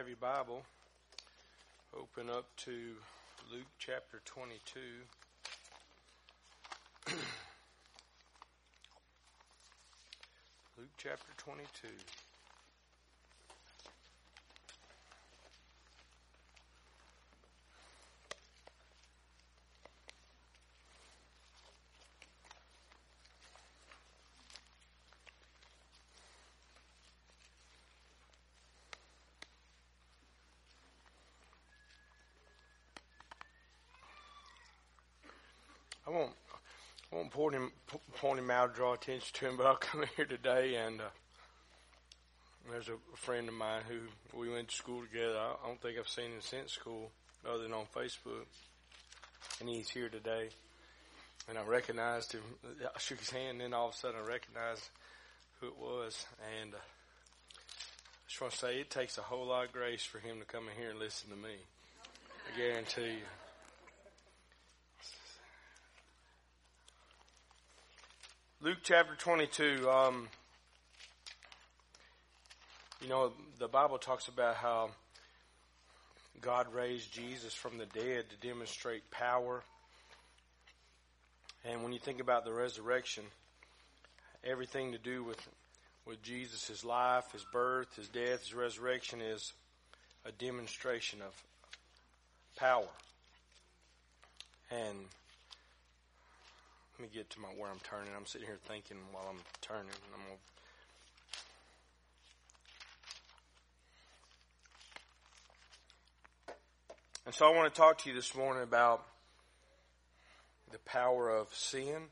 have 0.00 0.08
your 0.08 0.16
Bible, 0.16 0.62
open 1.94 2.30
up 2.30 2.46
to 2.56 2.70
Luke 3.52 3.66
chapter 3.78 4.22
22. 4.24 4.80
Luke 10.78 10.88
chapter 10.96 11.32
22. 11.36 11.88
I 36.10 36.12
won't, 36.12 36.32
I 37.12 37.16
won't 37.16 37.29
point 37.40 37.54
him, 37.54 37.72
point 38.16 38.38
him 38.38 38.50
out, 38.50 38.74
draw 38.74 38.92
attention 38.92 39.28
to 39.32 39.48
him, 39.48 39.56
but 39.56 39.64
I'll 39.64 39.76
come 39.76 40.04
here 40.14 40.26
today 40.26 40.74
and 40.74 41.00
uh, 41.00 41.04
there's 42.70 42.90
a 42.90 43.16
friend 43.16 43.48
of 43.48 43.54
mine 43.54 43.80
who 43.88 44.38
we 44.38 44.50
went 44.50 44.68
to 44.68 44.76
school 44.76 45.00
together. 45.00 45.38
I 45.38 45.66
don't 45.66 45.80
think 45.80 45.98
I've 45.98 46.06
seen 46.06 46.26
him 46.26 46.42
since 46.42 46.72
school, 46.72 47.10
other 47.48 47.62
than 47.62 47.72
on 47.72 47.86
Facebook, 47.96 48.44
and 49.58 49.70
he's 49.70 49.88
here 49.88 50.10
today. 50.10 50.50
And 51.48 51.56
I 51.56 51.62
recognized 51.62 52.32
him. 52.32 52.42
I 52.82 52.98
shook 52.98 53.18
his 53.18 53.30
hand, 53.30 53.52
and 53.52 53.60
then 53.62 53.72
all 53.72 53.88
of 53.88 53.94
a 53.94 53.96
sudden 53.96 54.20
I 54.22 54.28
recognized 54.28 54.90
who 55.60 55.68
it 55.68 55.78
was. 55.78 56.26
And 56.60 56.74
uh, 56.74 56.76
I 56.76 58.28
just 58.28 58.40
want 58.42 58.52
to 58.52 58.58
say, 58.58 58.80
it 58.80 58.90
takes 58.90 59.16
a 59.16 59.22
whole 59.22 59.46
lot 59.46 59.64
of 59.64 59.72
grace 59.72 60.04
for 60.04 60.18
him 60.18 60.40
to 60.40 60.44
come 60.44 60.64
in 60.68 60.78
here 60.78 60.90
and 60.90 60.98
listen 60.98 61.30
to 61.30 61.36
me. 61.36 61.56
I 62.52 62.58
guarantee 62.58 63.14
you. 63.14 63.39
Luke 68.62 68.80
chapter 68.82 69.14
22, 69.14 69.88
um, 69.88 70.28
you 73.00 73.08
know, 73.08 73.32
the 73.58 73.68
Bible 73.68 73.96
talks 73.96 74.28
about 74.28 74.54
how 74.56 74.90
God 76.42 76.66
raised 76.74 77.10
Jesus 77.10 77.54
from 77.54 77.78
the 77.78 77.86
dead 77.86 78.26
to 78.28 78.46
demonstrate 78.46 79.10
power. 79.10 79.62
And 81.64 81.82
when 81.82 81.94
you 81.94 81.98
think 81.98 82.20
about 82.20 82.44
the 82.44 82.52
resurrection, 82.52 83.24
everything 84.44 84.92
to 84.92 84.98
do 84.98 85.24
with, 85.24 85.40
with 86.04 86.22
Jesus, 86.22 86.68
his 86.68 86.84
life, 86.84 87.32
his 87.32 87.46
birth, 87.54 87.96
his 87.96 88.08
death, 88.08 88.40
his 88.40 88.52
resurrection 88.52 89.22
is 89.22 89.54
a 90.26 90.32
demonstration 90.32 91.22
of 91.22 91.32
power. 92.58 92.90
And 94.70 94.98
me 97.00 97.08
get 97.12 97.30
to 97.30 97.40
my 97.40 97.48
where 97.48 97.70
I'm 97.70 97.80
turning. 97.82 98.10
I'm 98.16 98.26
sitting 98.26 98.46
here 98.46 98.58
thinking 98.66 98.98
while 99.12 99.26
I'm 99.28 99.40
turning. 99.60 99.90
I'm 100.14 100.20
gonna 100.20 100.38
And 107.26 107.34
so 107.34 107.46
I 107.46 107.54
want 107.54 107.72
to 107.72 107.80
talk 107.80 107.98
to 107.98 108.08
you 108.08 108.16
this 108.16 108.34
morning 108.34 108.62
about 108.62 109.06
the 110.72 110.78
power 110.78 111.30
of 111.30 111.54
sin, 111.54 112.08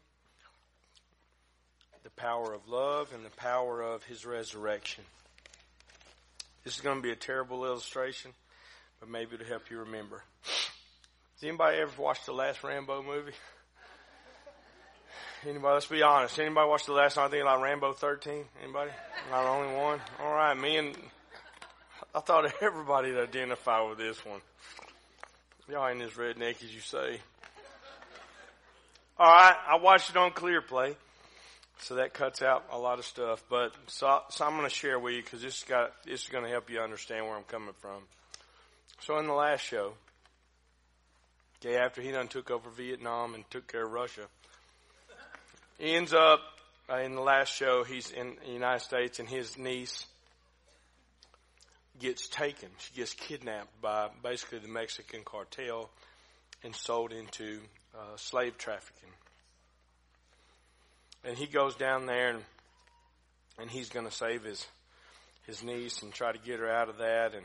the 2.05 2.11
power 2.11 2.53
of 2.53 2.69
love, 2.69 3.13
and 3.13 3.25
the 3.25 3.31
power 3.31 3.83
of 3.83 4.05
his 4.05 4.25
resurrection. 4.25 5.03
This 6.63 6.77
is 6.77 6.83
going 6.83 6.99
to 6.99 7.03
be 7.03 7.11
a 7.11 7.17
terrible 7.17 7.65
illustration, 7.65 8.33
but 9.01 9.09
maybe 9.09 9.35
it'll 9.35 9.47
help 9.47 9.71
you 9.71 9.79
remember. 9.81 10.23
Has 10.45 11.43
anybody 11.43 11.79
ever 11.79 12.01
watched 12.01 12.27
the 12.27 12.33
last 12.33 12.63
Rambo 12.63 13.03
movie? 13.03 13.33
Anybody? 15.49 15.73
Let's 15.73 15.87
be 15.87 16.03
honest. 16.03 16.39
Anybody 16.39 16.69
watch 16.69 16.85
the 16.85 16.93
last 16.93 17.17
night 17.17 17.31
thinking 17.31 17.47
like 17.47 17.63
Rambo 17.63 17.95
13? 17.95 18.45
Anybody? 18.63 18.91
Not 19.31 19.45
the 19.45 19.49
only 19.49 19.75
one? 19.75 19.99
All 20.21 20.35
right, 20.35 20.55
me 20.55 20.77
and 20.77 20.95
I 22.15 22.21
thought 22.21 22.53
everybody 22.61 23.13
would 23.13 23.23
identify 23.23 23.81
with 23.81 23.97
this 23.97 24.23
one. 24.27 24.41
Y'all 25.71 25.89
ain't 25.89 26.03
as 26.03 26.11
redneck 26.13 26.63
as 26.63 26.75
you 26.75 26.81
say. 26.81 27.21
All 29.19 29.27
right, 29.27 29.57
I 29.71 29.77
watched 29.77 30.11
it 30.11 30.19
on 30.19 30.33
ClearPlay, 30.33 30.95
so 31.79 31.95
that 31.95 32.13
cuts 32.13 32.43
out 32.43 32.67
a 32.71 32.79
lot 32.79 32.99
of 32.99 33.07
stuff. 33.07 33.43
But 33.49 33.75
so, 33.87 34.21
so 34.29 34.45
I'm 34.45 34.55
going 34.55 34.69
to 34.69 34.75
share 34.75 34.99
with 34.99 35.15
you 35.15 35.23
because 35.23 35.41
this 35.41 35.65
got 35.65 35.93
this 36.05 36.25
is 36.25 36.29
going 36.29 36.45
to 36.45 36.51
help 36.51 36.69
you 36.69 36.81
understand 36.81 37.25
where 37.25 37.37
I'm 37.37 37.45
coming 37.45 37.75
from. 37.81 38.03
So 39.01 39.19
in 39.19 39.27
the 39.27 39.33
last 39.33 39.63
show, 39.63 39.95
okay, 41.59 41.79
after 41.79 42.03
he 42.03 42.11
done 42.11 42.29
took 42.29 42.51
over 42.51 42.69
Vietnam 42.69 43.35
and 43.35 43.51
took 43.51 43.67
care 43.67 43.87
of 43.87 43.93
Russia, 43.93 44.29
he 45.79 45.95
ends 45.95 46.13
up 46.13 46.41
uh, 46.91 46.99
in 46.99 47.15
the 47.15 47.21
last 47.21 47.55
show. 47.55 47.85
He's 47.85 48.11
in 48.11 48.37
the 48.45 48.53
United 48.53 48.81
States, 48.81 49.19
and 49.19 49.29
his 49.29 49.57
niece 49.57 50.07
gets 51.99 52.29
taken. 52.29 52.69
She 52.79 52.95
gets 52.95 53.15
kidnapped 53.15 53.81
by 53.81 54.09
basically 54.23 54.59
the 54.59 54.69
Mexican 54.69 55.23
cartel 55.25 55.91
and 56.63 56.75
sold 56.75 57.13
into 57.13 57.61
uh, 57.95 58.17
slave 58.17 58.59
trafficking. 58.59 59.11
And 61.25 61.37
he 61.37 61.47
goes 61.47 61.75
down 61.75 62.07
there 62.07 62.31
and 62.31 62.45
and 63.61 63.69
he's 63.69 63.89
going 63.89 64.07
to 64.07 64.13
save 64.13 64.45
his 64.45 64.65
his 65.47 65.65
niece 65.65 66.03
and 66.03 66.13
try 66.13 66.31
to 66.31 66.39
get 66.39 66.61
her 66.61 66.71
out 66.71 66.89
of 66.89 66.99
that. 66.99 67.35
And 67.35 67.45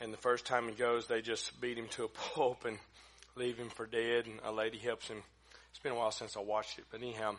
and 0.00 0.12
the 0.12 0.18
first 0.18 0.46
time 0.46 0.68
he 0.68 0.74
goes, 0.74 1.06
they 1.06 1.20
just 1.20 1.60
beat 1.60 1.78
him 1.78 1.88
to 1.90 2.04
a 2.04 2.08
pulp 2.08 2.64
and 2.64 2.78
leave 3.36 3.56
him 3.56 3.70
for 3.70 3.86
dead. 3.86 4.26
And 4.26 4.40
a 4.44 4.52
lady 4.52 4.78
helps 4.78 5.08
him 5.08 5.22
it's 5.74 5.82
been 5.82 5.90
a 5.90 5.96
while 5.96 6.12
since 6.12 6.36
I 6.36 6.40
watched 6.40 6.78
it, 6.78 6.84
but 6.92 7.02
anyhow, 7.02 7.34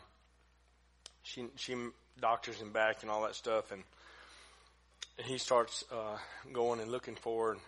she 1.23 1.45
she 1.55 1.73
doctors 2.19 2.57
him 2.57 2.73
back 2.73 2.97
and 3.01 3.09
all 3.09 3.23
that 3.23 3.33
stuff, 3.33 3.71
and, 3.71 3.81
and 5.17 5.25
he 5.25 5.37
starts 5.37 5.85
uh, 5.89 6.17
going 6.51 6.81
and 6.81 6.91
looking 6.91 7.15
for, 7.15 7.53
and, 7.53 7.61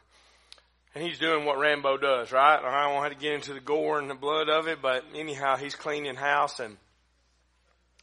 and 0.93 1.05
he's 1.05 1.19
doing 1.19 1.45
what 1.45 1.57
Rambo 1.57 1.95
does, 1.95 2.33
right? 2.33 2.59
I 2.61 2.83
don't 2.83 2.95
want 2.95 3.13
to 3.13 3.17
get 3.17 3.35
into 3.35 3.53
the 3.53 3.61
gore 3.61 3.97
and 3.97 4.09
the 4.09 4.15
blood 4.15 4.49
of 4.49 4.67
it, 4.67 4.81
but 4.81 5.05
anyhow, 5.15 5.55
he's 5.55 5.73
cleaning 5.73 6.17
house 6.17 6.59
and 6.59 6.75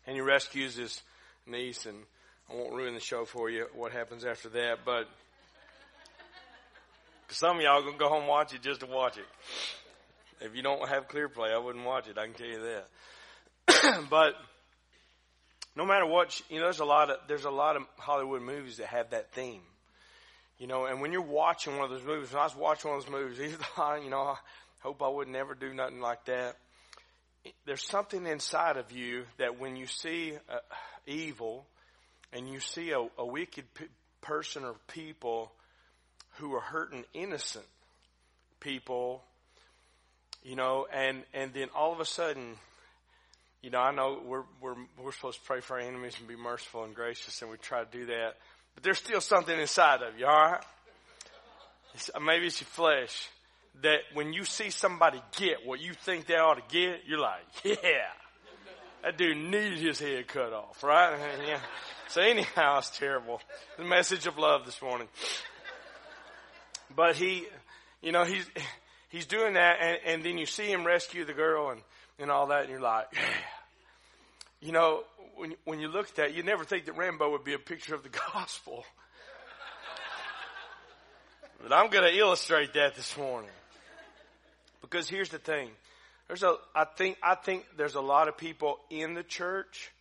and 0.07 0.17
he 0.17 0.23
rescues 0.23 0.75
his 0.75 1.03
niece, 1.47 1.85
and 1.85 1.99
I 2.51 2.55
won't 2.55 2.73
ruin 2.73 2.95
the 2.95 3.01
show 3.01 3.27
for 3.27 3.51
you. 3.51 3.67
What 3.75 3.93
happens 3.93 4.25
after 4.25 4.49
that, 4.49 4.79
but. 4.87 5.07
Some 7.29 7.57
of 7.57 7.63
y'all 7.63 7.83
gonna 7.83 7.99
go 7.99 8.09
home 8.09 8.21
and 8.21 8.29
watch 8.29 8.55
it 8.55 8.63
just 8.63 8.81
to 8.81 8.87
watch 8.87 9.19
it. 9.19 9.25
If 10.45 10.55
you 10.55 10.63
don't 10.63 10.87
have 10.89 11.09
ClearPlay, 11.09 11.55
I 11.55 11.59
wouldn't 11.59 11.85
watch 11.85 12.07
it. 12.07 12.19
I 12.19 12.27
can 12.27 12.35
tell 12.35 12.47
you 12.47 12.81
that. 13.67 14.05
but 14.11 14.35
no 15.75 15.87
matter 15.87 16.07
what, 16.07 16.39
you 16.51 16.59
know, 16.59 16.65
there's 16.65 16.81
a 16.81 16.85
lot 16.85 17.11
of 17.11 17.17
there's 17.29 17.47
a 17.47 17.51
lot 17.51 17.77
of 17.77 17.83
Hollywood 17.97 18.43
movies 18.43 18.77
that 18.77 18.89
have 18.89 19.11
that 19.11 19.33
theme. 19.33 19.63
You 20.59 20.67
know, 20.67 20.85
and 20.85 21.01
when 21.01 21.13
you're 21.13 21.23
watching 21.23 21.77
one 21.77 21.85
of 21.85 21.91
those 21.91 22.07
movies, 22.07 22.31
when 22.31 22.41
I 22.41 22.45
was 22.45 22.55
watching 22.55 22.91
one 22.91 23.01
of 23.01 23.07
those 23.07 23.13
movies, 23.13 23.39
you 24.05 24.11
know, 24.11 24.21
I 24.21 24.37
hope 24.81 25.03
I 25.03 25.09
would 25.09 25.29
never 25.29 25.55
do 25.55 25.73
nothing 25.73 26.01
like 26.01 26.27
that. 26.27 26.57
There's 27.67 27.83
something 27.83 28.27
inside 28.27 28.77
of 28.77 28.93
you 28.93 29.25
that 29.39 29.59
when 29.59 29.77
you 29.77 29.87
see 29.87 30.35
uh, 30.49 30.59
evil 31.07 31.67
and 32.33 32.49
you 32.49 32.61
see 32.61 32.91
a, 32.91 33.07
a 33.19 33.27
wicked 33.27 33.65
p- 33.75 33.85
person 34.21 34.65
or 34.65 34.75
people 34.89 35.53
who 36.37 36.55
are 36.55 36.61
hurting 36.61 37.05
innocent 37.13 37.67
people 38.61 39.23
you 40.45 40.57
know, 40.57 40.87
and, 40.93 41.23
and 41.33 41.53
then 41.53 41.69
all 41.75 41.93
of 41.93 42.01
a 42.01 42.05
sudden, 42.05 42.57
you 43.63 43.71
know, 43.71 43.81
I 43.81 43.93
know 43.93 44.21
we're, 44.25 44.43
we're, 44.61 44.75
we're 45.03 45.13
supposed 45.13 45.41
to 45.41 45.45
pray 45.47 45.61
for 45.61 45.75
our 45.75 45.81
enemies 45.81 46.15
and 46.19 46.29
be 46.29 46.37
merciful 46.37 46.85
and 46.85 46.95
gracious 46.95 47.41
and 47.41 47.51
we 47.51 47.57
try 47.57 47.83
to 47.83 47.91
do 47.91 48.07
that, 48.07 48.35
but 48.75 48.85
there's 48.85 48.99
still 48.99 49.23
something 49.23 49.59
inside 49.59 50.03
of 50.03 50.19
you, 50.19 50.27
alright? 50.27 50.61
Uh, 52.15 52.21
maybe 52.21 52.47
it's 52.47 52.61
your 52.61 52.67
flesh 52.67 53.29
that 53.83 54.01
when 54.13 54.33
you 54.33 54.45
see 54.45 54.71
somebody 54.71 55.21
get 55.37 55.65
what 55.65 55.81
you 55.81 55.95
think 55.95 56.27
they 56.27 56.35
ought 56.35 56.55
to 56.55 56.75
get, 56.75 57.01
you're 57.07 57.19
like, 57.19 57.43
yeah, 57.65 57.79
that 59.03 59.17
dude 59.17 59.37
needed 59.37 59.79
his 59.79 59.99
head 59.99 60.27
cut 60.29 60.53
off, 60.53 60.83
right? 60.83 61.19
yeah. 61.47 61.59
So 62.09 62.21
anyhow, 62.21 62.79
it's 62.79 62.97
terrible. 62.97 63.41
The 63.79 63.85
message 63.85 64.27
of 64.27 64.39
love 64.39 64.67
this 64.67 64.81
morning. 64.83 65.09
But 66.95 67.17
he, 67.17 67.47
you 68.03 68.13
know, 68.13 68.25
he's, 68.25 68.47
he's 69.15 69.27
doing 69.27 69.55
that, 69.55 69.79
and, 69.81 69.99
and 70.05 70.25
then 70.25 70.39
you 70.39 70.47
see 70.47 70.67
him 70.67 70.85
rescue 70.85 71.25
the 71.25 71.33
girl 71.33 71.71
and, 71.71 71.81
and 72.19 72.31
all 72.31 72.49
that, 72.49 72.63
and 72.63 72.71
you're 72.71 72.81
like. 72.81 73.07
You 74.61 74.73
know, 74.73 75.03
when, 75.37 75.55
when 75.67 75.79
you 75.79 75.89
look 75.89 76.09
at 76.09 76.15
that, 76.15 76.35
you 76.35 76.43
never 76.43 76.65
think 76.65 76.87
that 76.87 76.97
Rambo 76.97 77.33
would 77.33 77.45
be 77.45 77.53
a 77.53 77.59
picture 77.59 77.95
of 77.95 78.03
the 78.03 78.09
gospel. 78.33 78.83
but 81.63 81.71
I'm 81.71 81.91
going 81.91 82.11
to 82.11 82.19
illustrate 82.19 82.73
that 82.73 82.95
this 82.95 83.15
morning. 83.19 83.51
Because 84.81 85.07
here's 85.07 85.29
the 85.29 85.39
thing. 85.39 85.69
There's 86.29 86.43
a, 86.43 86.55
I 86.75 86.87
think, 86.87 87.19
I 87.23 87.35
think 87.35 87.67
there's 87.77 87.95
a 87.95 88.01
lot 88.01 88.29
of 88.29 88.39
people 88.39 88.79
in 88.89 89.13
the 89.13 89.23
church 89.23 89.93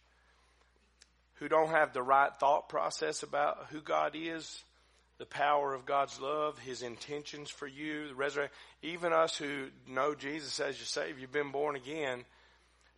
who 1.36 1.50
don't 1.50 1.72
have 1.72 1.92
the 1.92 2.02
right 2.02 2.32
thought 2.40 2.70
process 2.70 3.22
about 3.22 3.66
who 3.70 3.82
God 3.82 4.14
is, 4.16 4.64
the 5.24 5.28
power 5.28 5.74
of 5.74 5.86
God's 5.86 6.20
love, 6.20 6.60
His 6.60 6.82
intentions 6.82 7.50
for 7.50 7.66
you, 7.66 8.10
the 8.10 8.14
resurrection. 8.14 8.54
Even 8.82 9.14
us 9.14 9.38
who 9.38 9.68
know 9.88 10.16
Jesus 10.16 10.60
as 10.60 10.78
your 10.78 10.86
Savior, 10.86 11.22
you've 11.22 11.32
been 11.32 11.54
born 11.54 11.78
again, 11.78 12.26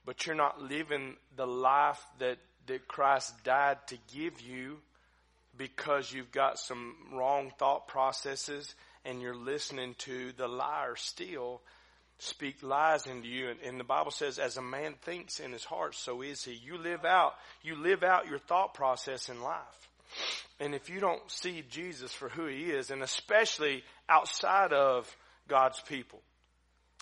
but 0.08 0.26
you're 0.26 0.36
not 0.36 0.60
living 0.60 1.18
the 1.36 1.46
life 1.46 2.04
that, 2.18 2.40
that 2.66 2.88
Christ 2.88 3.32
died 3.44 3.78
to 3.90 3.98
give 4.12 4.42
you 4.42 4.80
because 5.56 6.12
you've 6.12 6.32
got 6.32 6.58
some 6.58 6.96
wrong 7.14 7.52
thought 7.60 7.88
processes 7.88 8.74
and 9.06 9.22
you're 9.22 9.36
listening 9.36 9.94
to 10.00 10.32
the 10.36 10.48
liar 10.48 10.96
still 10.96 11.62
speak 12.18 12.64
lies 12.64 13.06
into 13.06 13.28
you. 13.28 13.50
And, 13.50 13.60
and, 13.62 13.80
the 13.80 13.84
Bible 13.84 14.10
says, 14.10 14.40
as 14.40 14.58
a 14.58 14.64
man 14.64 14.96
thinks 15.04 15.40
in 15.40 15.52
his 15.52 15.64
heart, 15.64 15.94
so 15.94 16.24
is 16.24 16.44
he. 16.44 16.54
You 16.54 16.80
live 16.80 17.06
out, 17.06 17.36
you 17.62 17.76
live 17.76 18.02
out 18.02 18.28
your 18.28 18.40
thought 18.40 18.74
process 18.74 19.30
in 19.30 19.44
life. 19.44 19.90
And 20.60 20.74
if 20.74 20.90
you 20.90 21.00
don't 21.00 21.22
see 21.30 21.64
Jesus 21.70 22.14
for 22.14 22.30
who 22.30 22.46
he 22.46 22.72
is, 22.72 22.92
and 22.92 23.04
especially 23.04 23.84
outside 24.08 24.74
of 24.74 25.14
God's 25.48 25.80
people, 25.82 26.22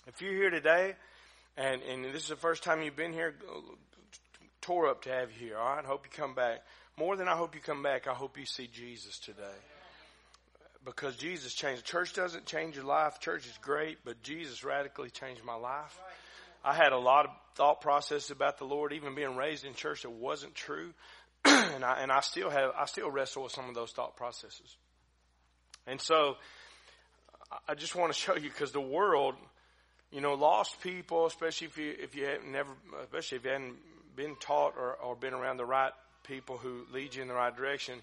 if 0.07 0.21
you're 0.21 0.33
here 0.33 0.50
today, 0.50 0.95
and, 1.56 1.81
and 1.83 2.06
this 2.06 2.24
is 2.24 2.30
the 2.30 2.36
first 2.36 2.63
time 2.63 2.81
you've 2.81 2.95
been 2.95 3.13
here, 3.13 3.36
tore 4.62 4.89
up 4.89 5.04
to 5.04 5.10
have 5.10 5.31
you 5.31 5.48
here, 5.48 5.57
alright? 5.57 5.86
Hope 5.86 6.06
you 6.06 6.12
come 6.15 6.33
back. 6.33 6.63
More 6.98 7.15
than 7.15 7.27
I 7.27 7.36
hope 7.36 7.56
you 7.56 7.62
come 7.62 7.83
back, 7.83 8.07
I 8.07 8.13
hope 8.13 8.38
you 8.38 8.45
see 8.45 8.68
Jesus 8.68 9.19
today 9.19 9.44
because 10.86 11.16
Jesus 11.16 11.54
changed. 11.54 11.86
Church 11.86 12.13
doesn't 12.13 12.45
change 12.45 12.75
your 12.75 12.86
life. 12.86 13.19
Church 13.19 13.45
is 13.45 13.57
great, 13.62 14.00
but 14.04 14.21
Jesus 14.21 14.63
radically 14.63 15.09
changed 15.09 15.44
my 15.44 15.56
life. 15.56 15.98
I 16.63 16.74
had 16.74 16.94
a 16.94 16.98
lot 16.98 17.25
of 17.25 17.31
thought 17.56 17.81
processes 17.81 18.31
about 18.31 18.57
the 18.57 18.66
Lord, 18.66 18.94
even 18.94 19.16
being 19.16 19.36
raised 19.36 19.66
in 19.66 19.74
church 19.74 20.04
that 20.04 20.12
wasn't 20.12 20.56
true, 20.56 20.94
and 21.45 21.84
I 21.84 22.00
and 22.01 22.12
I 22.12 22.22
still 22.22 22.50
have 22.50 22.72
I 22.78 22.86
still 22.86 23.10
wrestle 23.10 23.44
with 23.44 23.51
some 23.51 23.69
of 23.69 23.75
those 23.75 23.92
thought 23.92 24.16
processes. 24.16 24.75
And 25.86 26.00
so, 26.00 26.38
I 27.68 27.75
just 27.75 27.95
want 27.95 28.13
to 28.13 28.18
show 28.18 28.36
you 28.36 28.50
because 28.50 28.72
the 28.72 28.81
world, 28.81 29.36
you 30.12 30.22
know, 30.22 30.34
lost 30.34 30.80
people, 30.81 31.25
especially 31.25 31.68
if 31.68 31.78
you 31.78 31.95
if 32.00 32.16
you 32.16 32.25
have 32.25 32.44
never, 32.44 32.72
especially 33.04 33.38
if 33.38 33.45
you 33.45 33.51
hadn't 33.51 33.75
been 34.16 34.36
taught 34.40 34.75
or, 34.78 34.94
or 34.94 35.16
been 35.16 35.34
around 35.34 35.57
the 35.57 35.66
right 35.66 35.92
people 36.24 36.57
who 36.57 36.86
lead 36.94 37.16
you 37.16 37.22
in 37.22 37.28
the 37.28 37.34
right 37.34 37.56
direction 37.56 38.01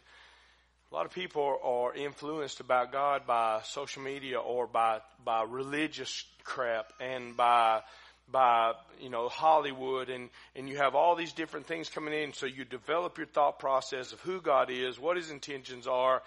a 0.90 0.94
lot 0.94 1.06
of 1.06 1.12
people 1.12 1.58
are 1.62 1.94
influenced 1.94 2.58
about 2.58 2.90
God 2.90 3.25
by 3.25 3.60
social 3.64 4.02
media 4.02 4.40
or 4.40 4.66
by 4.66 5.00
by 5.25 5.44
religious 5.44 6.25
crap 6.42 6.92
and 7.00 7.37
by 7.37 7.82
by 8.30 8.72
you 9.00 9.10
know 9.10 9.28
Hollywood 9.28 10.08
and 10.08 10.30
and 10.54 10.68
you 10.68 10.76
have 10.76 10.94
all 10.94 11.16
these 11.16 11.32
different 11.32 11.66
things 11.66 11.88
coming 11.88 12.14
in 12.14 12.32
so 12.32 12.46
you 12.46 12.64
develop 12.64 13.18
your 13.18 13.26
thought 13.26 13.58
process 13.58 14.12
of 14.12 14.20
who 14.20 14.40
God 14.40 14.70
is, 14.70 14.98
what 14.98 15.16
his 15.16 15.30
intentions 15.30 15.86
are. 15.86 16.22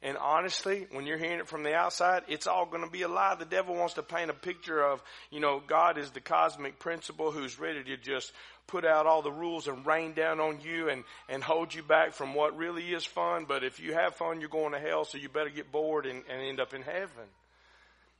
And 0.00 0.16
honestly, 0.16 0.86
when 0.92 1.06
you're 1.06 1.18
hearing 1.18 1.40
it 1.40 1.48
from 1.48 1.64
the 1.64 1.74
outside, 1.74 2.22
it's 2.28 2.46
all 2.46 2.66
going 2.66 2.84
to 2.84 2.90
be 2.90 3.02
a 3.02 3.08
lie. 3.08 3.34
The 3.34 3.44
devil 3.44 3.74
wants 3.74 3.94
to 3.94 4.02
paint 4.04 4.30
a 4.30 4.34
picture 4.34 4.80
of, 4.80 5.02
you 5.32 5.40
know, 5.40 5.60
God 5.66 5.98
is 5.98 6.10
the 6.10 6.20
cosmic 6.20 6.78
principal 6.78 7.32
who's 7.32 7.58
ready 7.58 7.82
to 7.82 7.96
just 7.96 8.30
put 8.68 8.84
out 8.84 9.06
all 9.06 9.22
the 9.22 9.32
rules 9.32 9.66
and 9.66 9.84
rain 9.84 10.12
down 10.12 10.38
on 10.38 10.60
you 10.60 10.88
and, 10.88 11.02
and 11.28 11.42
hold 11.42 11.74
you 11.74 11.82
back 11.82 12.12
from 12.12 12.34
what 12.34 12.56
really 12.56 12.84
is 12.84 13.04
fun. 13.04 13.46
But 13.48 13.64
if 13.64 13.80
you 13.80 13.94
have 13.94 14.14
fun, 14.14 14.40
you're 14.40 14.48
going 14.48 14.72
to 14.72 14.78
hell, 14.78 15.04
so 15.04 15.18
you 15.18 15.28
better 15.28 15.50
get 15.50 15.72
bored 15.72 16.06
and, 16.06 16.22
and 16.30 16.42
end 16.42 16.60
up 16.60 16.74
in 16.74 16.82
heaven. 16.82 17.26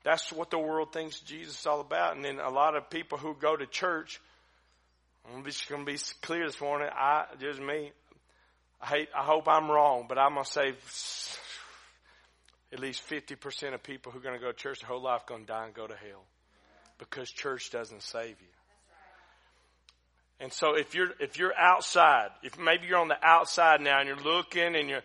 That's 0.09 0.33
what 0.33 0.49
the 0.49 0.59
world 0.59 0.91
thinks 0.91 1.21
Jesus 1.21 1.61
is 1.61 1.67
all 1.67 1.83
about. 1.83 2.17
And 2.17 2.25
then 2.25 2.41
a 2.41 2.49
lot 2.49 2.75
of 2.75 2.89
people 2.89 3.19
who 3.19 3.37
go 3.39 3.55
to 3.55 3.67
church, 3.67 4.23
I'm 5.31 5.45
just 5.45 5.69
going 5.69 5.85
to 5.85 5.93
be 5.93 5.99
clear 6.23 6.47
this 6.47 6.63
morning. 6.63 6.89
I, 6.91 7.27
just 7.39 7.61
me. 7.61 7.93
I 8.81 8.87
hate, 8.87 9.09
I 9.15 9.23
hope 9.23 9.47
I'm 9.47 9.71
wrong, 9.71 10.07
but 10.09 10.17
I'm 10.17 10.33
going 10.33 10.47
to 10.47 10.51
say 10.51 10.73
at 12.73 12.81
least 12.81 13.07
50% 13.07 13.75
of 13.75 13.83
people 13.83 14.11
who 14.11 14.19
are 14.19 14.23
going 14.23 14.35
to 14.35 14.41
go 14.41 14.51
to 14.51 14.57
church 14.57 14.81
their 14.81 14.89
whole 14.89 15.03
life 15.03 15.27
going 15.27 15.43
to 15.43 15.47
die 15.47 15.67
and 15.67 15.75
go 15.75 15.87
to 15.87 15.95
hell 15.95 16.25
because 16.99 17.31
church 17.31 17.71
doesn't 17.71 18.03
save 18.03 18.41
you. 18.41 18.55
And 20.41 20.51
so 20.51 20.75
if 20.75 20.95
you're, 20.95 21.11
if 21.21 21.39
you're 21.39 21.55
outside, 21.55 22.31
if 22.43 22.59
maybe 22.59 22.87
you're 22.87 22.97
on 22.97 23.09
the 23.09 23.23
outside 23.23 23.83
now 23.83 23.99
and 23.99 24.09
you're 24.09 24.17
looking 24.17 24.75
and 24.75 24.89
you're, 24.89 25.03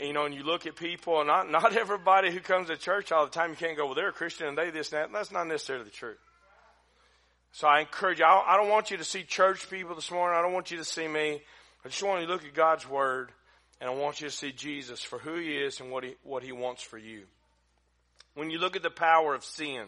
you 0.00 0.12
know, 0.12 0.24
and 0.24 0.34
you 0.34 0.44
look 0.44 0.66
at 0.66 0.76
people 0.76 1.24
not, 1.24 1.50
not 1.50 1.76
everybody 1.76 2.30
who 2.30 2.40
comes 2.40 2.68
to 2.68 2.76
church 2.76 3.12
all 3.12 3.24
the 3.24 3.32
time, 3.32 3.50
you 3.50 3.56
can't 3.56 3.76
go, 3.76 3.86
well, 3.86 3.94
they're 3.94 4.08
a 4.08 4.12
Christian 4.12 4.48
and 4.48 4.56
they 4.58 4.70
this 4.70 4.92
and 4.92 5.02
that. 5.02 5.12
That's 5.12 5.32
not 5.32 5.46
necessarily 5.46 5.84
the 5.84 5.90
truth. 5.90 6.18
So 7.52 7.68
I 7.68 7.80
encourage 7.80 8.18
you, 8.18 8.24
I 8.24 8.56
don't 8.56 8.70
want 8.70 8.90
you 8.90 8.96
to 8.96 9.04
see 9.04 9.24
church 9.24 9.68
people 9.68 9.94
this 9.94 10.10
morning. 10.10 10.38
I 10.38 10.42
don't 10.42 10.54
want 10.54 10.70
you 10.70 10.78
to 10.78 10.84
see 10.84 11.06
me. 11.06 11.42
I 11.84 11.88
just 11.88 12.02
want 12.02 12.20
you 12.20 12.26
to 12.26 12.32
look 12.32 12.44
at 12.44 12.54
God's 12.54 12.88
Word 12.88 13.30
and 13.80 13.90
I 13.90 13.94
want 13.94 14.20
you 14.20 14.28
to 14.28 14.34
see 14.34 14.52
Jesus 14.52 15.02
for 15.02 15.18
who 15.18 15.34
He 15.34 15.56
is 15.56 15.80
and 15.80 15.90
what 15.90 16.04
He, 16.04 16.14
what 16.22 16.42
He 16.42 16.52
wants 16.52 16.82
for 16.82 16.96
you. 16.96 17.24
When 18.34 18.50
you 18.50 18.58
look 18.58 18.76
at 18.76 18.82
the 18.82 18.90
power 18.90 19.34
of 19.34 19.44
sin, 19.44 19.86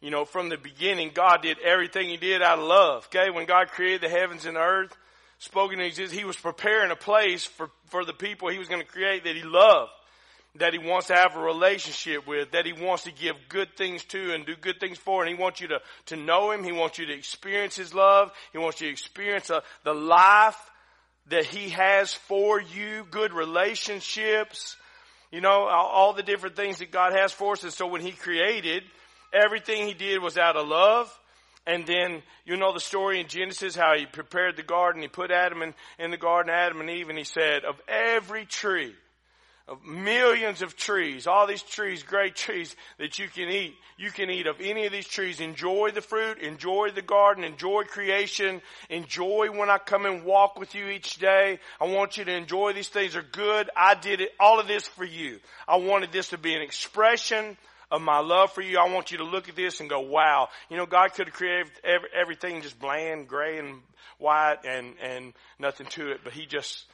you 0.00 0.10
know, 0.10 0.24
from 0.24 0.48
the 0.48 0.56
beginning, 0.56 1.10
God 1.12 1.42
did 1.42 1.58
everything 1.58 2.08
He 2.08 2.18
did 2.18 2.40
out 2.40 2.58
of 2.58 2.64
love. 2.64 3.06
Okay? 3.06 3.30
When 3.30 3.46
God 3.46 3.68
created 3.68 4.02
the 4.02 4.08
heavens 4.08 4.46
and 4.46 4.56
the 4.56 4.60
earth, 4.60 4.96
spoken 5.40 5.80
existence, 5.80 6.16
He 6.16 6.24
was 6.24 6.36
preparing 6.36 6.90
a 6.90 6.96
place 6.96 7.44
for, 7.44 7.70
for 7.86 8.04
the 8.04 8.12
people 8.12 8.48
He 8.48 8.58
was 8.58 8.68
going 8.68 8.80
to 8.80 8.86
create 8.86 9.24
that 9.24 9.34
He 9.34 9.42
loved, 9.42 9.90
that 10.54 10.72
He 10.72 10.78
wants 10.78 11.08
to 11.08 11.14
have 11.14 11.36
a 11.36 11.40
relationship 11.40 12.26
with, 12.26 12.52
that 12.52 12.64
He 12.64 12.72
wants 12.72 13.04
to 13.04 13.12
give 13.12 13.34
good 13.48 13.76
things 13.76 14.04
to 14.06 14.32
and 14.32 14.46
do 14.46 14.54
good 14.56 14.78
things 14.78 14.96
for, 14.96 15.22
and 15.22 15.28
He 15.28 15.40
wants 15.40 15.60
you 15.60 15.68
to, 15.68 15.80
to 16.06 16.16
know 16.16 16.52
Him. 16.52 16.62
He 16.62 16.72
wants 16.72 16.98
you 16.98 17.06
to 17.06 17.12
experience 17.12 17.76
His 17.76 17.92
love. 17.92 18.30
He 18.52 18.58
wants 18.58 18.80
you 18.80 18.86
to 18.86 18.92
experience 18.92 19.50
a, 19.50 19.56
uh, 19.56 19.60
the 19.84 19.94
life 19.94 20.58
that 21.28 21.44
He 21.44 21.70
has 21.70 22.14
for 22.14 22.60
you, 22.60 23.06
good 23.10 23.32
relationships, 23.32 24.76
you 25.32 25.40
know, 25.40 25.66
all, 25.66 25.86
all 25.86 26.12
the 26.12 26.22
different 26.22 26.56
things 26.56 26.78
that 26.78 26.90
God 26.90 27.12
has 27.12 27.32
for 27.32 27.52
us. 27.52 27.64
And 27.64 27.72
so 27.72 27.86
when 27.86 28.00
He 28.00 28.12
created, 28.12 28.84
Everything 29.32 29.86
he 29.86 29.94
did 29.94 30.20
was 30.20 30.36
out 30.36 30.56
of 30.56 30.66
love. 30.66 31.16
And 31.66 31.86
then 31.86 32.22
you 32.44 32.56
know 32.56 32.72
the 32.72 32.80
story 32.80 33.20
in 33.20 33.28
Genesis 33.28 33.76
how 33.76 33.94
he 33.96 34.06
prepared 34.06 34.56
the 34.56 34.62
garden. 34.62 35.02
He 35.02 35.08
put 35.08 35.30
Adam 35.30 35.62
in, 35.62 35.74
in 35.98 36.10
the 36.10 36.16
garden, 36.16 36.52
Adam 36.52 36.80
and 36.80 36.90
Eve, 36.90 37.08
and 37.08 37.18
he 37.18 37.24
said, 37.24 37.64
of 37.64 37.80
every 37.86 38.46
tree, 38.46 38.94
of 39.68 39.84
millions 39.84 40.62
of 40.62 40.74
trees, 40.74 41.28
all 41.28 41.46
these 41.46 41.62
trees, 41.62 42.02
great 42.02 42.34
trees 42.34 42.74
that 42.98 43.18
you 43.18 43.28
can 43.28 43.48
eat. 43.48 43.74
You 43.98 44.10
can 44.10 44.30
eat 44.30 44.46
of 44.46 44.56
any 44.60 44.86
of 44.86 44.92
these 44.92 45.06
trees. 45.06 45.38
Enjoy 45.38 45.90
the 45.94 46.00
fruit, 46.00 46.38
enjoy 46.38 46.90
the 46.92 47.02
garden, 47.02 47.44
enjoy 47.44 47.84
creation, 47.84 48.62
enjoy 48.88 49.50
when 49.52 49.70
I 49.70 49.78
come 49.78 50.06
and 50.06 50.24
walk 50.24 50.58
with 50.58 50.74
you 50.74 50.88
each 50.88 51.18
day. 51.18 51.60
I 51.80 51.84
want 51.84 52.16
you 52.16 52.24
to 52.24 52.34
enjoy 52.34 52.72
these 52.72 52.88
things 52.88 53.14
are 53.14 53.22
good. 53.22 53.70
I 53.76 53.94
did 53.94 54.22
it, 54.22 54.30
all 54.40 54.58
of 54.58 54.66
this 54.66 54.88
for 54.88 55.04
you. 55.04 55.38
I 55.68 55.76
wanted 55.76 56.10
this 56.10 56.30
to 56.30 56.38
be 56.38 56.54
an 56.54 56.62
expression 56.62 57.56
of 57.90 58.02
my 58.02 58.20
love 58.20 58.52
for 58.52 58.62
you. 58.62 58.78
I 58.78 58.92
want 58.92 59.10
you 59.10 59.18
to 59.18 59.24
look 59.24 59.48
at 59.48 59.56
this 59.56 59.80
and 59.80 59.90
go, 59.90 60.00
wow. 60.00 60.48
You 60.68 60.76
know, 60.76 60.86
God 60.86 61.12
could 61.14 61.26
have 61.26 61.34
created 61.34 61.70
every, 61.84 62.08
everything 62.14 62.62
just 62.62 62.78
bland, 62.78 63.28
gray 63.28 63.58
and 63.58 63.80
white 64.18 64.58
and, 64.64 64.94
and 65.02 65.32
nothing 65.58 65.86
to 65.88 66.10
it, 66.12 66.20
but 66.22 66.32
he 66.32 66.46
just, 66.46 66.86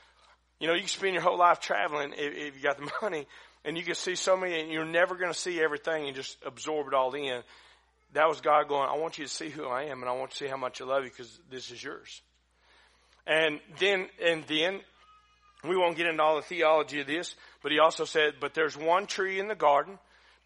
you 0.61 0.67
know, 0.67 0.75
you 0.75 0.81
can 0.81 0.89
spend 0.89 1.13
your 1.13 1.23
whole 1.23 1.39
life 1.39 1.61
traveling 1.61 2.13
if, 2.13 2.35
if 2.35 2.57
you 2.57 2.63
got 2.63 2.79
the 2.79 2.91
money 3.03 3.27
and 3.65 3.77
you 3.77 3.85
can 3.85 3.95
see 3.95 4.15
so 4.15 4.37
many 4.37 4.61
and 4.61 4.71
you're 4.71 4.85
never 4.85 5.17
going 5.17 5.33
to 5.33 5.39
see 5.39 5.61
everything 5.61 6.07
and 6.07 6.17
just 6.17 6.39
absorb 6.47 6.87
it 6.87 6.95
all 6.95 7.13
in. 7.15 7.43
That 8.15 8.29
was 8.29 8.41
God 8.41 8.69
going, 8.69 8.89
I 8.89 8.97
want 8.97 9.19
you 9.19 9.25
to 9.25 9.31
see 9.31 9.51
who 9.51 9.67
I 9.67 9.85
am 9.85 10.01
and 10.01 10.09
I 10.09 10.13
want 10.13 10.31
you 10.31 10.39
to 10.39 10.45
see 10.45 10.49
how 10.49 10.57
much 10.57 10.81
I 10.81 10.85
love 10.85 11.05
you 11.05 11.11
because 11.11 11.39
this 11.51 11.71
is 11.71 11.83
yours. 11.83 12.23
And 13.27 13.61
then, 13.81 14.07
and 14.25 14.45
then 14.45 14.81
we 15.65 15.77
won't 15.77 15.97
get 15.97 16.07
into 16.07 16.23
all 16.23 16.37
the 16.37 16.43
theology 16.43 17.01
of 17.01 17.09
this, 17.09 17.35
but 17.63 17.73
he 17.73 17.81
also 17.81 18.05
said, 18.05 18.35
but 18.41 18.55
there's 18.55 18.77
one 18.77 19.07
tree 19.07 19.41
in 19.41 19.49
the 19.49 19.57
garden 19.57 19.99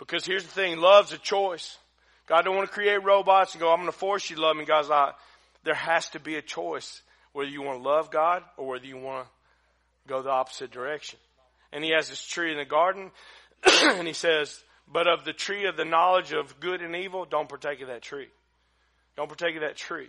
because 0.07 0.25
here's 0.25 0.45
the 0.45 0.51
thing, 0.51 0.79
love's 0.79 1.13
a 1.13 1.19
choice. 1.19 1.79
God 2.27 2.43
don't 2.43 2.57
want 2.57 2.69
to 2.69 2.75
create 2.75 3.05
robots 3.05 3.53
and 3.55 3.61
go, 3.61 3.71
I'm 3.71 3.81
going 3.81 3.93
to 3.93 3.97
force 3.97 4.31
you 4.31 4.37
to 4.37 4.43
love 4.43 4.57
me. 4.57 4.65
God's 4.65 4.89
like, 4.89 5.15
there 5.63 5.75
has 5.75 6.09
to 6.11 6.21
be 6.21 6.37
a 6.37 6.43
choice 6.43 7.03
whether 7.33 7.51
you 7.51 7.63
want 7.63 7.83
to 7.83 7.89
love 7.89 8.11
God 8.11 8.43
or 8.57 8.69
whether 8.69 8.87
you 8.87 8.97
want 8.97 9.27
to 9.27 10.09
go 10.09 10.23
the 10.23 10.31
opposite 10.31 10.71
direction. 10.71 11.19
And 11.73 11.85
he 11.85 11.91
has 11.91 12.09
this 12.09 12.25
tree 12.25 12.51
in 12.51 12.59
the 12.59 12.65
garden 12.65 13.11
and 13.83 14.07
he 14.07 14.15
says, 14.15 14.63
but 14.93 15.07
of 15.07 15.25
the 15.25 15.33
tree 15.33 15.67
of 15.67 15.77
the 15.77 15.85
knowledge 15.85 16.33
of 16.33 16.59
good 16.59 16.81
and 16.83 16.97
evil, 16.97 17.25
don't 17.25 17.49
partake 17.49 17.81
of 17.81 17.89
that 17.89 18.03
tree. 18.03 18.29
Don't 19.17 19.29
partake 19.29 19.57
of 19.57 19.63
that 19.63 19.77
tree. 19.77 20.09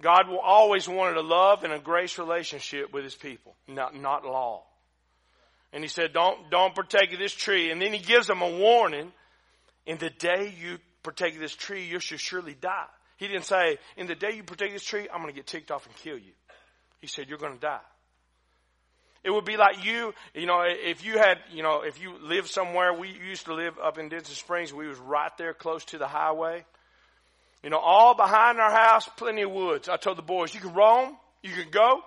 God 0.00 0.28
will 0.28 0.40
always 0.40 0.88
wanted 0.88 1.16
a 1.16 1.22
love 1.22 1.62
and 1.62 1.72
a 1.72 1.78
grace 1.78 2.18
relationship 2.18 2.92
with 2.92 3.04
his 3.04 3.14
people, 3.14 3.54
not, 3.68 3.94
not 3.94 4.24
law. 4.24 4.64
And 5.74 5.82
he 5.82 5.88
said, 5.88 6.12
don't, 6.12 6.50
don't 6.50 6.72
partake 6.72 7.12
of 7.12 7.18
this 7.18 7.34
tree. 7.34 7.72
And 7.72 7.82
then 7.82 7.92
he 7.92 7.98
gives 7.98 8.28
them 8.28 8.42
a 8.42 8.48
warning. 8.48 9.12
In 9.86 9.98
the 9.98 10.08
day 10.08 10.54
you 10.58 10.78
partake 11.02 11.34
of 11.34 11.40
this 11.40 11.54
tree, 11.54 11.84
you 11.84 11.98
shall 11.98 12.16
surely 12.16 12.54
die. 12.54 12.86
He 13.16 13.26
didn't 13.26 13.44
say, 13.44 13.78
in 13.96 14.06
the 14.06 14.14
day 14.14 14.34
you 14.36 14.44
partake 14.44 14.68
of 14.68 14.74
this 14.74 14.84
tree, 14.84 15.08
I'm 15.12 15.20
going 15.20 15.32
to 15.32 15.36
get 15.36 15.48
ticked 15.48 15.72
off 15.72 15.84
and 15.84 15.94
kill 15.96 16.16
you. 16.16 16.32
He 17.00 17.08
said, 17.08 17.28
you're 17.28 17.38
going 17.38 17.54
to 17.54 17.60
die. 17.60 17.80
It 19.24 19.30
would 19.30 19.44
be 19.44 19.56
like 19.56 19.84
you, 19.84 20.14
you 20.32 20.46
know, 20.46 20.62
if 20.64 21.04
you 21.04 21.18
had, 21.18 21.38
you 21.52 21.62
know, 21.62 21.82
if 21.82 22.00
you 22.00 22.14
lived 22.22 22.48
somewhere, 22.48 22.92
we 22.92 23.08
used 23.08 23.46
to 23.46 23.54
live 23.54 23.74
up 23.82 23.98
in 23.98 24.08
Denham 24.08 24.26
Springs, 24.26 24.72
we 24.72 24.86
was 24.86 24.98
right 24.98 25.36
there 25.38 25.54
close 25.54 25.84
to 25.86 25.98
the 25.98 26.06
highway. 26.06 26.64
You 27.64 27.70
know, 27.70 27.78
all 27.78 28.14
behind 28.14 28.60
our 28.60 28.70
house, 28.70 29.08
plenty 29.16 29.42
of 29.42 29.50
woods. 29.50 29.88
I 29.88 29.96
told 29.96 30.18
the 30.18 30.22
boys, 30.22 30.54
you 30.54 30.60
can 30.60 30.74
roam, 30.74 31.16
you 31.42 31.52
can 31.52 31.70
go, 31.70 32.00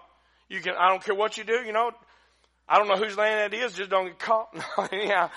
you 0.48 0.62
can, 0.62 0.76
I 0.80 0.90
don't 0.90 1.04
care 1.04 1.16
what 1.16 1.38
you 1.38 1.44
do, 1.44 1.64
you 1.66 1.74
know, 1.74 1.92
I 2.70 2.78
don't 2.78 2.88
know 2.88 2.98
whose 2.98 3.18
land 3.18 3.54
that 3.54 3.58
is, 3.58 3.74
just 3.74 3.90
don't 3.90 4.08
get 4.08 4.20
caught. 4.20 4.50
Anyhow, 4.92 5.30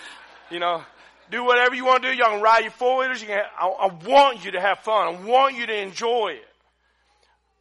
you 0.51 0.59
know, 0.59 0.83
do 1.31 1.45
whatever 1.45 1.75
you 1.75 1.85
want 1.85 2.03
to 2.03 2.11
do. 2.11 2.17
Y'all 2.17 2.31
can 2.31 2.43
ride 2.43 2.63
your 2.63 2.73
four 2.73 2.99
wheelers. 2.99 3.21
You 3.21 3.29
can. 3.29 3.43
I, 3.59 3.67
I 3.67 3.93
want 4.07 4.45
you 4.45 4.53
to 4.53 4.61
have 4.61 4.81
fun. 4.81 5.15
I 5.15 5.25
want 5.25 5.57
you 5.57 5.67
to 5.67 5.77
enjoy 5.77 6.33
it. 6.35 6.49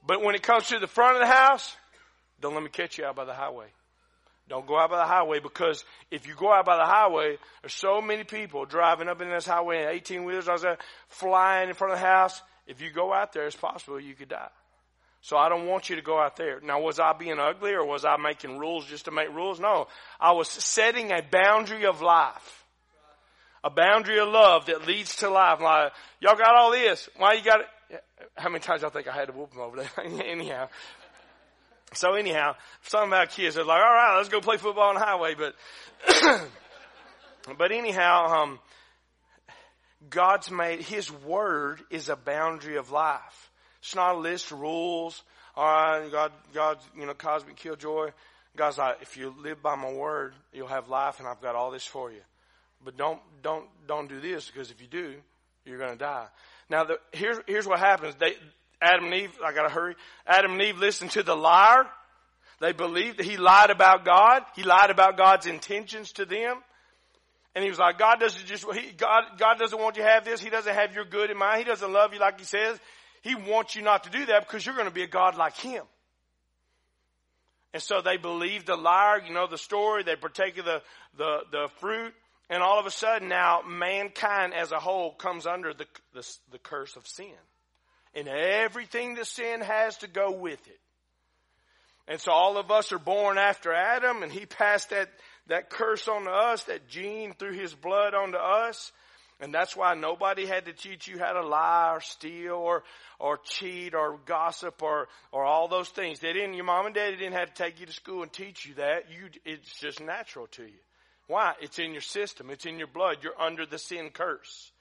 But 0.06 0.24
when 0.24 0.34
it 0.34 0.42
comes 0.42 0.68
to 0.68 0.80
the 0.80 0.88
front 0.88 1.18
of 1.18 1.22
the 1.22 1.28
house, 1.28 1.76
don't 2.42 2.54
let 2.54 2.64
me 2.64 2.70
catch 2.70 2.98
you 2.98 3.06
out 3.06 3.16
by 3.16 3.26
the 3.26 3.34
highway. 3.34 3.68
Don't 4.48 4.66
go 4.66 4.80
out 4.80 4.90
by 4.90 4.98
the 4.98 5.06
highway 5.06 5.40
because 5.40 5.86
if 6.10 6.28
you 6.28 6.34
go 6.34 6.52
out 6.52 6.66
by 6.66 6.78
the 6.78 6.86
highway, 6.86 7.38
there's 7.62 7.74
so 7.74 8.02
many 8.02 8.24
people 8.24 8.66
driving 8.66 9.08
up 9.08 9.22
in 9.22 9.30
this 9.30 9.46
highway 9.46 9.84
in 9.84 9.90
18 9.90 10.24
wheelers, 10.24 10.50
I 10.50 10.54
was 10.54 10.66
flying 11.08 11.70
in 11.70 11.76
front 11.76 11.94
of 11.94 12.00
the 12.00 12.06
house. 12.06 12.42
If 12.66 12.82
you 12.82 12.90
go 12.90 13.14
out 13.14 13.32
there, 13.34 13.46
it's 13.46 13.56
possible 13.56 14.00
you 14.00 14.16
could 14.16 14.30
die. 14.30 14.50
So 15.22 15.38
I 15.38 15.50
don't 15.50 15.68
want 15.68 15.90
you 15.90 15.98
to 15.98 16.02
go 16.02 16.20
out 16.20 16.38
there. 16.38 16.60
Now, 16.62 16.80
was 16.80 17.00
I 17.00 17.14
being 17.14 17.40
ugly 17.40 17.74
or 17.74 17.86
was 17.86 18.06
I 18.06 18.16
making 18.18 18.58
rules 18.58 18.86
just 18.86 19.06
to 19.06 19.12
make 19.12 19.30
rules? 19.30 19.60
No. 19.60 19.88
I 20.20 20.32
was 20.32 20.48
setting 20.48 21.12
a 21.12 21.22
boundary 21.22 21.86
of 21.86 22.02
life. 22.02 22.66
A 23.64 23.70
boundary 23.70 24.20
of 24.20 24.30
love 24.30 24.68
that 24.68 24.88
leads 24.88 25.18
to 25.18 25.30
life. 25.30 25.60
Like, 25.60 25.92
y'all 26.22 26.38
got 26.38 26.56
all 26.56 26.72
this. 26.72 27.10
Why 27.18 27.34
you 27.34 27.44
got 27.44 27.60
it? 27.60 28.04
How 28.36 28.50
many 28.50 28.62
times 28.62 28.82
y'all 28.82 28.92
think 28.92 29.08
I 29.08 29.14
had 29.14 29.28
to 29.28 29.34
whoop 29.34 29.52
them 29.52 29.60
over 29.62 29.78
there? 29.78 29.90
anyhow. 30.26 30.70
So 31.94 32.14
anyhow, 32.14 32.56
something 32.84 33.10
about 33.10 33.32
kids, 33.32 33.56
they're 33.56 33.66
like, 33.66 33.82
all 33.82 33.94
right, 33.94 34.18
let's 34.18 34.30
go 34.30 34.40
play 34.40 34.58
football 34.58 34.90
on 34.90 34.96
the 34.96 35.02
highway. 35.02 35.36
But, 35.36 35.56
but 37.58 37.72
anyhow, 37.72 38.44
um, 38.44 38.60
God's 40.10 40.50
made, 40.52 40.82
His 40.82 41.12
Word 41.12 41.82
is 41.90 42.08
a 42.08 42.16
boundary 42.16 42.78
of 42.78 42.92
life. 42.92 43.49
It's 43.82 43.96
not 43.96 44.16
a 44.16 44.18
list 44.20 44.52
of 44.52 44.60
rules. 44.60 45.22
All 45.56 45.66
right, 45.66 46.12
God, 46.12 46.32
God, 46.54 46.78
you 46.98 47.06
know, 47.06 47.14
cosmic 47.14 47.56
killjoy. 47.56 48.12
God's 48.56 48.78
like, 48.78 48.98
if 49.02 49.18
you 49.18 49.34
live 49.42 49.62
by 49.62 49.76
my 49.76 49.92
word, 49.92 50.34
you'll 50.54 50.68
have 50.68 50.90
life, 50.90 51.20
and 51.20 51.28
I've 51.28 51.42
got 51.42 51.56
all 51.56 51.72
this 51.72 51.86
for 51.86 52.12
you. 52.12 52.22
But 52.84 52.98
don't, 52.98 53.20
don't, 53.42 53.66
don't 53.88 54.08
do 54.08 54.20
this 54.20 54.48
because 54.48 54.72
if 54.72 54.82
you 54.82 54.88
do, 54.88 55.16
you're 55.66 55.78
going 55.78 55.92
to 55.92 55.98
die. 55.98 56.28
Now, 56.70 56.84
the, 56.84 57.00
here's 57.12 57.38
here's 57.48 57.68
what 57.68 57.80
happens. 57.80 58.16
They, 58.16 58.36
Adam 58.82 59.06
and 59.06 59.14
Eve, 59.14 59.32
I 59.44 59.54
got 59.54 59.64
to 59.64 59.70
hurry. 59.70 59.96
Adam 60.26 60.54
and 60.54 60.62
Eve 60.62 60.78
listened 60.78 61.12
to 61.12 61.24
the 61.24 61.36
liar. 61.36 61.86
They 62.62 62.72
believed 62.72 63.20
that 63.20 63.26
he 63.26 63.38
lied 63.38 63.70
about 63.70 64.06
God. 64.06 64.44
He 64.56 64.64
lied 64.64 64.90
about 64.90 65.18
God's 65.18 65.46
intentions 65.46 66.12
to 66.14 66.26
them. 66.26 66.58
And 67.56 67.64
he 67.64 67.70
was 67.70 67.80
like, 67.80 67.98
God 67.98 68.20
doesn't 68.20 68.46
just, 68.46 68.66
he, 68.74 68.92
God, 68.92 69.24
God 69.38 69.58
doesn't 69.58 69.80
want 69.80 69.98
you 69.98 70.04
to 70.04 70.10
have 70.10 70.24
this. 70.24 70.40
He 70.42 70.50
doesn't 70.50 70.74
have 70.74 70.94
your 70.94 71.06
good 71.06 71.32
in 71.32 71.38
mind. 71.38 71.60
He 71.60 71.64
doesn't 71.64 71.92
love 71.92 72.14
you 72.14 72.20
like 72.20 72.40
he 72.40 72.46
says. 72.46 72.78
He 73.22 73.36
wants 73.36 73.76
you 73.76 73.82
not 73.82 74.04
to 74.06 74.10
do 74.10 74.26
that 74.28 74.48
because 74.48 74.66
you're 74.66 74.76
going 74.76 74.88
to 74.88 74.94
be 74.94 75.04
a 75.04 75.08
God 75.08 75.36
like 75.36 75.56
Him. 75.58 75.84
And 77.74 77.84
so 77.84 78.02
they 78.02 78.18
believed 78.18 78.68
the 78.68 78.76
liar, 78.76 79.22
you 79.26 79.34
know 79.34 79.48
the 79.48 79.58
story, 79.58 80.04
they 80.04 80.16
partake 80.16 80.58
of 80.58 80.66
the, 80.66 80.82
the, 81.18 81.40
the 81.52 81.70
fruit, 81.80 82.14
and 82.50 82.64
all 82.64 82.80
of 82.80 82.88
a 82.88 82.92
sudden 82.92 83.30
now 83.30 83.62
mankind 83.68 84.54
as 84.56 84.72
a 84.72 84.80
whole 84.80 85.14
comes 85.14 85.46
under 85.46 85.74
the, 85.74 85.86
the, 86.14 86.28
the 86.52 86.58
curse 86.58 86.96
of 86.96 87.08
sin. 87.08 87.36
And 88.16 88.28
everything 88.28 89.16
that 89.16 89.28
sin 89.28 89.62
has 89.62 89.98
to 89.98 90.08
go 90.08 90.32
with 90.32 90.68
it. 90.68 90.80
And 92.08 92.20
so 92.20 92.32
all 92.32 92.58
of 92.58 92.72
us 92.72 92.92
are 92.92 92.98
born 92.98 93.38
after 93.38 93.72
Adam, 93.72 94.24
and 94.24 94.32
he 94.32 94.48
passed 94.48 94.90
that, 94.90 95.10
that 95.46 95.70
curse 95.70 96.08
on 96.08 96.24
to 96.24 96.32
us, 96.32 96.64
that 96.64 96.88
gene 96.88 97.34
through 97.34 97.54
his 97.54 97.76
blood 97.76 98.16
onto 98.16 98.38
us. 98.38 98.92
And 99.42 99.54
that's 99.54 99.76
why 99.76 99.94
nobody 99.94 100.46
had 100.46 100.66
to 100.66 100.74
teach 100.74 101.08
you 101.08 101.18
how 101.18 101.32
to 101.32 101.46
lie 101.46 101.92
or 101.94 102.02
steal 102.02 102.56
or, 102.56 102.84
or 103.20 103.40
cheat 103.44 103.94
or 103.96 104.20
gossip 104.26 104.82
or, 104.84 105.08
or 105.32 105.46
all 105.46 105.70
those 105.70 105.88
things. 105.90 106.20
They 106.20 106.34
didn't, 106.34 106.56
your 106.56 106.66
mom 106.66 106.88
and 106.88 106.96
daddy 106.96 107.16
didn't 107.16 107.38
have 107.40 107.54
to 107.54 107.64
take 107.64 107.80
you 107.80 107.86
to 107.86 107.94
school 107.94 108.22
and 108.22 108.34
teach 108.34 108.66
you 108.66 108.74
that. 108.76 109.06
You, 109.10 109.30
it's 109.46 109.80
just 109.80 110.02
natural 110.02 110.48
to 110.48 110.64
you. 110.64 110.80
Why? 111.28 111.54
It's 111.62 111.80
in 111.80 111.94
your 111.94 112.02
system. 112.02 112.50
It's 112.50 112.66
in 112.66 112.78
your 112.78 112.88
blood. 112.88 113.18
You're 113.22 113.40
under 113.40 113.66
the 113.66 113.78
sin 113.78 114.10
curse. 114.12 114.72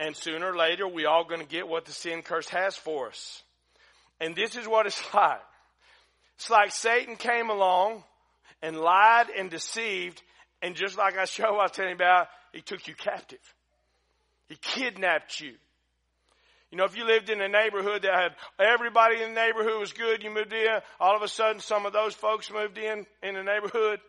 And 0.00 0.16
sooner 0.16 0.52
or 0.52 0.56
later, 0.56 0.88
we 0.88 1.04
all 1.04 1.24
going 1.24 1.42
to 1.42 1.46
get 1.46 1.68
what 1.68 1.84
the 1.84 1.92
sin 1.92 2.22
curse 2.22 2.48
has 2.48 2.74
for 2.74 3.08
us. 3.08 3.42
And 4.20 4.34
this 4.34 4.56
is 4.56 4.66
what 4.66 4.86
it's 4.86 5.02
like. 5.14 5.42
It's 6.36 6.50
like 6.50 6.72
Satan 6.72 7.16
came 7.16 7.50
along 7.50 8.02
and 8.62 8.76
lied 8.76 9.26
and 9.36 9.48
deceived. 9.48 10.22
And 10.60 10.74
just 10.74 10.98
like 10.98 11.16
I 11.16 11.26
show 11.26 11.44
I 11.44 11.62
was 11.62 11.70
telling 11.72 11.90
you 11.90 11.96
about, 11.96 12.28
he 12.52 12.62
took 12.62 12.88
you 12.88 12.94
captive. 12.94 13.38
He 14.50 14.56
kidnapped 14.56 15.40
you. 15.40 15.54
You 16.72 16.78
know, 16.78 16.84
if 16.84 16.96
you 16.96 17.04
lived 17.04 17.30
in 17.30 17.40
a 17.40 17.48
neighborhood 17.48 18.02
that 18.02 18.14
had 18.14 18.32
everybody 18.58 19.22
in 19.22 19.32
the 19.32 19.40
neighborhood 19.40 19.78
was 19.78 19.92
good, 19.92 20.24
you 20.24 20.30
moved 20.30 20.52
in, 20.52 20.66
all 20.98 21.16
of 21.16 21.22
a 21.22 21.28
sudden 21.28 21.60
some 21.60 21.86
of 21.86 21.92
those 21.92 22.14
folks 22.14 22.50
moved 22.50 22.76
in 22.76 23.06
in 23.22 23.34
the 23.34 23.44
neighborhood 23.44 24.00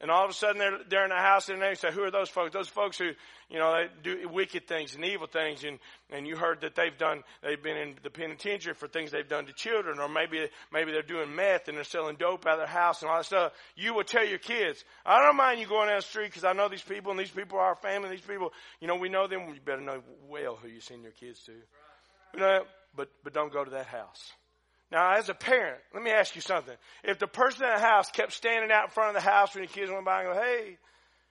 and 0.00 0.10
all 0.10 0.24
of 0.24 0.30
a 0.30 0.34
sudden 0.34 0.58
they're, 0.58 0.78
they're 0.88 1.04
in 1.04 1.12
a 1.12 1.20
house 1.20 1.50
and 1.50 1.60
they 1.60 1.74
say, 1.74 1.92
who 1.92 2.02
are 2.02 2.10
those 2.10 2.30
folks? 2.30 2.54
Those 2.54 2.68
folks 2.68 2.96
who, 2.96 3.10
you 3.50 3.58
know, 3.58 3.74
they 3.74 3.88
do 4.02 4.28
wicked 4.28 4.66
things 4.66 4.94
and 4.94 5.04
evil 5.04 5.26
things. 5.26 5.62
And, 5.62 5.78
and 6.10 6.26
you 6.26 6.36
heard 6.36 6.62
that 6.62 6.74
they've 6.74 6.96
done, 6.96 7.22
they've 7.42 7.62
been 7.62 7.76
in 7.76 7.94
the 8.02 8.08
penitentiary 8.08 8.72
for 8.74 8.88
things 8.88 9.10
they've 9.10 9.28
done 9.28 9.44
to 9.46 9.52
children 9.52 9.98
or 9.98 10.08
maybe, 10.08 10.48
maybe 10.72 10.92
they're 10.92 11.02
doing 11.02 11.34
meth 11.34 11.68
and 11.68 11.76
they're 11.76 11.84
selling 11.84 12.16
dope 12.16 12.46
out 12.46 12.54
of 12.54 12.60
their 12.60 12.66
house 12.66 13.02
and 13.02 13.10
all 13.10 13.18
that 13.18 13.26
stuff. 13.26 13.52
You 13.76 13.94
would 13.94 14.06
tell 14.06 14.26
your 14.26 14.38
kids, 14.38 14.82
I 15.04 15.22
don't 15.22 15.36
mind 15.36 15.60
you 15.60 15.66
going 15.66 15.88
down 15.88 15.98
the 15.98 16.02
street 16.02 16.28
because 16.28 16.44
I 16.44 16.54
know 16.54 16.68
these 16.68 16.82
people 16.82 17.10
and 17.10 17.20
these 17.20 17.30
people 17.30 17.58
are 17.58 17.66
our 17.66 17.76
family. 17.76 18.08
These 18.08 18.20
people, 18.22 18.52
you 18.80 18.88
know, 18.88 18.96
we 18.96 19.10
know 19.10 19.26
them. 19.26 19.48
You 19.52 19.60
better 19.62 19.82
know 19.82 20.02
well 20.30 20.56
who 20.56 20.68
you 20.68 20.80
send 20.80 21.02
your 21.02 21.12
kids 21.12 21.40
to. 21.44 21.52
You 21.52 22.40
know, 22.40 22.60
but, 22.96 23.10
but 23.22 23.34
don't 23.34 23.52
go 23.52 23.64
to 23.64 23.70
that 23.72 23.86
house. 23.86 24.32
Now, 24.90 25.16
as 25.16 25.28
a 25.28 25.34
parent, 25.34 25.80
let 25.94 26.02
me 26.02 26.10
ask 26.10 26.34
you 26.34 26.40
something. 26.40 26.74
If 27.04 27.18
the 27.18 27.28
person 27.28 27.64
in 27.64 27.72
the 27.72 27.80
house 27.80 28.10
kept 28.10 28.32
standing 28.32 28.72
out 28.72 28.84
in 28.84 28.90
front 28.90 29.16
of 29.16 29.22
the 29.22 29.28
house 29.28 29.54
when 29.54 29.62
your 29.62 29.72
kids 29.72 29.90
went 29.90 30.04
by 30.04 30.24
and 30.24 30.34
go, 30.34 30.40
hey, 30.40 30.78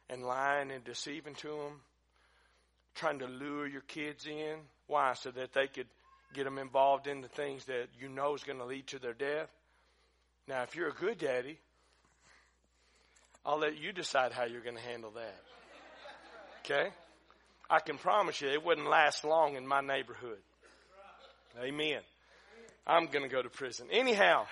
and 0.09 0.23
lying 0.23 0.71
and 0.71 0.83
deceiving 0.83 1.35
to 1.35 1.47
them, 1.47 1.81
trying 2.95 3.19
to 3.19 3.27
lure 3.27 3.67
your 3.67 3.81
kids 3.81 4.25
in, 4.25 4.59
why? 4.87 5.13
So 5.13 5.31
that 5.31 5.53
they 5.53 5.67
could 5.67 5.87
get 6.33 6.45
them 6.45 6.57
involved 6.57 7.07
in 7.07 7.21
the 7.21 7.27
things 7.27 7.65
that 7.65 7.87
you 7.99 8.07
know 8.07 8.33
is 8.33 8.43
going 8.43 8.59
to 8.59 8.65
lead 8.65 8.87
to 8.87 8.99
their 8.99 9.13
death. 9.13 9.49
Now, 10.47 10.63
if 10.63 10.75
you're 10.75 10.89
a 10.89 10.93
good 10.93 11.17
daddy, 11.17 11.59
I'll 13.45 13.59
let 13.59 13.77
you 13.77 13.91
decide 13.91 14.31
how 14.31 14.45
you're 14.45 14.61
going 14.61 14.77
to 14.77 14.81
handle 14.81 15.11
that. 15.11 15.41
Okay? 16.63 16.89
I 17.69 17.79
can 17.79 17.97
promise 17.97 18.41
you 18.41 18.49
it 18.49 18.63
wouldn't 18.63 18.89
last 18.89 19.23
long 19.23 19.55
in 19.55 19.67
my 19.67 19.81
neighborhood. 19.81 20.39
Amen. 21.61 22.01
I'm 22.89 23.05
going 23.05 23.23
to 23.23 23.29
go 23.29 23.41
to 23.41 23.49
prison. 23.49 23.87
Anyhow. 23.91 24.45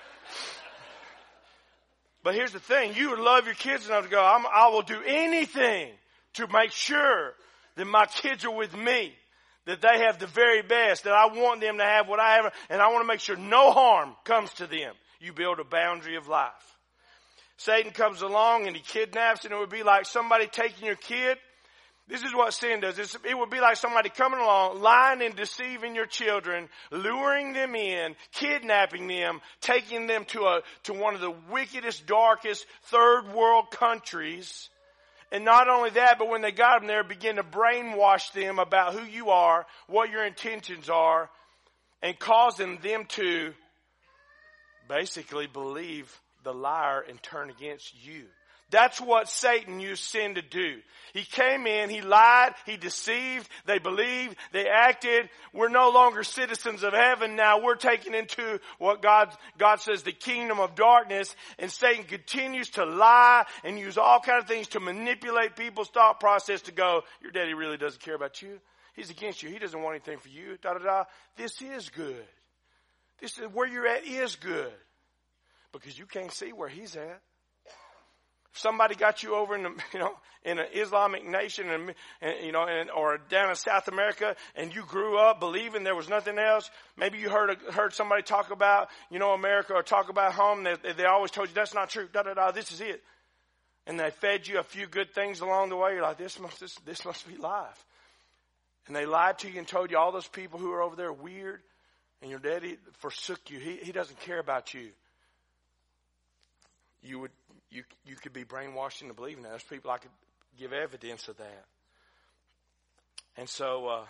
But 2.23 2.35
here's 2.35 2.51
the 2.51 2.59
thing. 2.59 2.93
You 2.95 3.09
would 3.09 3.19
love 3.19 3.45
your 3.45 3.55
kids 3.55 3.87
enough 3.87 4.03
to 4.03 4.09
go, 4.09 4.21
i 4.21 4.67
will 4.67 4.83
do 4.83 5.01
anything 5.05 5.89
to 6.33 6.47
make 6.47 6.71
sure 6.71 7.33
that 7.75 7.85
my 7.85 8.05
kids 8.05 8.45
are 8.45 8.55
with 8.55 8.75
me. 8.77 9.13
That 9.65 9.81
they 9.81 9.99
have 10.05 10.19
the 10.19 10.27
very 10.27 10.61
best. 10.61 11.03
That 11.05 11.13
I 11.13 11.25
want 11.27 11.61
them 11.61 11.79
to 11.79 11.83
have 11.83 12.07
what 12.07 12.19
I 12.19 12.35
have. 12.35 12.53
And 12.69 12.79
I 12.79 12.87
want 12.89 13.03
to 13.03 13.07
make 13.07 13.19
sure 13.19 13.35
no 13.35 13.71
harm 13.71 14.15
comes 14.23 14.53
to 14.55 14.67
them. 14.67 14.93
You 15.19 15.33
build 15.33 15.59
a 15.59 15.63
boundary 15.63 16.15
of 16.15 16.27
life. 16.27 16.51
Satan 17.57 17.91
comes 17.91 18.21
along 18.21 18.67
and 18.67 18.75
he 18.75 18.83
kidnaps 18.83 19.43
and 19.43 19.53
it 19.53 19.57
would 19.57 19.71
be 19.71 19.81
like 19.81 20.05
somebody 20.05 20.45
taking 20.45 20.85
your 20.85 20.95
kid 20.95 21.39
this 22.07 22.23
is 22.23 22.33
what 22.33 22.53
sin 22.53 22.79
does. 22.79 22.97
It's, 22.97 23.17
it 23.27 23.37
would 23.37 23.49
be 23.49 23.59
like 23.59 23.75
somebody 23.75 24.09
coming 24.09 24.39
along, 24.39 24.81
lying 24.81 25.21
and 25.21 25.35
deceiving 25.35 25.93
your 25.93 26.05
children, 26.05 26.69
luring 26.89 27.51
them 27.51 27.75
in, 27.75 28.15
kidnapping 28.31 29.07
them, 29.07 29.41
taking 29.59 30.07
them 30.07 30.23
to 30.25 30.43
a, 30.43 30.61
to 30.83 30.93
one 30.93 31.15
of 31.15 31.21
the 31.21 31.33
wickedest, 31.51 32.07
darkest 32.07 32.65
third 32.85 33.33
world 33.33 33.71
countries. 33.71 34.69
And 35.33 35.43
not 35.43 35.67
only 35.67 35.89
that, 35.91 36.17
but 36.17 36.29
when 36.29 36.41
they 36.41 36.53
got 36.53 36.79
them 36.79 36.87
there, 36.87 37.03
begin 37.03 37.35
to 37.35 37.43
brainwash 37.43 38.31
them 38.31 38.57
about 38.57 38.93
who 38.93 39.05
you 39.05 39.31
are, 39.31 39.65
what 39.87 40.09
your 40.09 40.25
intentions 40.25 40.89
are, 40.89 41.29
and 42.01 42.17
causing 42.17 42.77
them 42.77 43.03
to 43.09 43.53
basically 44.87 45.47
believe 45.47 46.21
the 46.45 46.53
liar 46.53 47.03
and 47.09 47.21
turn 47.21 47.49
against 47.49 47.93
you. 48.05 48.23
That's 48.69 48.99
what 48.99 49.29
Satan 49.29 49.79
used 49.79 50.03
sin 50.03 50.35
to 50.35 50.41
do. 50.41 50.79
He 51.13 51.23
came 51.23 51.65
in, 51.65 51.89
he 51.89 52.01
lied, 52.01 52.53
he 52.65 52.75
deceived, 52.75 53.49
they 53.65 53.79
believed, 53.79 54.35
they 54.51 54.67
acted. 54.67 55.29
We're 55.53 55.69
no 55.69 55.89
longer 55.89 56.23
citizens 56.23 56.83
of 56.83 56.93
heaven 56.93 57.35
now. 57.35 57.61
We're 57.63 57.75
taken 57.75 58.13
into 58.13 58.59
what 58.77 59.01
God, 59.01 59.33
God 59.57 59.79
says 59.79 60.03
the 60.03 60.11
kingdom 60.11 60.59
of 60.59 60.75
darkness 60.75 61.33
and 61.57 61.71
Satan 61.71 62.03
continues 62.03 62.69
to 62.71 62.85
lie 62.85 63.45
and 63.63 63.79
use 63.79 63.97
all 63.97 64.19
kinds 64.19 64.43
of 64.43 64.49
things 64.49 64.67
to 64.69 64.79
manipulate 64.81 65.55
people's 65.55 65.89
thought 65.89 66.19
process 66.19 66.61
to 66.63 66.73
go, 66.73 67.03
your 67.21 67.31
daddy 67.31 67.53
really 67.53 67.77
doesn't 67.77 68.01
care 68.01 68.15
about 68.15 68.41
you. 68.41 68.59
He's 68.93 69.09
against 69.09 69.41
you. 69.43 69.49
He 69.49 69.59
doesn't 69.59 69.81
want 69.81 69.95
anything 69.95 70.17
for 70.17 70.29
you. 70.29 70.57
Da 70.61 70.73
da 70.73 70.79
da. 70.79 71.03
This 71.37 71.61
is 71.61 71.89
good. 71.89 72.25
This 73.21 73.37
is 73.37 73.45
where 73.53 73.67
you're 73.67 73.87
at 73.87 74.05
is 74.05 74.35
good. 74.35 74.73
Because 75.71 75.97
you 75.97 76.05
can't 76.05 76.31
see 76.31 76.51
where 76.51 76.69
he's 76.69 76.95
at. 76.95 77.21
Somebody 78.57 78.95
got 78.95 79.23
you 79.23 79.35
over 79.35 79.55
in 79.55 79.63
the, 79.63 79.69
you 79.93 79.99
know, 79.99 80.13
in 80.43 80.59
an 80.59 80.67
Islamic 80.73 81.25
nation 81.27 81.69
and, 81.69 81.93
and 82.21 82.45
you 82.45 82.51
know, 82.51 82.65
and, 82.65 82.89
or 82.91 83.17
down 83.29 83.49
in 83.49 83.55
South 83.55 83.87
America 83.87 84.35
and 84.55 84.73
you 84.73 84.83
grew 84.83 85.17
up 85.17 85.39
believing 85.39 85.83
there 85.83 85.95
was 85.95 86.09
nothing 86.09 86.37
else. 86.37 86.69
Maybe 86.95 87.17
you 87.17 87.29
heard, 87.29 87.57
heard 87.71 87.93
somebody 87.93 88.23
talk 88.23 88.51
about, 88.51 88.89
you 89.09 89.19
know, 89.19 89.31
America 89.31 89.73
or 89.73 89.83
talk 89.83 90.09
about 90.09 90.33
home. 90.33 90.63
They, 90.63 90.75
they 90.93 91.05
always 91.05 91.31
told 91.31 91.49
you 91.49 91.53
that's 91.53 91.73
not 91.73 91.89
true. 91.89 92.07
Da, 92.11 92.23
da, 92.23 92.33
da. 92.33 92.51
This 92.51 92.71
is 92.71 92.81
it. 92.81 93.03
And 93.85 93.99
they 93.99 94.11
fed 94.11 94.47
you 94.47 94.59
a 94.59 94.63
few 94.63 94.85
good 94.85 95.13
things 95.13 95.39
along 95.41 95.69
the 95.69 95.77
way. 95.77 95.93
You're 95.93 96.01
like, 96.01 96.17
this 96.17 96.39
must, 96.39 96.59
this, 96.59 96.75
this 96.85 97.05
must 97.05 97.27
be 97.27 97.37
life. 97.37 97.85
And 98.87 98.95
they 98.95 99.05
lied 99.05 99.39
to 99.39 99.49
you 99.49 99.59
and 99.59 99.67
told 99.67 99.91
you 99.91 99.97
all 99.97 100.11
those 100.11 100.27
people 100.27 100.59
who 100.59 100.71
are 100.71 100.81
over 100.81 100.95
there 100.95 101.07
are 101.07 101.13
weird 101.13 101.61
and 102.21 102.31
your 102.31 102.39
daddy 102.39 102.77
forsook 102.99 103.49
you. 103.49 103.59
He, 103.59 103.77
he 103.83 103.91
doesn't 103.91 104.19
care 104.21 104.39
about 104.39 104.73
you. 104.73 104.89
You 107.03 107.19
would, 107.19 107.31
you, 107.77 107.83
you 108.05 108.15
could 108.15 108.33
be 108.33 108.43
brainwashed 108.43 109.01
into 109.01 109.13
believing 109.13 109.43
that. 109.43 109.49
There's 109.49 109.63
people 109.63 109.91
I 109.91 109.99
could 109.99 110.11
give 110.59 110.73
evidence 110.73 111.27
of 111.27 111.37
that. 111.37 111.65
And 113.37 113.47
so, 113.47 113.87
uh, 113.87 114.05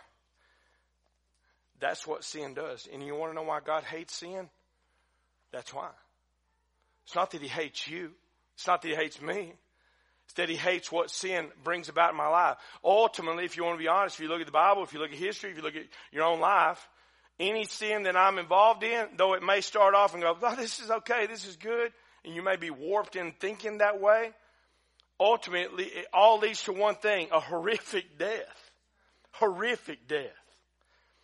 that's 1.79 2.07
what 2.07 2.23
sin 2.23 2.53
does. 2.53 2.87
And 2.91 3.03
you 3.03 3.15
want 3.15 3.31
to 3.31 3.35
know 3.35 3.43
why 3.43 3.59
God 3.63 3.83
hates 3.83 4.15
sin? 4.15 4.49
That's 5.51 5.73
why. 5.73 5.89
It's 7.05 7.15
not 7.15 7.31
that 7.31 7.41
He 7.41 7.47
hates 7.47 7.87
you. 7.87 8.11
It's 8.55 8.67
not 8.67 8.81
that 8.81 8.87
He 8.87 8.95
hates 8.95 9.21
me. 9.21 9.53
It's 10.25 10.33
that 10.35 10.49
He 10.49 10.55
hates 10.55 10.91
what 10.91 11.11
sin 11.11 11.49
brings 11.63 11.89
about 11.89 12.11
in 12.11 12.17
my 12.17 12.27
life. 12.27 12.57
Ultimately, 12.83 13.45
if 13.45 13.57
you 13.57 13.63
want 13.63 13.77
to 13.77 13.83
be 13.83 13.89
honest, 13.89 14.15
if 14.15 14.21
you 14.21 14.29
look 14.29 14.39
at 14.39 14.45
the 14.45 14.51
Bible, 14.51 14.83
if 14.83 14.93
you 14.93 14.99
look 14.99 15.11
at 15.11 15.17
history, 15.17 15.51
if 15.51 15.57
you 15.57 15.63
look 15.63 15.75
at 15.75 15.85
your 16.11 16.23
own 16.23 16.39
life, 16.39 16.87
any 17.39 17.65
sin 17.65 18.03
that 18.03 18.15
I'm 18.15 18.39
involved 18.39 18.83
in, 18.83 19.07
though 19.15 19.33
it 19.33 19.43
may 19.43 19.61
start 19.61 19.93
off 19.93 20.13
and 20.13 20.23
go, 20.23 20.35
oh, 20.41 20.55
this 20.55 20.79
is 20.79 20.89
okay, 20.89 21.27
this 21.27 21.45
is 21.45 21.55
good, 21.55 21.91
and 22.27 22.35
you 22.35 22.43
may 22.43 22.57
be 22.57 22.69
warped 22.69 23.15
in 23.15 23.31
thinking 23.39 23.77
that 23.77 24.01
way, 24.01 24.31
ultimately 25.17 25.85
it 25.85 26.07
all 26.13 26.39
leads 26.39 26.61
to 26.63 26.73
one 26.73 26.95
thing, 26.95 27.29
a 27.31 27.39
horrific 27.39 28.19
death. 28.19 28.71
Horrific 29.31 30.07
death. 30.09 30.27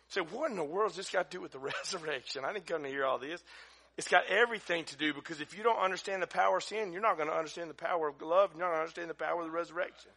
So 0.08 0.24
what 0.24 0.50
in 0.50 0.56
the 0.56 0.64
world 0.64 0.90
does 0.90 0.96
this 0.96 1.10
got 1.10 1.30
to 1.30 1.36
do 1.36 1.42
with 1.42 1.52
the 1.52 1.58
resurrection? 1.84 2.44
I 2.44 2.54
didn't 2.54 2.66
come 2.66 2.82
to 2.84 2.88
hear 2.88 3.04
all 3.04 3.18
this. 3.18 3.42
It's 3.98 4.08
got 4.08 4.22
everything 4.28 4.84
to 4.86 4.96
do 4.96 5.12
because 5.12 5.40
if 5.40 5.56
you 5.56 5.62
don't 5.62 5.78
understand 5.78 6.22
the 6.22 6.26
power 6.26 6.56
of 6.56 6.64
sin, 6.64 6.92
you're 6.92 7.02
not 7.02 7.16
going 7.16 7.28
to 7.28 7.36
understand 7.36 7.68
the 7.68 7.74
power 7.74 8.08
of 8.08 8.20
love. 8.22 8.50
You're 8.54 8.60
not 8.60 8.68
going 8.68 8.76
to 8.76 8.80
understand 8.80 9.10
the 9.10 9.14
power 9.14 9.40
of 9.40 9.46
the 9.46 9.52
resurrection. 9.52 10.10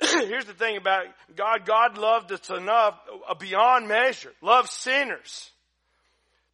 Here's 0.00 0.46
the 0.46 0.54
thing 0.54 0.78
about 0.78 1.04
God. 1.36 1.66
God 1.66 1.98
loved 1.98 2.32
us 2.32 2.48
enough, 2.48 2.98
uh, 3.28 3.34
beyond 3.34 3.86
measure, 3.86 4.32
loved 4.40 4.70
sinners 4.70 5.50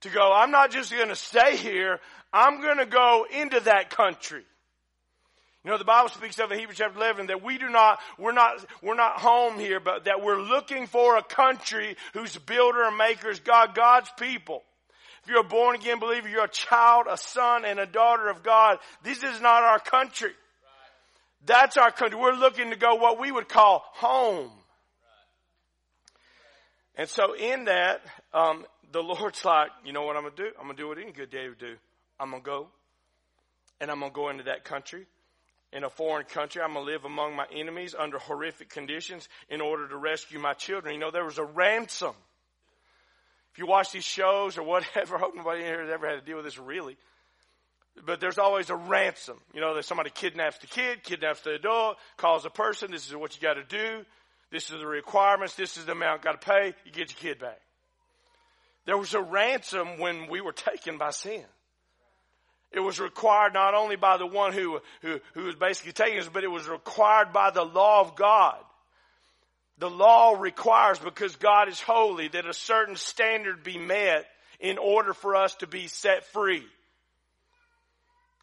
to 0.04 0.10
go, 0.10 0.32
I'm 0.32 0.50
not 0.50 0.70
just 0.70 0.92
going 0.92 1.08
to 1.08 1.16
stay 1.16 1.56
here. 1.56 1.98
I'm 2.32 2.60
going 2.60 2.78
to 2.78 2.86
go 2.86 3.26
into 3.30 3.60
that 3.60 3.90
country. 3.90 4.42
You 5.64 5.70
know, 5.70 5.78
the 5.78 5.84
Bible 5.84 6.10
speaks 6.10 6.38
of 6.38 6.52
in 6.52 6.58
Hebrews 6.58 6.76
chapter 6.78 6.98
11 6.98 7.28
that 7.28 7.42
we 7.42 7.56
do 7.56 7.70
not, 7.70 7.98
we're 8.18 8.32
not, 8.32 8.64
we're 8.82 8.94
not 8.94 9.18
home 9.18 9.58
here, 9.58 9.80
but 9.80 10.04
that 10.04 10.22
we're 10.22 10.40
looking 10.40 10.86
for 10.86 11.16
a 11.16 11.22
country 11.22 11.96
whose 12.12 12.36
builder 12.36 12.84
and 12.84 12.98
maker 12.98 13.30
is 13.30 13.40
God, 13.40 13.74
God's 13.74 14.10
people. 14.18 14.62
If 15.22 15.30
you're 15.30 15.40
a 15.40 15.44
born 15.44 15.76
again 15.76 16.00
believer, 16.00 16.28
you're 16.28 16.44
a 16.44 16.48
child, 16.48 17.06
a 17.08 17.16
son, 17.16 17.64
and 17.64 17.80
a 17.80 17.86
daughter 17.86 18.28
of 18.28 18.42
God. 18.42 18.76
This 19.02 19.22
is 19.22 19.40
not 19.40 19.62
our 19.62 19.78
country. 19.78 20.32
That's 21.46 21.78
our 21.78 21.90
country. 21.90 22.18
We're 22.18 22.32
looking 22.32 22.70
to 22.70 22.76
go 22.76 22.96
what 22.96 23.18
we 23.18 23.32
would 23.32 23.48
call 23.48 23.82
home. 23.94 24.50
And 26.96 27.08
so 27.08 27.34
in 27.34 27.64
that, 27.64 28.02
um, 28.34 28.66
the 28.94 29.02
Lord's 29.02 29.44
like, 29.44 29.70
you 29.84 29.92
know 29.92 30.02
what 30.02 30.16
I'm 30.16 30.22
going 30.22 30.36
to 30.36 30.42
do? 30.44 30.48
I'm 30.56 30.66
going 30.66 30.76
to 30.76 30.82
do 30.82 30.88
what 30.88 30.98
any 30.98 31.10
good 31.10 31.28
day 31.28 31.48
would 31.48 31.58
do. 31.58 31.74
I'm 32.18 32.30
going 32.30 32.42
to 32.42 32.46
go 32.46 32.68
and 33.80 33.90
I'm 33.90 33.98
going 33.98 34.12
to 34.12 34.14
go 34.14 34.28
into 34.28 34.44
that 34.44 34.64
country. 34.64 35.06
In 35.72 35.82
a 35.82 35.90
foreign 35.90 36.24
country, 36.26 36.62
I'm 36.62 36.74
going 36.74 36.86
to 36.86 36.92
live 36.92 37.04
among 37.04 37.34
my 37.34 37.46
enemies 37.52 37.96
under 37.98 38.18
horrific 38.18 38.70
conditions 38.70 39.28
in 39.48 39.60
order 39.60 39.88
to 39.88 39.96
rescue 39.96 40.38
my 40.38 40.52
children. 40.52 40.94
You 40.94 41.00
know, 41.00 41.10
there 41.10 41.24
was 41.24 41.38
a 41.38 41.44
ransom. 41.44 42.14
If 43.52 43.58
you 43.58 43.66
watch 43.66 43.90
these 43.90 44.04
shows 44.04 44.56
or 44.56 44.62
whatever, 44.62 45.16
I 45.16 45.18
hope 45.18 45.34
nobody 45.34 45.64
here 45.64 45.82
has 45.82 45.90
ever 45.90 46.08
had 46.08 46.20
to 46.20 46.24
deal 46.24 46.36
with 46.36 46.44
this 46.44 46.58
really 46.58 46.96
but 48.04 48.20
there's 48.20 48.38
always 48.38 48.70
a 48.70 48.74
ransom. 48.74 49.38
You 49.52 49.60
know, 49.60 49.76
that 49.76 49.84
somebody 49.84 50.10
kidnaps 50.10 50.58
the 50.58 50.66
kid, 50.66 51.04
kidnaps 51.04 51.42
the 51.42 51.54
adult, 51.54 51.96
calls 52.16 52.44
a 52.44 52.50
person, 52.50 52.90
this 52.90 53.06
is 53.06 53.14
what 53.14 53.36
you 53.36 53.40
gotta 53.40 53.62
do, 53.62 54.04
this 54.50 54.64
is 54.64 54.80
the 54.80 54.86
requirements, 54.86 55.54
this 55.54 55.76
is 55.76 55.84
the 55.84 55.92
amount 55.92 56.20
you 56.20 56.24
gotta 56.24 56.38
pay, 56.38 56.74
you 56.84 56.90
get 56.90 57.10
your 57.10 57.34
kid 57.34 57.40
back. 57.40 57.60
There 58.86 58.98
was 58.98 59.14
a 59.14 59.22
ransom 59.22 59.98
when 59.98 60.28
we 60.28 60.40
were 60.40 60.52
taken 60.52 60.98
by 60.98 61.10
sin. 61.10 61.44
It 62.70 62.80
was 62.80 62.98
required 62.98 63.54
not 63.54 63.74
only 63.74 63.96
by 63.96 64.16
the 64.16 64.26
one 64.26 64.52
who, 64.52 64.80
who, 65.00 65.20
who 65.34 65.44
was 65.44 65.54
basically 65.54 65.92
taking 65.92 66.18
us, 66.18 66.28
but 66.28 66.44
it 66.44 66.50
was 66.50 66.68
required 66.68 67.32
by 67.32 67.50
the 67.50 67.64
law 67.64 68.00
of 68.00 68.16
God. 68.16 68.56
The 69.78 69.90
law 69.90 70.36
requires, 70.38 70.98
because 70.98 71.36
God 71.36 71.68
is 71.68 71.80
holy, 71.80 72.28
that 72.28 72.46
a 72.46 72.52
certain 72.52 72.96
standard 72.96 73.62
be 73.64 73.78
met 73.78 74.26
in 74.60 74.78
order 74.78 75.14
for 75.14 75.36
us 75.36 75.54
to 75.56 75.66
be 75.66 75.86
set 75.86 76.24
free. 76.26 76.64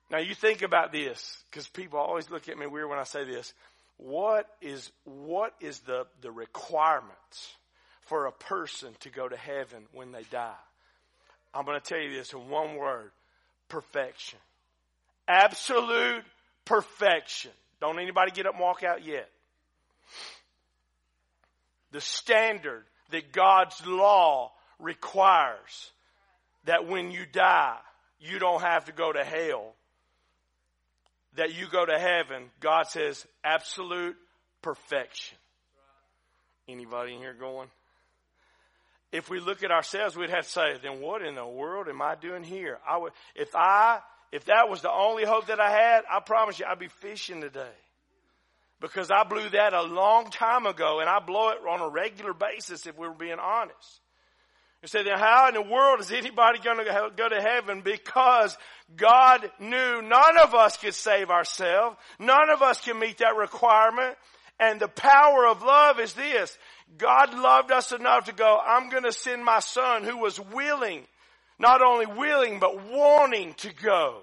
Now 0.10 0.20
you 0.20 0.36
think 0.36 0.62
about 0.62 0.92
this, 0.92 1.38
because 1.50 1.68
people 1.68 2.00
always 2.00 2.30
look 2.30 2.50
at 2.50 2.58
me 2.58 2.68
weird 2.68 2.90
when 2.90 3.00
I 3.00 3.04
say 3.04 3.24
this. 3.24 3.54
What 3.98 4.48
is, 4.62 4.92
what 5.04 5.54
is 5.62 5.80
the, 5.82 6.06
the 6.22 6.32
requirements 6.32 7.56
for 8.12 8.26
a 8.26 8.32
person 8.34 8.90
to 9.00 9.10
go 9.10 9.30
to 9.30 9.38
heaven 9.38 9.84
when 9.94 10.12
they 10.12 10.24
die? 10.24 10.52
I'm 11.54 11.64
going 11.64 11.80
to 11.80 11.86
tell 11.86 11.98
you 11.98 12.12
this 12.14 12.34
in 12.34 12.50
one 12.50 12.76
word. 12.76 13.10
Perfection. 13.70 14.38
Absolute 15.30 16.26
perfection. 16.66 17.52
Don't 17.80 18.00
anybody 18.00 18.32
get 18.32 18.46
up 18.46 18.56
and 18.56 18.62
walk 18.62 18.84
out 18.84 19.06
yet. 19.06 19.30
The 21.94 22.02
standard 22.02 22.84
that 23.12 23.32
God's 23.32 23.82
law 23.88 24.52
requires 24.78 25.92
that 26.66 26.90
when 26.90 27.12
you 27.12 27.26
die, 27.32 27.78
you 28.20 28.40
don't 28.40 28.62
have 28.62 28.86
to 28.86 28.92
go 28.92 29.14
to 29.14 29.24
hell 29.24 29.74
that 31.38 31.54
you 31.54 31.66
go 31.72 31.86
to 31.86 31.98
heaven, 31.98 32.50
God 32.60 32.88
says 32.88 33.26
absolute 33.42 34.18
perfection. 34.62 35.38
Anybody 36.68 37.14
in 37.14 37.20
here 37.20 37.34
going? 37.34 37.70
If 39.12 39.30
we 39.30 39.40
look 39.40 39.64
at 39.64 39.72
ourselves, 39.72 40.16
we'd 40.16 40.30
have 40.30 40.46
to 40.46 40.50
say, 40.50 40.78
then 40.82 41.02
what 41.02 41.22
in 41.22 41.36
the 41.36 41.46
world 41.46 41.88
am 41.90 42.02
I 42.02 42.16
doing 42.16 42.44
here? 42.44 42.80
I 42.88 42.98
would, 42.98 43.12
if 43.36 43.54
I, 43.56 44.00
if 44.32 44.46
that 44.46 44.70
was 44.70 44.82
the 44.82 44.92
only 44.92 45.26
hope 45.26 45.48
that 45.48 45.60
I 45.60 45.70
had, 45.70 46.04
I 46.10 46.22
promise 46.22 46.60
you 46.60 46.66
I'd 46.66 46.80
be 46.80 46.88
fishing 46.88 47.42
today. 47.42 47.76
Because 48.80 49.12
I 49.12 49.24
blew 49.24 49.48
that 49.50 49.74
a 49.74 49.84
long 49.84 50.32
time 50.32 50.66
ago 50.66 51.02
and 51.02 51.10
I 51.10 51.20
blow 51.20 51.50
it 51.50 51.58
on 51.70 51.82
a 51.82 51.90
regular 51.90 52.34
basis 52.34 52.88
if 52.88 52.98
we 52.98 53.08
were 53.08 53.14
being 53.14 53.38
honest. 53.40 54.00
You 54.82 54.88
say, 54.88 55.04
then 55.04 55.20
how 55.20 55.50
in 55.50 55.54
the 55.54 55.62
world 55.62 56.00
is 56.00 56.12
anybody 56.12 56.58
going 56.58 56.78
to 56.78 57.12
go 57.16 57.30
to 57.30 57.40
heaven? 57.40 57.82
Because 57.82 58.58
God 58.96 59.52
knew 59.60 60.02
none 60.02 60.38
of 60.42 60.56
us 60.56 60.78
could 60.78 60.96
save 60.96 61.30
ourselves. 61.30 61.98
None 62.18 62.50
of 62.50 62.64
us 62.64 62.82
can 62.82 62.98
meet 62.98 63.20
that 63.20 63.36
requirement. 63.36 64.18
And 64.60 64.80
the 64.80 64.88
power 64.88 65.46
of 65.46 65.62
love 65.62 66.00
is 66.00 66.14
this. 66.14 66.58
God 66.98 67.34
loved 67.34 67.72
us 67.72 67.92
enough 67.92 68.26
to 68.26 68.34
go, 68.34 68.60
I'm 68.64 68.90
going 68.90 69.04
to 69.04 69.12
send 69.12 69.44
my 69.44 69.60
son 69.60 70.04
who 70.04 70.18
was 70.18 70.40
willing, 70.40 71.04
not 71.60 71.82
only 71.82 72.06
willing, 72.06 72.60
but 72.60 72.86
wanting 72.90 73.54
to 73.56 73.74
go. 73.74 74.22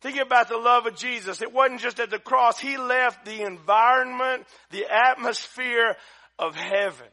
Think 0.00 0.18
about 0.18 0.48
the 0.48 0.58
love 0.58 0.86
of 0.86 0.96
Jesus. 0.96 1.40
It 1.40 1.52
wasn't 1.52 1.80
just 1.80 2.00
at 2.00 2.10
the 2.10 2.18
cross. 2.18 2.58
He 2.58 2.76
left 2.76 3.24
the 3.24 3.42
environment, 3.42 4.46
the 4.70 4.84
atmosphere 4.90 5.96
of 6.38 6.54
heaven 6.54 7.06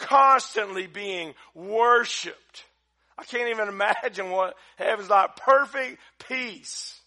constantly 0.00 0.86
being 0.86 1.34
worshiped. 1.54 2.64
I 3.16 3.24
can't 3.24 3.50
even 3.50 3.68
imagine 3.68 4.30
what 4.30 4.54
heaven's 4.76 5.10
like. 5.10 5.36
Perfect 5.36 5.98
peace. 6.28 6.98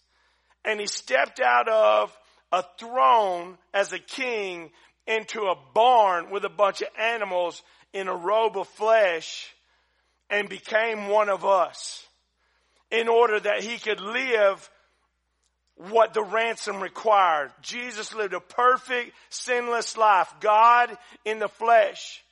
And 0.64 0.80
he 0.80 0.86
stepped 0.86 1.40
out 1.40 1.68
of 1.68 2.16
a 2.50 2.64
throne 2.78 3.58
as 3.74 3.92
a 3.92 3.98
king 3.98 4.70
into 5.06 5.42
a 5.42 5.56
barn 5.74 6.30
with 6.30 6.44
a 6.44 6.50
bunch 6.50 6.82
of 6.82 6.88
animals 6.98 7.62
in 7.92 8.08
a 8.08 8.14
robe 8.14 8.56
of 8.56 8.68
flesh 8.68 9.52
and 10.30 10.48
became 10.48 11.08
one 11.08 11.28
of 11.28 11.44
us 11.44 12.06
in 12.90 13.08
order 13.08 13.38
that 13.38 13.62
he 13.62 13.78
could 13.78 14.00
live 14.00 14.70
what 15.76 16.14
the 16.14 16.22
ransom 16.22 16.80
required. 16.80 17.50
Jesus 17.60 18.14
lived 18.14 18.34
a 18.34 18.40
perfect, 18.40 19.12
sinless 19.28 19.96
life. 19.96 20.32
God 20.40 20.96
in 21.24 21.38
the 21.38 21.48
flesh. 21.48 22.22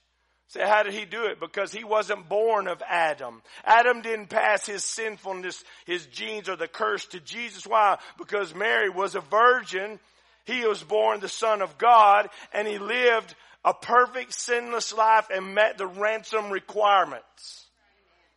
So 0.48 0.64
how 0.66 0.82
did 0.82 0.92
he 0.92 1.06
do 1.06 1.24
it? 1.26 1.40
Because 1.40 1.72
he 1.72 1.82
wasn't 1.82 2.28
born 2.28 2.68
of 2.68 2.82
Adam. 2.86 3.40
Adam 3.64 4.02
didn't 4.02 4.26
pass 4.26 4.66
his 4.66 4.84
sinfulness, 4.84 5.64
his 5.86 6.06
genes 6.06 6.48
or 6.48 6.56
the 6.56 6.68
curse 6.68 7.06
to 7.06 7.20
Jesus. 7.20 7.66
Why? 7.66 7.98
Because 8.18 8.54
Mary 8.54 8.90
was 8.90 9.14
a 9.14 9.20
virgin. 9.20 9.98
He 10.44 10.64
was 10.64 10.82
born 10.82 11.20
the 11.20 11.28
son 11.28 11.62
of 11.62 11.78
God 11.78 12.28
and 12.52 12.66
he 12.66 12.78
lived 12.78 13.34
a 13.64 13.72
perfect 13.72 14.34
sinless 14.34 14.92
life 14.92 15.28
and 15.32 15.54
met 15.54 15.78
the 15.78 15.86
ransom 15.86 16.50
requirements. 16.50 17.66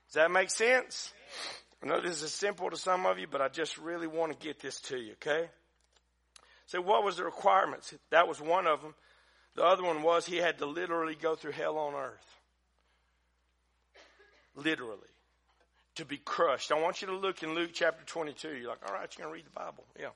Does 0.08 0.16
that 0.16 0.32
make 0.32 0.50
sense? 0.50 1.12
I 1.84 1.88
know 1.88 2.02
this 2.02 2.22
is 2.22 2.32
simple 2.32 2.70
to 2.70 2.78
some 2.78 3.06
of 3.06 3.20
you, 3.20 3.28
but 3.28 3.42
I 3.42 3.48
just 3.48 3.78
really 3.78 4.08
want 4.08 4.32
to 4.32 4.46
get 4.46 4.60
this 4.60 4.80
to 4.82 4.98
you, 4.98 5.14
okay? 5.14 5.50
So 6.68 6.82
what 6.82 7.04
was 7.04 7.18
the 7.18 7.24
requirements? 7.24 7.94
That 8.12 8.28
was 8.28 8.42
one 8.42 8.66
of 8.66 8.82
them. 8.82 8.96
The 9.56 9.64
other 9.64 9.84
one 9.84 10.04
was 10.04 10.26
he 10.26 10.38
had 10.38 10.58
to 10.60 10.66
literally 10.66 11.16
go 11.16 11.36
through 11.36 11.52
hell 11.52 11.78
on 11.78 11.94
earth. 11.94 12.36
Literally. 14.56 15.00
To 15.96 16.06
be 16.06 16.18
crushed. 16.18 16.72
I 16.72 16.80
want 16.80 17.02
you 17.02 17.08
to 17.08 17.16
look 17.16 17.44
in 17.44 17.56
Luke 17.56 17.72
chapter 17.74 18.04
22. 18.06 18.50
You're 18.50 18.70
like, 18.70 18.80
all 18.88 18.94
right, 18.94 19.08
you're 19.18 19.26
going 19.26 19.34
to 19.34 19.44
read 19.44 19.46
the 19.46 19.58
Bible. 19.58 19.86
Yeah. 20.00 20.10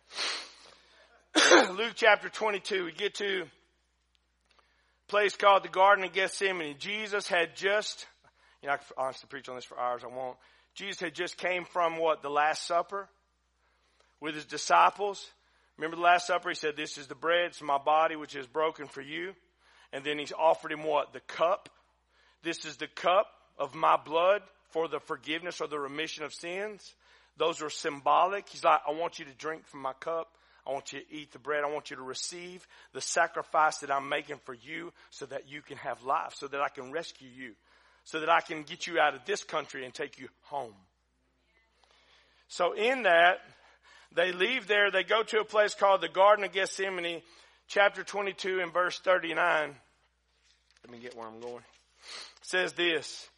Luke 1.77 1.93
chapter 1.95 2.29
22. 2.29 2.85
We 2.85 2.91
get 2.91 3.15
to 3.15 3.43
a 3.43 5.11
place 5.11 5.35
called 5.35 5.63
the 5.63 5.69
Garden 5.69 6.05
of 6.05 6.13
Gethsemane. 6.13 6.75
Jesus 6.79 7.27
had 7.27 7.55
just, 7.55 8.07
you 8.61 8.67
know, 8.67 8.73
I 8.73 8.77
could 8.77 8.87
honestly 8.97 9.27
preach 9.29 9.47
on 9.47 9.55
this 9.55 9.65
for 9.65 9.79
hours. 9.79 10.01
I 10.03 10.07
won't. 10.07 10.37
Jesus 10.75 10.99
had 10.99 11.13
just 11.13 11.37
came 11.37 11.65
from 11.65 11.97
what? 11.97 12.21
The 12.21 12.29
Last 12.29 12.65
Supper 12.65 13.07
with 14.19 14.35
his 14.35 14.45
disciples. 14.45 15.25
Remember 15.77 15.97
the 15.97 16.03
Last 16.03 16.27
Supper? 16.27 16.49
He 16.49 16.55
said, 16.55 16.75
This 16.75 16.97
is 16.97 17.07
the 17.07 17.15
bread, 17.15 17.47
it's 17.47 17.61
my 17.61 17.77
body 17.77 18.15
which 18.15 18.35
is 18.35 18.47
broken 18.47 18.87
for 18.87 19.01
you. 19.01 19.33
And 19.93 20.03
then 20.03 20.17
he's 20.19 20.33
offered 20.33 20.71
him 20.71 20.83
what? 20.83 21.13
The 21.13 21.21
cup. 21.21 21.69
This 22.43 22.65
is 22.65 22.77
the 22.77 22.87
cup 22.87 23.27
of 23.57 23.75
my 23.75 23.97
blood 23.97 24.41
for 24.69 24.87
the 24.87 24.99
forgiveness 24.99 25.61
or 25.61 25.67
the 25.67 25.79
remission 25.79 26.23
of 26.23 26.33
sins. 26.33 26.93
Those 27.37 27.61
are 27.61 27.69
symbolic. 27.69 28.49
He's 28.49 28.63
like, 28.63 28.81
I 28.87 28.91
want 28.91 29.19
you 29.19 29.25
to 29.25 29.33
drink 29.33 29.67
from 29.67 29.81
my 29.81 29.93
cup. 29.93 30.27
I 30.69 30.73
want 30.73 30.93
you 30.93 30.99
to 30.99 31.05
eat 31.11 31.31
the 31.31 31.39
bread. 31.39 31.63
I 31.63 31.71
want 31.71 31.89
you 31.89 31.95
to 31.95 32.03
receive 32.03 32.67
the 32.93 33.01
sacrifice 33.01 33.79
that 33.79 33.91
I'm 33.91 34.07
making 34.07 34.37
for 34.45 34.53
you 34.53 34.93
so 35.09 35.25
that 35.25 35.49
you 35.49 35.61
can 35.61 35.77
have 35.77 36.03
life, 36.03 36.35
so 36.35 36.47
that 36.47 36.61
I 36.61 36.69
can 36.69 36.91
rescue 36.91 37.29
you 37.35 37.53
so 38.09 38.19
that 38.19 38.29
I 38.29 38.41
can 38.41 38.63
get 38.63 38.87
you 38.87 38.99
out 38.99 39.13
of 39.13 39.23
this 39.25 39.43
country 39.43 39.85
and 39.85 39.93
take 39.93 40.17
you 40.17 40.29
home. 40.45 40.73
So 42.47 42.73
in 42.73 43.03
that, 43.03 43.37
they 44.15 44.31
leave 44.31 44.67
there, 44.67 44.89
they 44.89 45.03
go 45.03 45.21
to 45.21 45.41
a 45.41 45.45
place 45.45 45.75
called 45.75 46.01
the 46.01 46.09
Garden 46.09 46.43
of 46.43 46.51
Gethsemane, 46.51 47.21
chapter 47.67 48.03
22 48.03 48.61
and 48.61 48.73
verse 48.73 48.97
39. 48.99 49.75
Let 50.83 50.91
me 50.91 50.97
get 50.97 51.15
where 51.15 51.27
I'm 51.27 51.39
going. 51.39 51.57
It 51.57 52.47
says 52.47 52.73
this, 52.73 53.29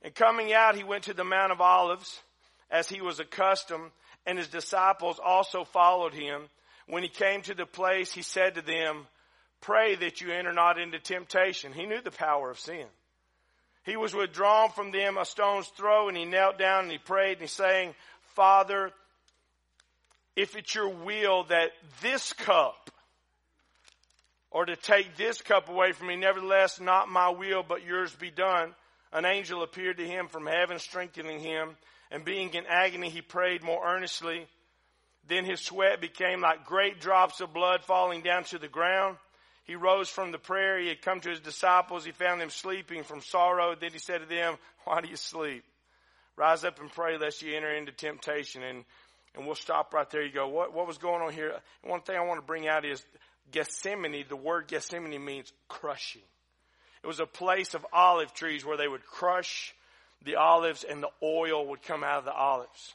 and 0.00 0.14
coming 0.14 0.54
out, 0.54 0.74
he 0.74 0.84
went 0.84 1.04
to 1.04 1.12
the 1.12 1.24
Mount 1.24 1.52
of 1.52 1.60
Olives 1.60 2.18
as 2.70 2.88
he 2.88 3.02
was 3.02 3.20
accustomed, 3.20 3.90
and 4.24 4.38
his 4.38 4.48
disciples 4.48 5.20
also 5.22 5.64
followed 5.64 6.14
him. 6.14 6.44
When 6.86 7.02
he 7.02 7.08
came 7.08 7.42
to 7.42 7.54
the 7.54 7.66
place, 7.66 8.12
he 8.12 8.22
said 8.22 8.56
to 8.56 8.62
them, 8.62 9.06
pray 9.60 9.94
that 9.94 10.20
you 10.20 10.30
enter 10.30 10.52
not 10.52 10.78
into 10.78 10.98
temptation. 10.98 11.72
He 11.72 11.86
knew 11.86 12.02
the 12.02 12.10
power 12.10 12.50
of 12.50 12.58
sin. 12.58 12.86
He 13.84 13.96
was 13.96 14.14
withdrawn 14.14 14.70
from 14.70 14.92
them 14.92 15.18
a 15.18 15.24
stone's 15.24 15.68
throw 15.68 16.08
and 16.08 16.16
he 16.16 16.24
knelt 16.24 16.58
down 16.58 16.84
and 16.84 16.92
he 16.92 16.98
prayed 16.98 17.32
and 17.32 17.42
he's 17.42 17.52
saying, 17.52 17.94
Father, 18.34 18.90
if 20.36 20.56
it's 20.56 20.74
your 20.74 20.88
will 20.88 21.44
that 21.44 21.70
this 22.02 22.32
cup 22.32 22.90
or 24.50 24.64
to 24.64 24.76
take 24.76 25.16
this 25.16 25.42
cup 25.42 25.68
away 25.68 25.92
from 25.92 26.06
me, 26.06 26.16
nevertheless, 26.16 26.80
not 26.80 27.08
my 27.08 27.28
will, 27.28 27.62
but 27.62 27.84
yours 27.84 28.14
be 28.14 28.30
done. 28.30 28.74
An 29.12 29.24
angel 29.24 29.62
appeared 29.62 29.98
to 29.98 30.06
him 30.06 30.28
from 30.28 30.46
heaven, 30.46 30.78
strengthening 30.78 31.40
him, 31.40 31.76
and 32.10 32.24
being 32.24 32.54
in 32.54 32.64
agony, 32.68 33.10
he 33.10 33.20
prayed 33.20 33.62
more 33.62 33.84
earnestly. 33.84 34.46
Then 35.28 35.44
his 35.44 35.60
sweat 35.60 36.00
became 36.00 36.40
like 36.40 36.66
great 36.66 37.00
drops 37.00 37.40
of 37.40 37.54
blood 37.54 37.84
falling 37.84 38.22
down 38.22 38.44
to 38.44 38.58
the 38.58 38.68
ground. 38.68 39.16
He 39.64 39.76
rose 39.76 40.10
from 40.10 40.30
the 40.30 40.38
prayer. 40.38 40.78
He 40.78 40.88
had 40.88 41.00
come 41.00 41.20
to 41.20 41.30
his 41.30 41.40
disciples. 41.40 42.04
He 42.04 42.12
found 42.12 42.40
them 42.40 42.50
sleeping 42.50 43.02
from 43.02 43.22
sorrow. 43.22 43.74
Then 43.74 43.92
he 43.92 43.98
said 43.98 44.20
to 44.20 44.26
them, 44.26 44.56
Why 44.84 45.00
do 45.00 45.08
you 45.08 45.16
sleep? 45.16 45.64
Rise 46.36 46.64
up 46.64 46.80
and 46.80 46.92
pray 46.92 47.16
lest 47.16 47.42
you 47.42 47.56
enter 47.56 47.72
into 47.72 47.92
temptation. 47.92 48.62
And, 48.62 48.84
and 49.34 49.46
we'll 49.46 49.54
stop 49.54 49.94
right 49.94 50.08
there. 50.10 50.22
You 50.22 50.32
go, 50.32 50.48
what, 50.48 50.74
what 50.74 50.86
was 50.86 50.98
going 50.98 51.22
on 51.22 51.32
here? 51.32 51.54
One 51.82 52.02
thing 52.02 52.16
I 52.16 52.24
want 52.24 52.40
to 52.40 52.46
bring 52.46 52.68
out 52.68 52.84
is 52.84 53.02
Gethsemane. 53.50 54.26
The 54.28 54.36
word 54.36 54.68
Gethsemane 54.68 55.24
means 55.24 55.52
crushing. 55.68 56.22
It 57.02 57.06
was 57.06 57.20
a 57.20 57.26
place 57.26 57.74
of 57.74 57.86
olive 57.92 58.34
trees 58.34 58.64
where 58.64 58.76
they 58.76 58.88
would 58.88 59.06
crush 59.06 59.74
the 60.24 60.36
olives 60.36 60.84
and 60.84 61.02
the 61.02 61.10
oil 61.22 61.68
would 61.68 61.82
come 61.82 62.02
out 62.02 62.18
of 62.18 62.24
the 62.24 62.32
olives. 62.32 62.94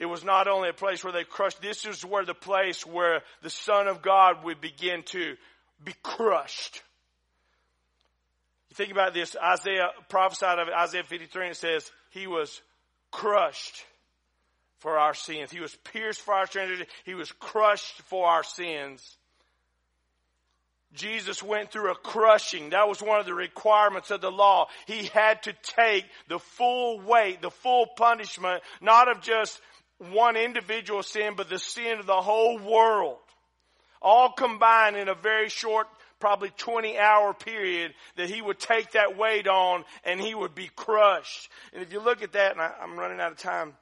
It 0.00 0.06
was 0.06 0.24
not 0.24 0.48
only 0.48 0.70
a 0.70 0.72
place 0.72 1.04
where 1.04 1.12
they 1.12 1.24
crushed, 1.24 1.60
this 1.60 1.84
is 1.84 2.02
where 2.06 2.24
the 2.24 2.34
place 2.34 2.86
where 2.86 3.20
the 3.42 3.50
Son 3.50 3.86
of 3.86 4.00
God 4.00 4.42
would 4.44 4.58
begin 4.58 5.02
to 5.08 5.36
be 5.84 5.92
crushed. 6.02 6.82
You 8.70 8.76
think 8.76 8.92
about 8.92 9.12
this, 9.12 9.36
Isaiah 9.36 9.90
prophesied 10.08 10.58
of 10.58 10.68
Isaiah 10.68 11.04
53, 11.04 11.42
and 11.42 11.52
it 11.52 11.58
says, 11.58 11.90
He 12.12 12.26
was 12.26 12.62
crushed 13.10 13.84
for 14.78 14.96
our 14.96 15.12
sins. 15.12 15.50
He 15.50 15.60
was 15.60 15.76
pierced 15.92 16.22
for 16.22 16.32
our 16.32 16.46
sins. 16.46 16.86
He 17.04 17.14
was 17.14 17.30
crushed 17.32 18.00
for 18.02 18.26
our 18.26 18.42
sins. 18.42 19.18
Jesus 20.94 21.42
went 21.42 21.70
through 21.70 21.92
a 21.92 21.94
crushing. 21.94 22.70
That 22.70 22.88
was 22.88 23.02
one 23.02 23.20
of 23.20 23.26
the 23.26 23.34
requirements 23.34 24.10
of 24.10 24.22
the 24.22 24.30
law. 24.30 24.68
He 24.86 25.04
had 25.04 25.42
to 25.42 25.52
take 25.62 26.06
the 26.28 26.38
full 26.38 27.00
weight, 27.00 27.42
the 27.42 27.50
full 27.50 27.86
punishment, 27.96 28.62
not 28.80 29.08
of 29.08 29.20
just 29.20 29.60
one 30.00 30.36
individual 30.36 31.02
sin, 31.02 31.34
but 31.36 31.48
the 31.48 31.58
sin 31.58 31.98
of 31.98 32.06
the 32.06 32.20
whole 32.20 32.58
world 32.58 33.18
all 34.02 34.32
combined 34.32 34.96
in 34.96 35.08
a 35.08 35.14
very 35.14 35.48
short, 35.48 35.86
probably 36.18 36.50
20 36.56 36.98
hour 36.98 37.34
period 37.34 37.92
that 38.16 38.30
he 38.30 38.40
would 38.40 38.58
take 38.58 38.92
that 38.92 39.16
weight 39.16 39.46
on 39.46 39.84
and 40.04 40.20
he 40.20 40.34
would 40.34 40.54
be 40.54 40.70
crushed. 40.74 41.50
And 41.72 41.82
if 41.82 41.92
you 41.92 42.00
look 42.00 42.22
at 42.22 42.32
that, 42.32 42.52
and 42.52 42.60
I, 42.60 42.72
am 42.82 42.98
running 42.98 43.20
out 43.20 43.32
of 43.32 43.38
time, 43.38 43.74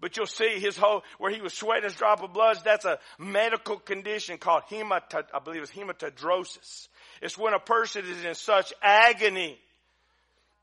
but 0.00 0.16
you'll 0.16 0.26
see 0.26 0.58
his 0.58 0.76
whole, 0.76 1.02
where 1.18 1.32
he 1.32 1.40
was 1.40 1.54
sweating 1.54 1.84
his 1.84 1.94
drop 1.94 2.22
of 2.22 2.32
blood, 2.32 2.58
that's 2.64 2.84
a 2.84 2.98
medical 3.18 3.76
condition 3.76 4.38
called 4.38 4.64
hematid, 4.70 5.24
I 5.32 5.38
believe 5.38 5.62
it's 5.62 5.72
hematidrosis. 5.72 6.88
It's 7.22 7.38
when 7.38 7.54
a 7.54 7.58
person 7.58 8.04
is 8.04 8.24
in 8.24 8.34
such 8.34 8.74
agony 8.82 9.58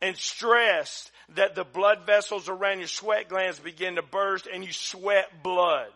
and 0.01 0.15
stress 0.17 1.09
that 1.35 1.55
the 1.55 1.63
blood 1.63 2.05
vessels 2.05 2.49
around 2.49 2.79
your 2.79 2.87
sweat 2.87 3.29
glands 3.29 3.59
begin 3.59 3.95
to 3.95 4.01
burst 4.01 4.47
and 4.51 4.63
you 4.63 4.71
sweat 4.71 5.43
blood. 5.43 5.87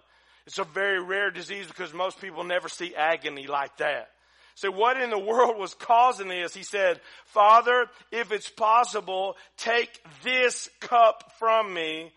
It's 0.45 0.59
a 0.59 0.63
very 0.63 1.01
rare 1.03 1.29
disease 1.29 1.67
because 1.67 1.93
most 1.93 2.21
people 2.21 2.43
never 2.43 2.69
see 2.69 2.95
agony 2.95 3.47
like 3.47 3.77
that. 3.77 4.09
So 4.55 4.71
what 4.71 4.99
in 4.99 5.11
the 5.11 5.19
world 5.19 5.59
was 5.59 5.75
causing 5.75 6.29
this? 6.29 6.53
He 6.55 6.63
said, 6.63 6.99
Father, 7.25 7.85
if 8.11 8.31
it's 8.31 8.49
possible, 8.49 9.37
take 9.57 10.01
this 10.23 10.67
cup 10.79 11.31
from 11.37 11.71
me. 11.73 12.11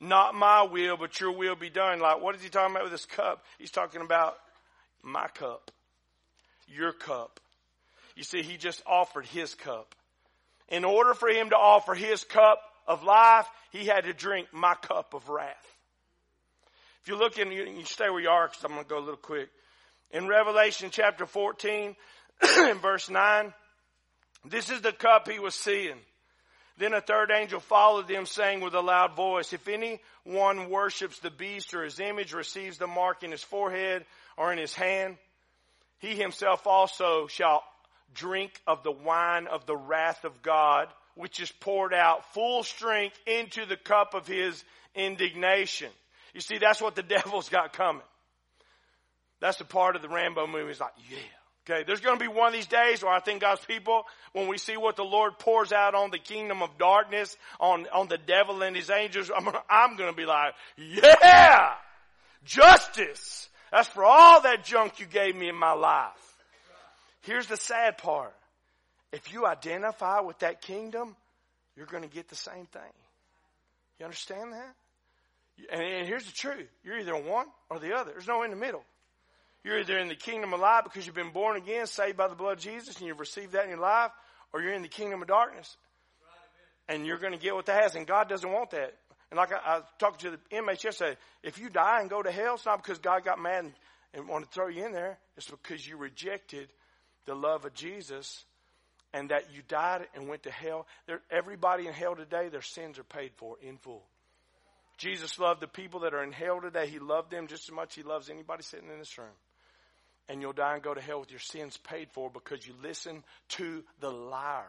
Not 0.00 0.34
my 0.34 0.62
will, 0.64 0.96
but 0.96 1.20
your 1.20 1.32
will 1.32 1.54
be 1.54 1.70
done. 1.70 2.00
Like, 2.00 2.20
what 2.20 2.34
is 2.34 2.42
he 2.42 2.48
talking 2.48 2.74
about 2.74 2.82
with 2.82 2.92
this 2.92 3.06
cup? 3.06 3.44
He's 3.58 3.70
talking 3.70 4.00
about 4.00 4.36
my 5.02 5.28
cup. 5.28 5.70
Your 6.66 6.92
cup. 6.92 7.38
You 8.16 8.24
see, 8.24 8.42
he 8.42 8.56
just 8.56 8.82
offered 8.86 9.26
his 9.26 9.54
cup. 9.54 9.94
In 10.68 10.84
order 10.84 11.14
for 11.14 11.28
him 11.28 11.50
to 11.50 11.56
offer 11.56 11.94
his 11.94 12.24
cup 12.24 12.60
of 12.86 13.04
life, 13.04 13.46
he 13.70 13.86
had 13.86 14.04
to 14.04 14.12
drink 14.12 14.48
my 14.52 14.74
cup 14.74 15.14
of 15.14 15.28
wrath. 15.28 15.54
If 17.02 17.08
you 17.08 17.16
look 17.18 17.38
in, 17.38 17.52
you, 17.52 17.64
you 17.64 17.84
stay 17.84 18.10
where 18.10 18.20
you 18.20 18.28
are 18.28 18.48
because 18.48 18.64
I'm 18.64 18.72
going 18.72 18.82
to 18.82 18.88
go 18.88 18.98
a 18.98 19.00
little 19.00 19.16
quick. 19.16 19.48
In 20.10 20.26
Revelation 20.26 20.90
chapter 20.90 21.26
14, 21.26 21.94
in 22.58 22.78
verse 22.78 23.08
9, 23.08 23.52
this 24.44 24.70
is 24.70 24.80
the 24.80 24.92
cup 24.92 25.28
he 25.28 25.38
was 25.38 25.54
seeing. 25.54 25.96
Then 26.78 26.92
a 26.92 27.00
third 27.00 27.30
angel 27.30 27.60
followed 27.60 28.06
them 28.08 28.26
saying 28.26 28.60
with 28.60 28.74
a 28.74 28.80
loud 28.80 29.16
voice, 29.16 29.52
if 29.52 29.66
anyone 29.68 30.68
worships 30.68 31.18
the 31.20 31.30
beast 31.30 31.74
or 31.74 31.84
his 31.84 32.00
image, 32.00 32.32
receives 32.32 32.76
the 32.76 32.86
mark 32.86 33.22
in 33.22 33.30
his 33.30 33.42
forehead 33.42 34.04
or 34.36 34.52
in 34.52 34.58
his 34.58 34.74
hand, 34.74 35.16
he 35.98 36.14
himself 36.16 36.66
also 36.66 37.28
shall 37.28 37.62
drink 38.14 38.60
of 38.66 38.82
the 38.82 38.92
wine 38.92 39.46
of 39.46 39.66
the 39.66 39.76
wrath 39.76 40.24
of 40.24 40.42
God, 40.42 40.88
which 41.14 41.40
is 41.40 41.50
poured 41.50 41.94
out 41.94 42.32
full 42.34 42.62
strength 42.62 43.18
into 43.26 43.66
the 43.66 43.76
cup 43.76 44.14
of 44.14 44.26
his 44.26 44.62
indignation. 44.94 45.90
You 46.34 46.40
see, 46.40 46.58
that's 46.58 46.80
what 46.80 46.94
the 46.94 47.02
devil's 47.16 47.48
got 47.48 47.72
coming. 47.72 48.02
That's 49.40 49.58
the 49.58 49.64
part 49.64 49.96
of 49.96 50.02
the 50.02 50.08
Rambo 50.08 50.46
movie. 50.46 50.70
It's 50.70 50.80
like, 50.80 50.92
yeah. 51.10 51.18
Okay, 51.68 51.82
there's 51.84 52.00
going 52.00 52.16
to 52.16 52.24
be 52.24 52.32
one 52.32 52.48
of 52.48 52.52
these 52.52 52.68
days 52.68 53.02
where 53.02 53.12
I 53.12 53.18
think 53.18 53.40
God's 53.40 53.64
people, 53.64 54.04
when 54.32 54.46
we 54.46 54.56
see 54.56 54.76
what 54.76 54.94
the 54.94 55.04
Lord 55.04 55.36
pours 55.40 55.72
out 55.72 55.96
on 55.96 56.12
the 56.12 56.18
kingdom 56.18 56.62
of 56.62 56.78
darkness, 56.78 57.36
on, 57.58 57.88
on 57.92 58.06
the 58.06 58.18
devil 58.18 58.62
and 58.62 58.76
his 58.76 58.88
angels, 58.88 59.32
I'm, 59.36 59.48
I'm 59.68 59.96
going 59.96 60.10
to 60.10 60.16
be 60.16 60.26
like, 60.26 60.54
yeah! 60.76 61.72
Justice! 62.44 63.48
That's 63.72 63.88
for 63.88 64.04
all 64.04 64.42
that 64.42 64.64
junk 64.64 65.00
you 65.00 65.06
gave 65.06 65.34
me 65.34 65.48
in 65.48 65.56
my 65.56 65.72
life. 65.72 66.12
Here's 67.26 67.48
the 67.48 67.56
sad 67.56 67.98
part. 67.98 68.34
If 69.10 69.32
you 69.32 69.46
identify 69.46 70.20
with 70.20 70.38
that 70.38 70.62
kingdom, 70.62 71.16
you're 71.76 71.86
going 71.86 72.04
to 72.04 72.08
get 72.08 72.28
the 72.28 72.36
same 72.36 72.66
thing. 72.66 72.92
You 73.98 74.04
understand 74.04 74.52
that? 74.52 74.74
And, 75.72 76.06
here's 76.06 76.24
the 76.24 76.32
truth. 76.32 76.68
You're 76.84 76.98
either 76.98 77.16
one 77.16 77.46
or 77.68 77.80
the 77.80 77.96
other. 77.96 78.12
There's 78.12 78.28
no 78.28 78.44
in 78.44 78.50
the 78.50 78.56
middle. 78.56 78.84
You're 79.64 79.80
either 79.80 79.98
in 79.98 80.06
the 80.06 80.14
kingdom 80.14 80.54
of 80.54 80.60
light 80.60 80.84
because 80.84 81.04
you've 81.04 81.16
been 81.16 81.32
born 81.32 81.56
again, 81.56 81.86
saved 81.86 82.16
by 82.16 82.28
the 82.28 82.36
blood 82.36 82.58
of 82.58 82.58
Jesus, 82.60 82.98
and 82.98 83.08
you've 83.08 83.18
received 83.18 83.52
that 83.52 83.64
in 83.64 83.70
your 83.70 83.80
life, 83.80 84.12
or 84.52 84.62
you're 84.62 84.74
in 84.74 84.82
the 84.82 84.88
kingdom 84.88 85.20
of 85.20 85.28
darkness. 85.28 85.76
And 86.88 87.04
you're 87.04 87.18
going 87.18 87.32
to 87.32 87.38
get 87.38 87.56
what 87.56 87.66
that 87.66 87.82
has. 87.82 87.96
And 87.96 88.06
God 88.06 88.28
doesn't 88.28 88.50
want 88.50 88.70
that. 88.70 88.94
And 89.32 89.38
like 89.38 89.50
I, 89.52 89.78
I 89.78 89.80
talked 89.98 90.20
to 90.20 90.30
the 90.30 90.38
inmates 90.50 90.84
yesterday, 90.84 91.16
if 91.42 91.58
you 91.58 91.70
die 91.70 92.00
and 92.00 92.08
go 92.08 92.22
to 92.22 92.30
hell, 92.30 92.54
it's 92.54 92.66
not 92.66 92.80
because 92.80 92.98
God 92.98 93.24
got 93.24 93.40
mad 93.40 93.64
and, 93.64 93.72
and 94.14 94.28
wanted 94.28 94.46
to 94.46 94.52
throw 94.52 94.68
you 94.68 94.84
in 94.84 94.92
there. 94.92 95.18
It's 95.36 95.50
because 95.50 95.84
you 95.84 95.96
rejected 95.96 96.68
the 97.26 97.34
love 97.34 97.64
of 97.64 97.74
Jesus 97.74 98.44
and 99.12 99.30
that 99.30 99.54
you 99.54 99.62
died 99.66 100.06
and 100.14 100.28
went 100.28 100.42
to 100.44 100.50
hell. 100.50 100.86
There, 101.06 101.20
everybody 101.30 101.86
in 101.86 101.92
hell 101.92 102.16
today, 102.16 102.48
their 102.48 102.62
sins 102.62 102.98
are 102.98 103.04
paid 103.04 103.32
for 103.36 103.56
in 103.62 103.78
full. 103.78 104.04
Jesus 104.98 105.38
loved 105.38 105.60
the 105.60 105.68
people 105.68 106.00
that 106.00 106.14
are 106.14 106.22
in 106.22 106.32
hell 106.32 106.60
today. 106.60 106.86
He 106.86 106.98
loved 106.98 107.30
them 107.30 107.46
just 107.46 107.68
as 107.68 107.74
much 107.74 107.94
he 107.94 108.02
loves 108.02 108.30
anybody 108.30 108.62
sitting 108.62 108.90
in 108.90 108.98
this 108.98 109.16
room. 109.18 109.28
And 110.28 110.40
you'll 110.40 110.52
die 110.52 110.74
and 110.74 110.82
go 110.82 110.94
to 110.94 111.00
hell 111.00 111.20
with 111.20 111.30
your 111.30 111.40
sins 111.40 111.76
paid 111.76 112.08
for 112.12 112.30
because 112.30 112.66
you 112.66 112.74
listen 112.82 113.22
to 113.50 113.84
the 114.00 114.10
liar. 114.10 114.64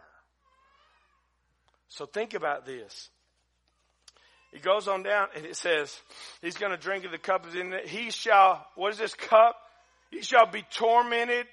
So 1.90 2.06
think 2.06 2.34
about 2.34 2.66
this. 2.66 3.10
He 4.52 4.60
goes 4.60 4.88
on 4.88 5.04
down 5.04 5.28
and 5.36 5.46
it 5.46 5.56
says, 5.56 5.94
he's 6.42 6.58
going 6.58 6.72
to 6.72 6.78
drink 6.78 7.06
of 7.06 7.12
the 7.12 7.18
cup 7.18 7.46
of 7.46 7.56
in 7.56 7.74
He 7.86 8.12
shall, 8.12 8.66
what 8.76 8.92
is 8.94 8.98
this 8.98 9.14
cup? 9.14 9.56
He 10.12 10.22
shall 10.22 10.46
be 10.46 10.64
tormented 10.72 11.48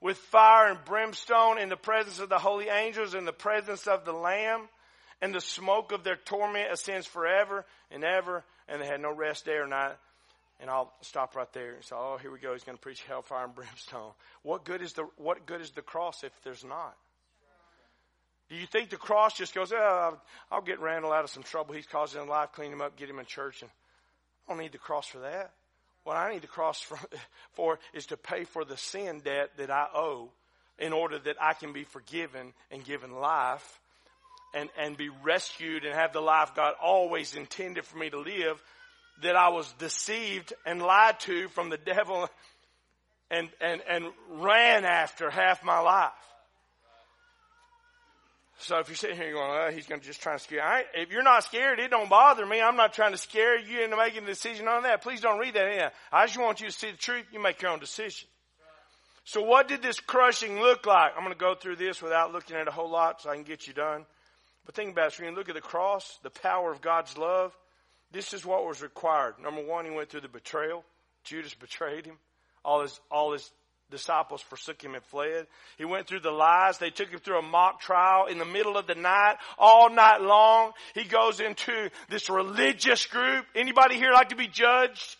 with 0.00 0.16
fire 0.16 0.70
and 0.70 0.84
brimstone 0.84 1.58
in 1.58 1.68
the 1.68 1.76
presence 1.76 2.18
of 2.18 2.28
the 2.28 2.38
holy 2.38 2.68
angels 2.68 3.14
in 3.14 3.24
the 3.24 3.32
presence 3.32 3.86
of 3.86 4.04
the 4.04 4.12
lamb 4.12 4.68
and 5.20 5.34
the 5.34 5.40
smoke 5.40 5.92
of 5.92 6.04
their 6.04 6.16
torment 6.16 6.72
ascends 6.72 7.06
forever 7.06 7.64
and 7.90 8.04
ever 8.04 8.44
and 8.68 8.80
they 8.80 8.86
had 8.86 9.00
no 9.00 9.12
rest 9.12 9.44
day 9.44 9.56
or 9.56 9.66
night. 9.66 9.96
And 10.60 10.68
I'll 10.68 10.92
stop 11.02 11.36
right 11.36 11.52
there. 11.52 11.76
So, 11.82 11.96
oh, 11.96 12.18
here 12.20 12.32
we 12.32 12.40
go. 12.40 12.52
He's 12.52 12.64
going 12.64 12.76
to 12.76 12.82
preach 12.82 13.02
hellfire 13.04 13.44
and 13.44 13.54
brimstone. 13.54 14.10
What 14.42 14.64
good 14.64 14.82
is 14.82 14.92
the, 14.92 15.06
what 15.16 15.46
good 15.46 15.60
is 15.60 15.70
the 15.70 15.82
cross 15.82 16.24
if 16.24 16.32
there's 16.42 16.64
not? 16.64 16.96
Do 18.48 18.56
you 18.56 18.66
think 18.66 18.90
the 18.90 18.96
cross 18.96 19.36
just 19.36 19.54
goes, 19.54 19.72
oh, 19.72 20.18
I'll 20.50 20.62
get 20.62 20.80
Randall 20.80 21.12
out 21.12 21.22
of 21.22 21.30
some 21.30 21.42
trouble 21.42 21.74
he's 21.74 21.86
causing 21.86 22.22
in 22.22 22.28
life, 22.28 22.52
clean 22.52 22.72
him 22.72 22.80
up, 22.80 22.96
get 22.96 23.10
him 23.10 23.18
in 23.18 23.26
church, 23.26 23.60
and 23.60 23.70
I 24.46 24.52
don't 24.52 24.60
need 24.60 24.72
the 24.72 24.78
cross 24.78 25.06
for 25.06 25.18
that. 25.18 25.52
What 26.08 26.16
I 26.16 26.32
need 26.32 26.40
to 26.40 26.48
cross 26.48 26.80
for, 26.80 26.98
for 27.52 27.78
is 27.92 28.06
to 28.06 28.16
pay 28.16 28.44
for 28.44 28.64
the 28.64 28.78
sin 28.78 29.20
debt 29.20 29.50
that 29.58 29.70
I 29.70 29.88
owe 29.94 30.30
in 30.78 30.94
order 30.94 31.18
that 31.18 31.36
I 31.38 31.52
can 31.52 31.74
be 31.74 31.84
forgiven 31.84 32.54
and 32.70 32.82
given 32.82 33.12
life 33.12 33.78
and, 34.54 34.70
and 34.78 34.96
be 34.96 35.10
rescued 35.22 35.84
and 35.84 35.94
have 35.94 36.14
the 36.14 36.22
life 36.22 36.54
God 36.56 36.72
always 36.82 37.34
intended 37.34 37.84
for 37.84 37.98
me 37.98 38.08
to 38.08 38.20
live 38.20 38.62
that 39.20 39.36
I 39.36 39.50
was 39.50 39.70
deceived 39.74 40.54
and 40.64 40.80
lied 40.80 41.20
to 41.20 41.48
from 41.48 41.68
the 41.68 41.76
devil 41.76 42.26
and, 43.30 43.50
and, 43.60 43.82
and 43.86 44.06
ran 44.30 44.86
after 44.86 45.28
half 45.28 45.62
my 45.62 45.80
life. 45.80 46.12
So 48.60 48.78
if 48.80 48.88
you're 48.88 48.96
sitting 48.96 49.16
here 49.16 49.32
going, 49.32 49.50
oh, 49.50 49.70
he's 49.70 49.86
going 49.86 50.00
to 50.00 50.06
just 50.06 50.20
try 50.20 50.32
to 50.32 50.38
scare 50.38 50.78
you. 50.78 50.84
If 51.02 51.12
you're 51.12 51.22
not 51.22 51.44
scared, 51.44 51.78
it 51.78 51.90
don't 51.90 52.10
bother 52.10 52.44
me. 52.44 52.60
I'm 52.60 52.76
not 52.76 52.92
trying 52.92 53.12
to 53.12 53.18
scare 53.18 53.58
you 53.58 53.82
into 53.82 53.96
making 53.96 54.24
a 54.24 54.26
decision 54.26 54.66
on 54.66 54.82
that. 54.82 55.02
Please 55.02 55.20
don't 55.20 55.38
read 55.38 55.54
that 55.54 55.68
in. 55.68 55.88
I 56.12 56.26
just 56.26 56.38
want 56.38 56.60
you 56.60 56.66
to 56.66 56.72
see 56.72 56.90
the 56.90 56.96
truth. 56.96 57.24
You 57.32 57.40
make 57.40 57.62
your 57.62 57.70
own 57.70 57.78
decision. 57.78 58.28
So 59.24 59.42
what 59.42 59.68
did 59.68 59.80
this 59.80 60.00
crushing 60.00 60.58
look 60.58 60.86
like? 60.86 61.12
I'm 61.16 61.22
going 61.22 61.34
to 61.34 61.38
go 61.38 61.54
through 61.54 61.76
this 61.76 62.02
without 62.02 62.32
looking 62.32 62.56
at 62.56 62.66
a 62.66 62.72
whole 62.72 62.90
lot 62.90 63.22
so 63.22 63.30
I 63.30 63.34
can 63.34 63.44
get 63.44 63.66
you 63.68 63.74
done. 63.74 64.06
But 64.66 64.74
think 64.74 64.90
about 64.90 65.08
it. 65.08 65.12
So 65.14 65.24
you 65.24 65.30
look 65.30 65.48
at 65.48 65.54
the 65.54 65.60
cross, 65.60 66.18
the 66.22 66.30
power 66.30 66.72
of 66.72 66.80
God's 66.80 67.16
love. 67.16 67.56
This 68.10 68.32
is 68.32 68.44
what 68.44 68.66
was 68.66 68.82
required. 68.82 69.34
Number 69.40 69.62
one, 69.64 69.84
he 69.84 69.90
went 69.90 70.10
through 70.10 70.22
the 70.22 70.28
betrayal. 70.28 70.84
Judas 71.24 71.54
betrayed 71.54 72.06
him. 72.06 72.16
All 72.64 72.82
his, 72.82 72.98
all 73.10 73.32
his 73.32 73.48
disciples 73.90 74.42
forsook 74.42 74.82
him 74.82 74.94
and 74.94 75.04
fled. 75.04 75.46
He 75.76 75.84
went 75.84 76.06
through 76.06 76.20
the 76.20 76.30
lies. 76.30 76.78
They 76.78 76.90
took 76.90 77.08
him 77.08 77.20
through 77.20 77.38
a 77.38 77.42
mock 77.42 77.80
trial 77.80 78.26
in 78.26 78.38
the 78.38 78.44
middle 78.44 78.76
of 78.76 78.86
the 78.86 78.94
night, 78.94 79.36
all 79.58 79.90
night 79.90 80.20
long. 80.20 80.72
He 80.94 81.04
goes 81.04 81.40
into 81.40 81.90
this 82.08 82.28
religious 82.28 83.06
group. 83.06 83.46
Anybody 83.54 83.96
here 83.96 84.12
like 84.12 84.30
to 84.30 84.36
be 84.36 84.48
judged? 84.48 85.16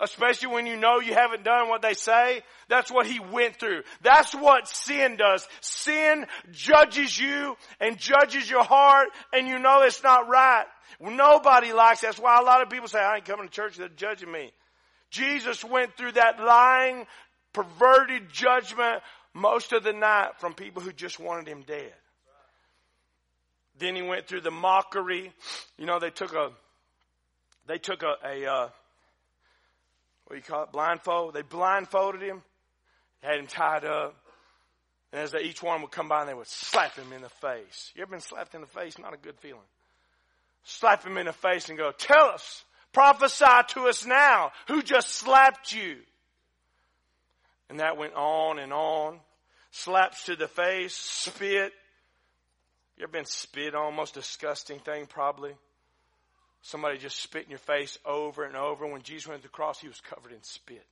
Especially 0.00 0.48
when 0.48 0.66
you 0.66 0.76
know 0.76 0.98
you 0.98 1.14
haven't 1.14 1.44
done 1.44 1.68
what 1.68 1.80
they 1.80 1.94
say. 1.94 2.42
That's 2.68 2.90
what 2.90 3.06
he 3.06 3.20
went 3.20 3.56
through. 3.56 3.82
That's 4.02 4.34
what 4.34 4.66
sin 4.66 5.16
does. 5.16 5.46
Sin 5.60 6.26
judges 6.50 7.16
you 7.16 7.56
and 7.80 7.98
judges 7.98 8.50
your 8.50 8.64
heart 8.64 9.08
and 9.32 9.46
you 9.46 9.60
know 9.60 9.82
it's 9.82 10.02
not 10.02 10.28
right. 10.28 10.64
Nobody 11.00 11.72
likes 11.72 12.00
that. 12.00 12.08
That's 12.08 12.18
why 12.18 12.38
a 12.40 12.42
lot 12.42 12.62
of 12.62 12.70
people 12.70 12.88
say, 12.88 12.98
I 12.98 13.16
ain't 13.16 13.24
coming 13.24 13.46
to 13.46 13.52
church, 13.52 13.76
they're 13.76 13.88
judging 13.88 14.30
me. 14.30 14.52
Jesus 15.10 15.62
went 15.62 15.94
through 15.96 16.12
that 16.12 16.40
lying, 16.40 17.06
perverted 17.52 18.30
judgment 18.30 19.02
most 19.34 19.72
of 19.72 19.84
the 19.84 19.92
night 19.92 20.38
from 20.38 20.54
people 20.54 20.82
who 20.82 20.92
just 20.92 21.18
wanted 21.18 21.48
him 21.48 21.62
dead. 21.66 21.92
Then 23.78 23.96
he 23.96 24.02
went 24.02 24.26
through 24.26 24.42
the 24.42 24.50
mockery. 24.50 25.32
You 25.78 25.86
know, 25.86 25.98
they 25.98 26.10
took 26.10 26.34
a, 26.34 26.50
they 27.66 27.78
took 27.78 28.02
a, 28.02 28.14
a 28.24 28.46
uh, 28.46 28.68
what 30.26 30.34
do 30.34 30.36
you 30.36 30.42
call 30.42 30.64
it, 30.64 30.72
blindfold. 30.72 31.34
They 31.34 31.42
blindfolded 31.42 32.22
him, 32.22 32.42
had 33.22 33.38
him 33.38 33.46
tied 33.46 33.84
up. 33.84 34.14
And 35.12 35.20
as 35.20 35.32
they, 35.32 35.42
each 35.42 35.62
one 35.62 35.82
would 35.82 35.90
come 35.90 36.08
by 36.08 36.20
and 36.20 36.28
they 36.28 36.34
would 36.34 36.46
slap 36.46 36.96
him 36.96 37.12
in 37.12 37.22
the 37.22 37.28
face. 37.28 37.92
You 37.94 38.02
ever 38.02 38.12
been 38.12 38.20
slapped 38.20 38.54
in 38.54 38.62
the 38.62 38.66
face? 38.66 38.98
Not 38.98 39.14
a 39.14 39.18
good 39.18 39.38
feeling. 39.40 39.60
Slap 40.64 41.04
him 41.04 41.18
in 41.18 41.26
the 41.26 41.32
face 41.32 41.68
and 41.68 41.76
go, 41.76 41.92
tell 41.92 42.26
us, 42.26 42.64
prophesy 42.92 43.44
to 43.68 43.88
us 43.88 44.06
now. 44.06 44.52
Who 44.68 44.82
just 44.82 45.10
slapped 45.10 45.72
you? 45.72 45.96
And 47.68 47.80
that 47.80 47.96
went 47.96 48.14
on 48.14 48.58
and 48.58 48.72
on. 48.72 49.20
Slaps 49.70 50.24
to 50.26 50.36
the 50.36 50.48
face, 50.48 50.94
spit. 50.94 51.72
You 52.96 53.04
ever 53.04 53.12
been 53.12 53.24
spit 53.24 53.74
on? 53.74 53.94
Most 53.94 54.14
disgusting 54.14 54.78
thing 54.80 55.06
probably. 55.06 55.52
Somebody 56.60 56.98
just 56.98 57.20
spit 57.20 57.44
in 57.44 57.50
your 57.50 57.58
face 57.58 57.98
over 58.04 58.44
and 58.44 58.54
over. 58.54 58.86
When 58.86 59.02
Jesus 59.02 59.26
went 59.26 59.42
to 59.42 59.48
the 59.48 59.52
cross, 59.52 59.80
he 59.80 59.88
was 59.88 60.00
covered 60.00 60.32
in 60.32 60.42
spit. 60.42 60.86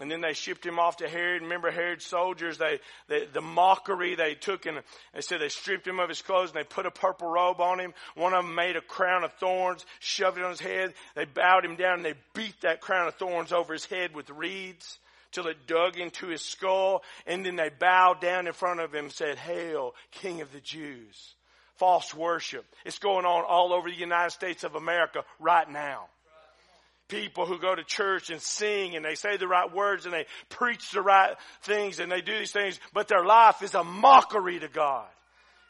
And 0.00 0.10
then 0.10 0.20
they 0.20 0.32
shipped 0.32 0.64
him 0.64 0.78
off 0.78 0.98
to 0.98 1.08
Herod. 1.08 1.42
Remember 1.42 1.70
Herod's 1.70 2.06
soldiers, 2.06 2.56
they, 2.56 2.78
they, 3.08 3.26
the 3.26 3.40
mockery 3.40 4.14
they 4.14 4.34
took 4.34 4.64
and 4.64 4.78
they 5.12 5.20
said 5.20 5.40
they 5.40 5.48
stripped 5.48 5.86
him 5.86 5.98
of 5.98 6.08
his 6.08 6.22
clothes 6.22 6.50
and 6.50 6.58
they 6.58 6.64
put 6.64 6.86
a 6.86 6.90
purple 6.90 7.28
robe 7.28 7.60
on 7.60 7.80
him. 7.80 7.92
One 8.14 8.32
of 8.32 8.44
them 8.44 8.54
made 8.54 8.76
a 8.76 8.80
crown 8.80 9.24
of 9.24 9.32
thorns, 9.34 9.84
shoved 9.98 10.38
it 10.38 10.44
on 10.44 10.50
his 10.50 10.60
head. 10.60 10.94
They 11.16 11.24
bowed 11.24 11.64
him 11.64 11.74
down 11.76 11.96
and 11.96 12.04
they 12.04 12.14
beat 12.32 12.60
that 12.60 12.80
crown 12.80 13.08
of 13.08 13.16
thorns 13.16 13.52
over 13.52 13.72
his 13.72 13.86
head 13.86 14.14
with 14.14 14.30
reeds 14.30 14.98
till 15.32 15.46
it 15.46 15.66
dug 15.66 15.98
into 15.98 16.28
his 16.28 16.42
skull. 16.42 17.02
And 17.26 17.44
then 17.44 17.56
they 17.56 17.70
bowed 17.70 18.20
down 18.20 18.46
in 18.46 18.52
front 18.52 18.80
of 18.80 18.94
him 18.94 19.06
and 19.06 19.12
said, 19.12 19.38
Hail, 19.38 19.94
King 20.10 20.40
of 20.40 20.52
the 20.52 20.60
Jews. 20.60 21.34
False 21.76 22.14
worship. 22.14 22.64
It's 22.84 22.98
going 22.98 23.24
on 23.24 23.44
all 23.48 23.72
over 23.72 23.88
the 23.88 23.96
United 23.96 24.32
States 24.32 24.64
of 24.64 24.74
America 24.74 25.22
right 25.38 25.70
now. 25.70 26.06
People 27.08 27.46
who 27.46 27.58
go 27.58 27.74
to 27.74 27.84
church 27.84 28.30
and 28.30 28.42
sing 28.42 28.94
and 28.94 29.04
they 29.04 29.14
say 29.14 29.36
the 29.36 29.48
right 29.48 29.72
words 29.72 30.04
and 30.04 30.12
they 30.12 30.26
preach 30.50 30.90
the 30.90 31.00
right 31.00 31.36
things 31.62 32.00
and 32.00 32.12
they 32.12 32.20
do 32.20 32.38
these 32.38 32.52
things, 32.52 32.78
but 32.92 33.08
their 33.08 33.24
life 33.24 33.62
is 33.62 33.74
a 33.74 33.84
mockery 33.84 34.58
to 34.58 34.68
God. 34.68 35.06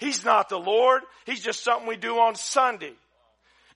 He's 0.01 0.25
not 0.25 0.49
the 0.49 0.59
Lord. 0.59 1.03
He's 1.27 1.43
just 1.43 1.63
something 1.63 1.87
we 1.87 1.97
do 1.97 2.15
on 2.19 2.35
Sunday 2.35 2.95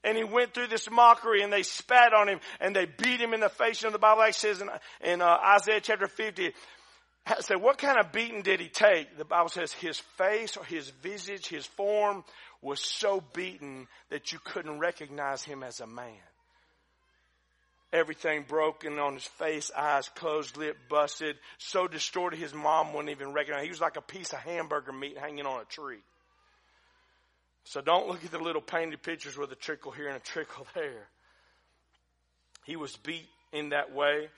and 0.04 0.16
he 0.16 0.24
went 0.24 0.52
through 0.52 0.68
this 0.68 0.90
mockery 0.90 1.42
and 1.42 1.52
they 1.52 1.62
spat 1.62 2.12
on 2.12 2.28
him 2.28 2.40
and 2.60 2.74
they 2.74 2.86
beat 2.86 3.20
him 3.20 3.34
in 3.34 3.40
the 3.40 3.48
face. 3.48 3.84
And 3.84 3.94
the 3.94 3.98
Bible 3.98 4.22
actually 4.22 4.54
says 4.54 4.62
in, 4.62 4.70
in 5.12 5.22
uh, 5.22 5.38
Isaiah 5.56 5.80
chapter 5.80 6.08
50, 6.08 6.52
said, 7.40 7.62
what 7.62 7.78
kind 7.78 7.98
of 7.98 8.12
beating 8.12 8.42
did 8.42 8.60
he 8.60 8.68
take? 8.68 9.16
The 9.16 9.24
Bible 9.24 9.48
says 9.48 9.72
his 9.72 9.98
face 10.18 10.56
or 10.56 10.64
his 10.64 10.90
visage, 11.02 11.46
his 11.46 11.66
form 11.66 12.24
was 12.60 12.80
so 12.80 13.22
beaten 13.32 13.86
that 14.10 14.32
you 14.32 14.38
couldn't 14.42 14.78
recognize 14.78 15.42
him 15.42 15.62
as 15.62 15.80
a 15.80 15.86
man. 15.86 16.14
Everything 17.92 18.44
broken 18.48 18.98
on 18.98 19.14
his 19.14 19.26
face, 19.26 19.70
eyes 19.76 20.08
closed, 20.08 20.56
lip 20.56 20.76
busted, 20.88 21.36
so 21.58 21.86
distorted 21.86 22.38
his 22.38 22.54
mom 22.54 22.94
wouldn't 22.94 23.10
even 23.10 23.34
recognize. 23.34 23.64
He 23.64 23.68
was 23.68 23.82
like 23.82 23.98
a 23.98 24.02
piece 24.02 24.32
of 24.32 24.38
hamburger 24.38 24.92
meat 24.92 25.18
hanging 25.18 25.44
on 25.44 25.60
a 25.60 25.64
tree. 25.66 25.98
So 27.64 27.80
don't 27.80 28.08
look 28.08 28.24
at 28.24 28.30
the 28.30 28.38
little 28.38 28.62
painted 28.62 29.02
pictures 29.02 29.36
with 29.36 29.52
a 29.52 29.56
trickle 29.56 29.92
here 29.92 30.08
and 30.08 30.16
a 30.16 30.20
trickle 30.20 30.66
there. 30.74 31.08
He 32.64 32.76
was 32.76 32.96
beat 32.96 33.28
in 33.52 33.70
that 33.70 33.94
way. 33.94 34.28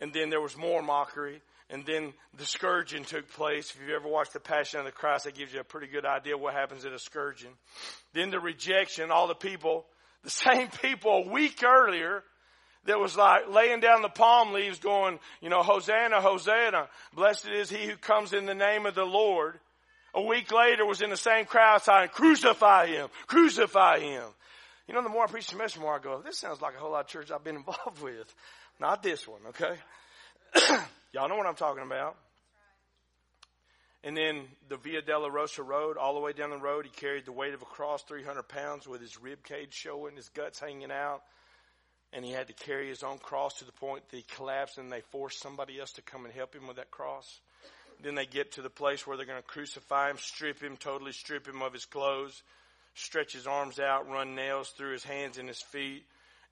And 0.00 0.12
then 0.12 0.30
there 0.30 0.40
was 0.40 0.56
more 0.56 0.82
mockery. 0.82 1.40
And 1.70 1.86
then 1.86 2.12
the 2.36 2.44
scourging 2.44 3.04
took 3.04 3.28
place. 3.30 3.70
If 3.70 3.80
you've 3.80 3.90
ever 3.90 4.08
watched 4.08 4.32
The 4.32 4.40
Passion 4.40 4.80
of 4.80 4.86
the 4.86 4.92
Christ, 4.92 5.24
that 5.24 5.34
gives 5.34 5.52
you 5.52 5.60
a 5.60 5.64
pretty 5.64 5.86
good 5.86 6.04
idea 6.04 6.36
what 6.36 6.54
happens 6.54 6.84
at 6.84 6.92
a 6.92 6.98
scourging. 6.98 7.52
Then 8.12 8.30
the 8.30 8.40
rejection, 8.40 9.10
all 9.10 9.28
the 9.28 9.34
people, 9.34 9.86
the 10.22 10.30
same 10.30 10.68
people 10.68 11.24
a 11.26 11.30
week 11.30 11.62
earlier 11.64 12.22
that 12.86 12.98
was 12.98 13.16
like 13.16 13.48
laying 13.50 13.80
down 13.80 14.02
the 14.02 14.10
palm 14.10 14.52
leaves 14.52 14.78
going, 14.78 15.18
you 15.40 15.48
know, 15.48 15.62
Hosanna, 15.62 16.20
Hosanna. 16.20 16.88
Blessed 17.14 17.48
is 17.48 17.70
he 17.70 17.86
who 17.86 17.96
comes 17.96 18.34
in 18.34 18.44
the 18.44 18.54
name 18.54 18.84
of 18.84 18.94
the 18.94 19.04
Lord 19.04 19.58
a 20.14 20.22
week 20.22 20.52
later 20.52 20.86
was 20.86 21.02
in 21.02 21.10
the 21.10 21.16
same 21.16 21.44
crowd 21.44 21.82
saying, 21.82 22.08
crucify 22.12 22.86
him, 22.86 23.08
crucify 23.26 23.98
him. 23.98 24.24
You 24.86 24.94
know, 24.94 25.02
the 25.02 25.08
more 25.08 25.24
I 25.24 25.26
preach 25.26 25.50
the 25.50 25.56
message, 25.56 25.74
the 25.74 25.80
more 25.80 25.96
I 25.96 25.98
go, 25.98 26.22
this 26.24 26.38
sounds 26.38 26.60
like 26.60 26.74
a 26.76 26.78
whole 26.78 26.92
lot 26.92 27.00
of 27.00 27.06
church 27.08 27.30
I've 27.30 27.44
been 27.44 27.56
involved 27.66 28.02
with. 28.02 28.32
Not 28.80 29.02
this 29.02 29.26
one, 29.26 29.40
okay? 29.48 29.76
Y'all 31.12 31.28
know 31.28 31.36
what 31.36 31.46
I'm 31.46 31.54
talking 31.54 31.84
about. 31.84 32.16
And 34.04 34.14
then 34.14 34.42
the 34.68 34.76
Via 34.76 35.00
Dolorosa 35.00 35.66
Road, 35.66 35.96
all 35.96 36.12
the 36.14 36.20
way 36.20 36.34
down 36.34 36.50
the 36.50 36.58
road, 36.58 36.84
he 36.84 36.90
carried 36.90 37.24
the 37.24 37.32
weight 37.32 37.54
of 37.54 37.62
a 37.62 37.64
cross, 37.64 38.02
300 38.02 38.42
pounds, 38.48 38.86
with 38.86 39.00
his 39.00 39.18
rib 39.18 39.42
cage 39.42 39.72
showing, 39.72 40.16
his 40.16 40.28
guts 40.28 40.60
hanging 40.60 40.92
out. 40.92 41.22
And 42.12 42.24
he 42.24 42.30
had 42.30 42.48
to 42.48 42.52
carry 42.52 42.88
his 42.88 43.02
own 43.02 43.18
cross 43.18 43.54
to 43.54 43.64
the 43.64 43.72
point 43.72 44.08
that 44.10 44.16
he 44.16 44.24
collapsed 44.36 44.76
and 44.76 44.92
they 44.92 45.00
forced 45.10 45.40
somebody 45.40 45.80
else 45.80 45.92
to 45.92 46.02
come 46.02 46.26
and 46.26 46.34
help 46.34 46.54
him 46.54 46.68
with 46.68 46.76
that 46.76 46.90
cross. 46.90 47.40
Then 48.02 48.14
they 48.14 48.26
get 48.26 48.52
to 48.52 48.62
the 48.62 48.70
place 48.70 49.06
where 49.06 49.16
they're 49.16 49.26
going 49.26 49.40
to 49.40 49.46
crucify 49.46 50.10
him, 50.10 50.18
strip 50.18 50.60
him, 50.60 50.76
totally 50.76 51.12
strip 51.12 51.46
him 51.46 51.62
of 51.62 51.72
his 51.72 51.84
clothes, 51.84 52.42
stretch 52.94 53.32
his 53.32 53.46
arms 53.46 53.78
out, 53.78 54.08
run 54.08 54.34
nails 54.34 54.70
through 54.70 54.92
his 54.92 55.04
hands 55.04 55.38
and 55.38 55.48
his 55.48 55.62
feet. 55.62 56.04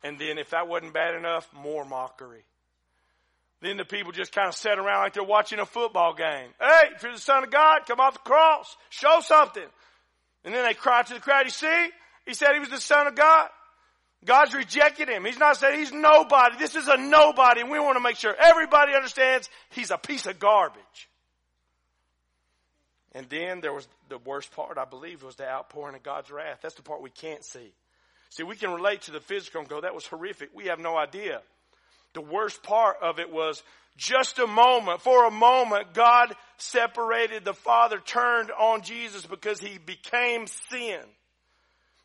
And 0.02 0.18
then 0.18 0.38
if 0.38 0.50
that 0.50 0.68
wasn't 0.68 0.94
bad 0.94 1.14
enough, 1.14 1.48
more 1.52 1.84
mockery. 1.84 2.44
Then 3.60 3.76
the 3.76 3.84
people 3.84 4.10
just 4.10 4.32
kind 4.32 4.48
of 4.48 4.54
sat 4.54 4.78
around 4.78 5.02
like 5.02 5.14
they're 5.14 5.22
watching 5.22 5.60
a 5.60 5.66
football 5.66 6.14
game. 6.14 6.48
Hey, 6.60 6.88
if 6.96 7.02
you're 7.02 7.12
the 7.12 7.18
son 7.18 7.44
of 7.44 7.50
God, 7.50 7.82
come 7.86 8.00
off 8.00 8.14
the 8.14 8.20
cross. 8.20 8.76
Show 8.90 9.20
something. 9.20 9.66
And 10.44 10.52
then 10.52 10.64
they 10.66 10.74
cried 10.74 11.06
to 11.06 11.14
the 11.14 11.20
crowd, 11.20 11.44
you 11.44 11.50
see? 11.50 11.88
He 12.26 12.34
said 12.34 12.54
he 12.54 12.60
was 12.60 12.70
the 12.70 12.80
son 12.80 13.06
of 13.06 13.14
God. 13.14 13.48
God's 14.24 14.54
rejected 14.54 15.08
him. 15.08 15.24
He's 15.24 15.38
not 15.38 15.56
saying 15.56 15.78
he's 15.78 15.92
nobody. 15.92 16.56
This 16.58 16.74
is 16.74 16.88
a 16.88 16.96
nobody 16.96 17.60
and 17.60 17.70
we 17.70 17.78
want 17.78 17.96
to 17.96 18.02
make 18.02 18.16
sure 18.16 18.34
everybody 18.36 18.94
understands 18.94 19.48
he's 19.70 19.90
a 19.90 19.98
piece 19.98 20.26
of 20.26 20.38
garbage. 20.38 21.08
And 23.14 23.28
then 23.28 23.60
there 23.60 23.74
was 23.74 23.86
the 24.08 24.18
worst 24.18 24.52
part, 24.52 24.78
I 24.78 24.84
believe, 24.84 25.22
was 25.22 25.36
the 25.36 25.48
outpouring 25.48 25.94
of 25.94 26.02
God's 26.02 26.30
wrath. 26.30 26.60
That's 26.62 26.74
the 26.74 26.82
part 26.82 27.02
we 27.02 27.10
can't 27.10 27.44
see. 27.44 27.72
See, 28.30 28.42
we 28.42 28.56
can 28.56 28.72
relate 28.72 29.02
to 29.02 29.10
the 29.10 29.20
physical 29.20 29.60
and 29.60 29.68
go, 29.68 29.82
that 29.82 29.94
was 29.94 30.06
horrific. 30.06 30.50
We 30.54 30.66
have 30.66 30.78
no 30.78 30.96
idea. 30.96 31.42
The 32.14 32.22
worst 32.22 32.62
part 32.62 32.96
of 33.02 33.18
it 33.18 33.30
was 33.30 33.62
just 33.98 34.38
a 34.38 34.46
moment, 34.46 35.02
for 35.02 35.26
a 35.26 35.30
moment, 35.30 35.92
God 35.92 36.34
separated 36.56 37.44
the 37.44 37.52
Father, 37.52 37.98
turned 37.98 38.50
on 38.50 38.82
Jesus 38.82 39.26
because 39.26 39.60
he 39.60 39.76
became 39.76 40.46
sin. 40.46 41.00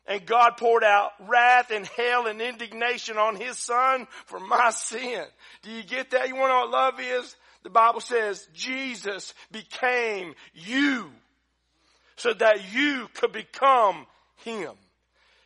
And 0.06 0.24
God 0.24 0.56
poured 0.58 0.84
out 0.84 1.12
wrath 1.26 1.70
and 1.70 1.86
hell 1.86 2.26
and 2.26 2.40
indignation 2.40 3.16
on 3.16 3.36
his 3.36 3.58
son 3.58 4.06
for 4.26 4.40
my 4.40 4.70
sin. 4.70 5.24
Do 5.62 5.70
you 5.70 5.82
get 5.82 6.10
that? 6.10 6.28
You 6.28 6.34
want 6.34 6.50
to 6.50 6.54
know 6.54 6.60
what 6.60 6.70
love 6.70 7.00
is? 7.00 7.36
The 7.68 7.72
Bible 7.72 8.00
says 8.00 8.48
Jesus 8.54 9.34
became 9.52 10.32
you 10.54 11.10
so 12.16 12.32
that 12.32 12.72
you 12.72 13.08
could 13.12 13.30
become 13.30 14.06
him. 14.36 14.72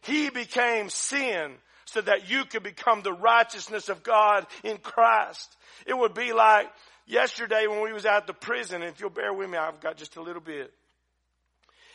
He 0.03 0.31
became 0.31 0.89
sin 0.89 1.55
so 1.85 2.01
that 2.01 2.31
you 2.31 2.45
could 2.45 2.63
become 2.63 3.03
the 3.03 3.13
righteousness 3.13 3.89
of 3.89 4.05
God 4.05 4.47
in 4.63 4.77
Christ. 4.77 5.57
It 5.85 5.99
would 5.99 6.15
be 6.15 6.33
like 6.33 6.69
yesterday 7.09 7.67
when 7.67 7.83
we 7.83 7.93
was 7.93 8.07
out 8.07 8.29
the 8.29 8.35
prison, 8.35 8.83
if 8.83 9.01
you'll 9.01 9.11
bear 9.11 9.33
with 9.33 9.51
me, 9.51 9.59
I've 9.59 9.81
got 9.81 9.97
just 9.97 10.15
a 10.15 10.23
little 10.23 10.41
bit. 10.41 10.73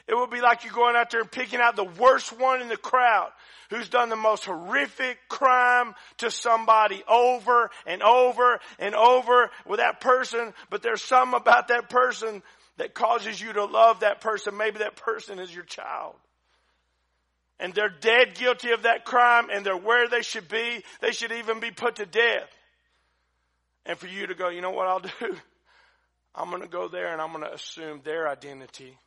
It 0.08 0.16
would 0.16 0.30
be 0.30 0.42
like 0.42 0.64
you 0.64 0.72
going 0.72 0.96
out 0.96 1.12
there 1.12 1.22
and 1.22 1.32
picking 1.32 1.60
out 1.60 1.76
the 1.76 1.84
worst 1.84 2.38
one 2.38 2.62
in 2.62 2.70
the 2.70 2.78
crowd 2.78 3.30
who's 3.70 3.90
done 3.90 4.10
the 4.10 4.16
most 4.16 4.46
horrific 4.46 5.18
crime 5.28 5.94
to 6.20 6.32
somebody 6.32 7.04
over 7.08 7.70
and 7.86 8.02
over 8.02 8.60
and 8.80 8.96
over 8.96 9.50
with 9.66 9.80
that 9.80 10.00
person, 10.00 10.54
but 10.70 10.82
there's 10.82 11.04
something 11.04 11.38
about 11.38 11.68
that 11.68 11.90
person 11.90 12.42
that 12.78 12.94
causes 12.94 13.42
you 13.42 13.52
to 13.52 13.66
love 13.66 14.00
that 14.00 14.22
person. 14.22 14.56
Maybe 14.56 14.80
that 14.80 14.96
person 14.96 15.40
is 15.40 15.54
your 15.54 15.66
child 15.66 16.16
and 17.60 17.74
they're 17.74 17.90
dead 17.90 18.36
guilty 18.36 18.72
of 18.72 18.84
that 18.84 19.06
crime 19.06 19.48
and 19.52 19.66
they're 19.66 19.78
where 19.78 20.08
they 20.08 20.22
should 20.22 20.48
be. 20.48 20.84
They 21.02 21.12
should 21.12 21.32
even 21.32 21.60
be 21.60 21.72
put 21.72 21.98
to 21.98 22.06
death. 22.06 22.50
And 23.86 23.98
for 23.98 24.08
you 24.08 24.28
to 24.28 24.36
go, 24.36 24.50
you 24.50 24.62
know 24.62 24.72
what 24.72 24.88
I'll 24.88 25.00
do? 25.00 25.10
I'm 26.36 26.50
going 26.50 26.62
to 26.62 26.68
go 26.68 26.88
there 26.88 27.12
and 27.12 27.22
I'm 27.22 27.32
going 27.32 27.44
to 27.44 27.54
assume 27.54 28.02
their 28.04 28.30
identity. 28.30 28.98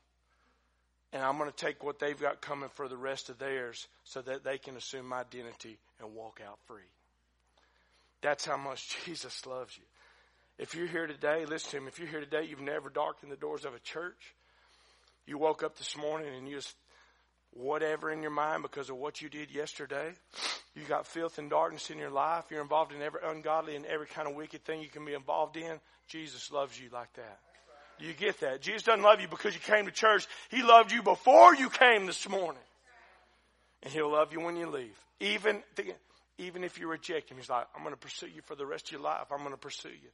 And 1.13 1.23
I'm 1.23 1.39
going 1.39 1.51
to 1.51 1.57
take 1.57 1.83
what 1.83 1.99
they've 1.99 2.21
got 2.21 2.41
coming 2.41 2.69
for 2.75 2.89
the 2.89 2.97
rest 2.97 3.31
of 3.31 3.39
theirs 3.39 3.89
so 4.05 4.23
that 4.23 4.45
they 4.45 4.59
can 4.59 4.77
assume 4.77 5.07
my 5.07 5.21
identity 5.21 5.79
and 6.01 6.15
walk 6.15 6.41
out 6.47 6.59
free. 6.67 6.89
That's 8.23 8.45
how 8.45 8.57
much 8.57 8.97
Jesus 9.05 9.45
loves 9.47 9.77
you. 9.77 9.85
If 10.59 10.75
you're 10.75 10.87
here 10.87 11.07
today, 11.07 11.47
listen 11.47 11.71
to 11.71 11.77
him. 11.79 11.89
If 11.89 11.99
you're 11.99 12.09
here 12.09 12.21
today, 12.21 12.45
you've 12.45 12.61
never 12.61 12.91
darkened 12.91 13.33
the 13.33 13.37
doors 13.37 13.65
of 13.65 13.75
a 13.75 13.79
church. 13.81 14.35
You 15.27 15.39
woke 15.39 15.63
up 15.63 15.79
this 15.79 15.97
morning 15.97 16.35
and 16.37 16.47
you 16.47 16.57
just 16.57 16.75
whatever 17.53 18.11
in 18.11 18.23
your 18.23 18.31
mind 18.31 18.63
because 18.63 18.91
of 18.91 18.97
what 18.97 19.21
you 19.21 19.29
did 19.29 19.51
yesterday. 19.51 20.13
You 20.75 20.83
got 20.85 21.07
filth 21.07 21.39
and 21.39 21.51
darkness 21.51 21.91
in 21.91 21.99
your 21.99 22.11
life. 22.11 22.45
You're 22.51 22.63
involved 22.63 22.93
in 22.93 23.03
every 23.03 23.21
ungodly 23.25 23.75
and 23.75 23.85
every 23.87 24.07
kind 24.07 24.29
of 24.29 24.35
wicked 24.35 24.65
thing 24.65 24.81
you 24.81 24.89
can 24.89 25.05
be 25.05 25.15
involved 25.15 25.57
in. 25.57 25.81
Jesus 26.07 26.53
loves 26.53 26.81
you 26.81 26.91
like 26.93 27.13
that. 27.15 27.39
Do 28.01 28.07
you 28.07 28.15
get 28.15 28.41
that? 28.41 28.63
Jesus 28.63 28.83
doesn't 28.83 29.03
love 29.03 29.21
you 29.21 29.29
because 29.29 29.53
you 29.55 29.61
came 29.61 29.85
to 29.85 29.93
church. 29.93 30.27
He 30.49 30.63
loved 30.63 30.91
you 30.91 31.03
before 31.03 31.55
you 31.55 31.69
came 31.69 32.07
this 32.07 32.27
morning. 32.29 32.63
And 33.83 33.93
he'll 33.93 34.11
love 34.11 34.33
you 34.33 34.41
when 34.41 34.57
you 34.57 34.71
leave. 34.71 34.99
Even, 35.21 35.63
even 36.39 36.65
if 36.65 36.81
you 36.81 36.89
reject 36.89 37.31
him, 37.31 37.37
he's 37.37 37.51
like, 37.51 37.67
I'm 37.77 37.83
going 37.83 37.95
to 37.95 38.01
pursue 38.01 38.29
you 38.29 38.41
for 38.47 38.55
the 38.55 38.65
rest 38.65 38.87
of 38.87 38.93
your 38.93 39.03
life. 39.03 39.27
I'm 39.31 39.41
going 39.41 39.51
to 39.51 39.59
pursue 39.59 39.91
you 39.91 40.11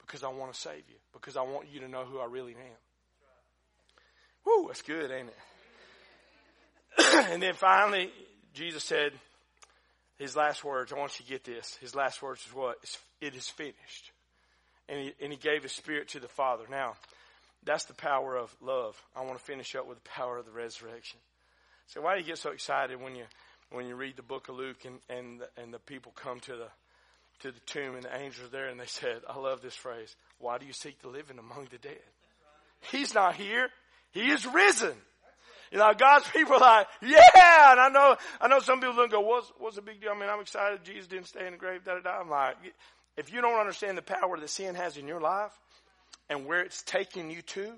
because 0.00 0.24
I 0.24 0.28
want 0.28 0.52
to 0.52 0.58
save 0.58 0.82
you. 0.88 0.96
Because 1.12 1.36
I 1.36 1.42
want 1.42 1.68
you 1.72 1.80
to 1.80 1.88
know 1.88 2.04
who 2.04 2.18
I 2.18 2.26
really 2.26 2.52
am. 2.52 2.78
Woo, 4.44 4.66
that's 4.66 4.82
good, 4.82 5.10
ain't 5.12 5.28
it? 6.98 6.98
and 7.30 7.40
then 7.40 7.54
finally, 7.54 8.10
Jesus 8.52 8.82
said 8.82 9.12
his 10.18 10.34
last 10.34 10.64
words. 10.64 10.92
I 10.92 10.98
want 10.98 11.18
you 11.18 11.24
to 11.24 11.30
get 11.30 11.44
this. 11.44 11.76
His 11.80 11.94
last 11.94 12.20
words 12.20 12.44
is 12.46 12.52
what? 12.52 12.76
It 13.20 13.34
is 13.36 13.48
finished. 13.48 14.10
And 14.88 14.98
he, 14.98 15.14
and 15.22 15.32
he 15.32 15.38
gave 15.38 15.62
his 15.62 15.72
spirit 15.72 16.08
to 16.08 16.20
the 16.20 16.28
Father. 16.28 16.64
Now, 16.68 16.94
that's 17.64 17.84
the 17.84 17.94
power 17.94 18.36
of 18.36 18.54
love. 18.60 19.00
I 19.14 19.22
want 19.22 19.38
to 19.38 19.44
finish 19.44 19.74
up 19.74 19.86
with 19.86 20.02
the 20.02 20.10
power 20.10 20.38
of 20.38 20.46
the 20.46 20.52
resurrection. 20.52 21.18
So 21.86 22.00
why 22.00 22.14
do 22.14 22.20
you 22.20 22.26
get 22.26 22.38
so 22.38 22.50
excited 22.50 23.00
when 23.00 23.14
you 23.14 23.24
when 23.70 23.86
you 23.86 23.96
read 23.96 24.16
the 24.16 24.22
book 24.22 24.48
of 24.48 24.56
Luke 24.56 24.84
and 24.84 24.98
and 25.08 25.40
the, 25.40 25.62
and 25.62 25.72
the 25.72 25.78
people 25.78 26.12
come 26.14 26.40
to 26.40 26.56
the 26.56 26.68
to 27.40 27.52
the 27.52 27.60
tomb 27.66 27.94
and 27.94 28.04
the 28.04 28.16
angels 28.16 28.50
there 28.50 28.68
and 28.68 28.78
they 28.78 28.86
said, 28.86 29.22
I 29.28 29.38
love 29.38 29.62
this 29.62 29.74
phrase. 29.74 30.14
Why 30.38 30.58
do 30.58 30.66
you 30.66 30.72
seek 30.72 31.00
the 31.02 31.08
living 31.08 31.38
among 31.38 31.68
the 31.70 31.78
dead? 31.78 31.98
He's 32.90 33.14
not 33.14 33.34
here. 33.34 33.68
He 34.12 34.30
is 34.30 34.46
risen. 34.46 34.94
You 35.70 35.78
know, 35.78 35.92
God's 35.98 36.28
people 36.28 36.54
are 36.56 36.60
like, 36.60 36.86
yeah, 37.00 37.72
and 37.72 37.80
I 37.80 37.88
know, 37.88 38.16
I 38.40 38.48
know 38.48 38.58
some 38.58 38.78
people 38.78 38.94
don't 38.94 39.10
go, 39.10 39.20
what's, 39.20 39.50
what's 39.58 39.76
the 39.76 39.82
big 39.82 40.02
deal? 40.02 40.12
I 40.14 40.20
mean, 40.20 40.28
I'm 40.28 40.40
excited 40.40 40.84
Jesus 40.84 41.06
didn't 41.06 41.28
stay 41.28 41.46
in 41.46 41.52
the 41.52 41.58
grave, 41.58 41.82
da 41.82 41.94
da 41.94 42.00
da. 42.00 42.20
I'm 42.20 42.28
like, 42.28 42.56
if 43.16 43.32
you 43.32 43.40
don't 43.40 43.58
understand 43.58 43.96
the 43.96 44.02
power 44.02 44.38
that 44.38 44.50
sin 44.50 44.74
has 44.74 44.98
in 44.98 45.06
your 45.06 45.20
life 45.20 45.52
and 46.32 46.46
where 46.46 46.60
it's 46.62 46.82
taking 46.82 47.30
you 47.30 47.42
to, 47.42 47.72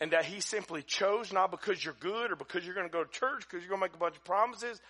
and 0.00 0.10
that 0.10 0.24
he 0.24 0.40
simply 0.40 0.82
chose 0.82 1.32
not 1.32 1.52
because 1.52 1.82
you're 1.84 1.94
good 2.00 2.32
or 2.32 2.36
because 2.36 2.66
you're 2.66 2.74
going 2.74 2.88
to 2.88 2.92
go 2.92 3.04
to 3.04 3.10
church, 3.10 3.44
because 3.48 3.60
you're 3.60 3.70
going 3.70 3.80
to 3.80 3.86
make 3.86 3.94
a 3.94 3.98
bunch 3.98 4.16
of 4.16 4.24
promises, 4.24 4.80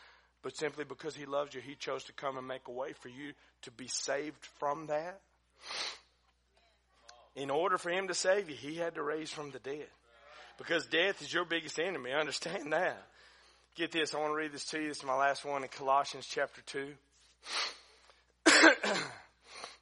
but 0.42 0.56
simply 0.56 0.84
because 0.84 1.14
he 1.14 1.26
loves 1.26 1.54
you, 1.54 1.60
he 1.60 1.74
chose 1.74 2.04
to 2.04 2.12
come 2.14 2.38
and 2.38 2.48
make 2.48 2.68
a 2.68 2.72
way 2.72 2.94
for 2.94 3.08
you 3.08 3.32
to 3.62 3.70
be 3.70 3.86
saved 3.86 4.42
from 4.58 4.86
that. 4.86 5.20
In 7.34 7.50
order 7.50 7.76
for 7.76 7.90
him 7.90 8.08
to 8.08 8.14
save 8.14 8.48
you, 8.48 8.56
he 8.56 8.76
had 8.76 8.94
to 8.94 9.02
raise 9.02 9.30
from 9.30 9.50
the 9.50 9.58
dead. 9.58 9.88
Because 10.56 10.86
death 10.86 11.20
is 11.20 11.32
your 11.32 11.44
biggest 11.44 11.78
enemy. 11.78 12.12
Understand 12.18 12.72
that. 12.72 12.96
Get 13.74 13.92
this. 13.92 14.14
I 14.14 14.18
want 14.18 14.30
to 14.30 14.36
read 14.36 14.52
this 14.52 14.64
to 14.66 14.80
you. 14.80 14.88
This 14.88 14.98
is 14.98 15.04
my 15.04 15.16
last 15.16 15.44
one 15.44 15.62
in 15.62 15.68
Colossians 15.68 16.26
chapter 16.26 16.62
2. 16.62 16.94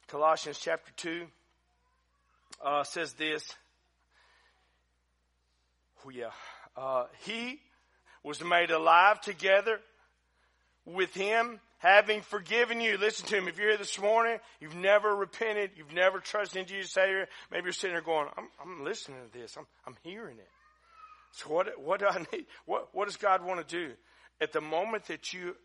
Colossians 0.09 0.59
chapter 0.59 0.91
2 0.97 1.27
uh, 2.63 2.83
says 2.83 3.13
this. 3.13 3.43
Oh, 6.05 6.09
yeah. 6.09 6.31
Uh, 6.77 7.05
he 7.25 7.59
was 8.23 8.43
made 8.43 8.71
alive 8.71 9.21
together 9.21 9.79
with 10.85 11.13
him 11.13 11.59
having 11.77 12.21
forgiven 12.21 12.81
you. 12.81 12.97
Listen 12.97 13.27
to 13.27 13.37
him. 13.37 13.47
If 13.47 13.57
you're 13.57 13.69
here 13.69 13.77
this 13.77 13.99
morning, 13.99 14.39
you've 14.59 14.75
never 14.75 15.15
repented, 15.15 15.71
you've 15.75 15.93
never 15.93 16.19
trusted 16.19 16.61
in 16.61 16.67
Jesus 16.67 16.91
Savior, 16.91 17.27
maybe 17.51 17.65
you're 17.65 17.73
sitting 17.73 17.93
there 17.93 18.01
going, 18.01 18.27
I'm, 18.37 18.47
I'm 18.61 18.83
listening 18.83 19.19
to 19.31 19.39
this. 19.39 19.55
I'm, 19.57 19.65
I'm 19.85 19.95
hearing 20.03 20.37
it. 20.37 20.49
So 21.31 21.49
what, 21.49 21.79
what 21.79 21.99
do 21.99 22.07
I 22.07 22.25
need? 22.33 22.45
What, 22.65 22.89
what 22.93 23.05
does 23.07 23.17
God 23.17 23.43
want 23.43 23.67
to 23.67 23.75
do? 23.75 23.93
At 24.41 24.51
the 24.51 24.61
moment 24.61 25.05
that 25.05 25.33
you 25.33 25.55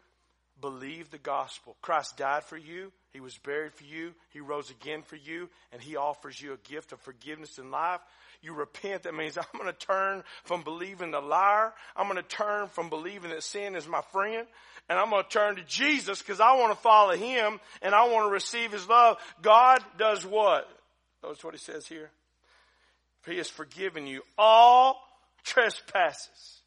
believe 0.60 1.10
the 1.10 1.18
gospel, 1.18 1.76
Christ 1.82 2.16
died 2.16 2.44
for 2.44 2.56
you, 2.56 2.92
He 3.12 3.20
was 3.20 3.36
buried 3.38 3.72
for 3.72 3.84
you, 3.84 4.12
He 4.30 4.40
rose 4.40 4.70
again 4.70 5.02
for 5.02 5.16
you, 5.16 5.48
and 5.72 5.80
He 5.80 5.96
offers 5.96 6.40
you 6.40 6.52
a 6.52 6.68
gift 6.70 6.92
of 6.92 7.00
forgiveness 7.00 7.58
in 7.58 7.70
life. 7.70 8.00
You 8.42 8.54
repent. 8.54 9.02
That 9.02 9.14
means 9.14 9.36
I'm 9.38 9.60
going 9.60 9.66
to 9.66 9.86
turn 9.86 10.22
from 10.44 10.62
believing 10.62 11.10
the 11.10 11.20
liar. 11.20 11.72
I'm 11.94 12.08
going 12.08 12.16
to 12.16 12.28
turn 12.28 12.68
from 12.68 12.88
believing 12.88 13.30
that 13.30 13.42
sin 13.42 13.76
is 13.76 13.86
my 13.86 14.02
friend. 14.12 14.46
And 14.88 14.98
I'm 14.98 15.10
going 15.10 15.22
to 15.22 15.28
turn 15.28 15.56
to 15.56 15.62
Jesus 15.64 16.20
because 16.20 16.40
I 16.40 16.56
want 16.56 16.72
to 16.72 16.80
follow 16.80 17.14
Him 17.14 17.60
and 17.82 17.94
I 17.94 18.08
want 18.08 18.26
to 18.26 18.32
receive 18.32 18.72
His 18.72 18.88
love. 18.88 19.18
God 19.42 19.80
does 19.98 20.24
what? 20.24 20.68
Notice 21.22 21.44
what 21.44 21.54
He 21.54 21.58
says 21.58 21.86
here. 21.86 22.10
He 23.26 23.36
has 23.36 23.48
forgiven 23.48 24.06
you 24.06 24.22
all 24.38 25.00
trespasses. 25.44 26.60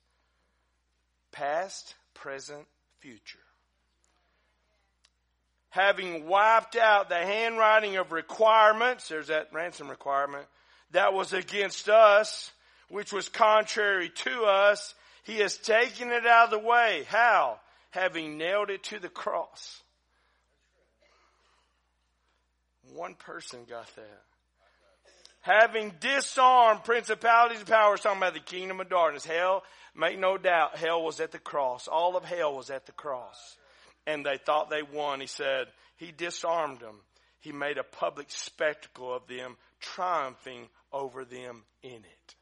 Past, 1.32 1.96
present, 2.14 2.66
future. 3.00 3.43
Having 5.74 6.28
wiped 6.28 6.76
out 6.76 7.10
the 7.10 7.16
handwriting 7.16 7.98
of 7.98 8.12
requirements, 8.12 9.08
there's 9.08 9.28
that 9.28 9.50
ransom 9.52 9.90
requirement, 9.90 10.46
that 10.92 11.14
was 11.14 11.34
against 11.34 11.90
us 11.90 12.52
which 12.90 13.12
was 13.12 13.28
contrary 13.28 14.10
to 14.10 14.44
us, 14.44 14.94
he 15.24 15.38
has 15.38 15.58
taken 15.58 16.12
it 16.12 16.28
out 16.28 16.46
of 16.46 16.52
the 16.52 16.68
way. 16.68 17.08
How? 17.10 17.60
Having 17.90 18.38
nailed 18.38 18.70
it 18.70 18.84
to 18.84 19.00
the 19.00 19.10
cross. 19.10 19.82
One 22.94 23.16
person 23.16 23.62
got 23.68 23.88
that. 23.96 24.22
Having 25.42 25.94
disarmed 26.00 26.84
principalities 26.84 27.62
and 27.62 27.68
powers, 27.68 28.02
talking 28.02 28.20
about 28.20 28.36
the 28.36 28.40
kingdom 28.42 28.80
of 28.80 28.90
darkness. 28.90 29.26
Hell, 29.26 29.64
make 29.96 30.20
no 30.20 30.38
doubt, 30.38 30.78
hell 30.78 31.02
was 31.02 31.20
at 31.20 31.32
the 31.32 31.40
cross. 31.40 31.88
All 31.88 32.16
of 32.16 32.24
hell 32.24 32.56
was 32.56 32.70
at 32.70 32.86
the 32.86 32.92
cross. 32.92 33.58
And 34.06 34.26
they 34.26 34.38
thought 34.38 34.70
they 34.70 34.84
won. 34.84 35.22
He 35.22 35.28
said, 35.28 35.68
He 35.98 36.12
disarmed 36.12 36.80
them. 36.80 37.00
He 37.40 37.52
made 37.52 37.78
a 37.78 37.84
public 37.84 38.28
spectacle 38.30 39.14
of 39.14 39.28
them, 39.28 39.58
triumphing 39.80 40.68
over 40.92 41.26
them 41.26 41.64
in 41.82 41.92
it. 41.92 42.36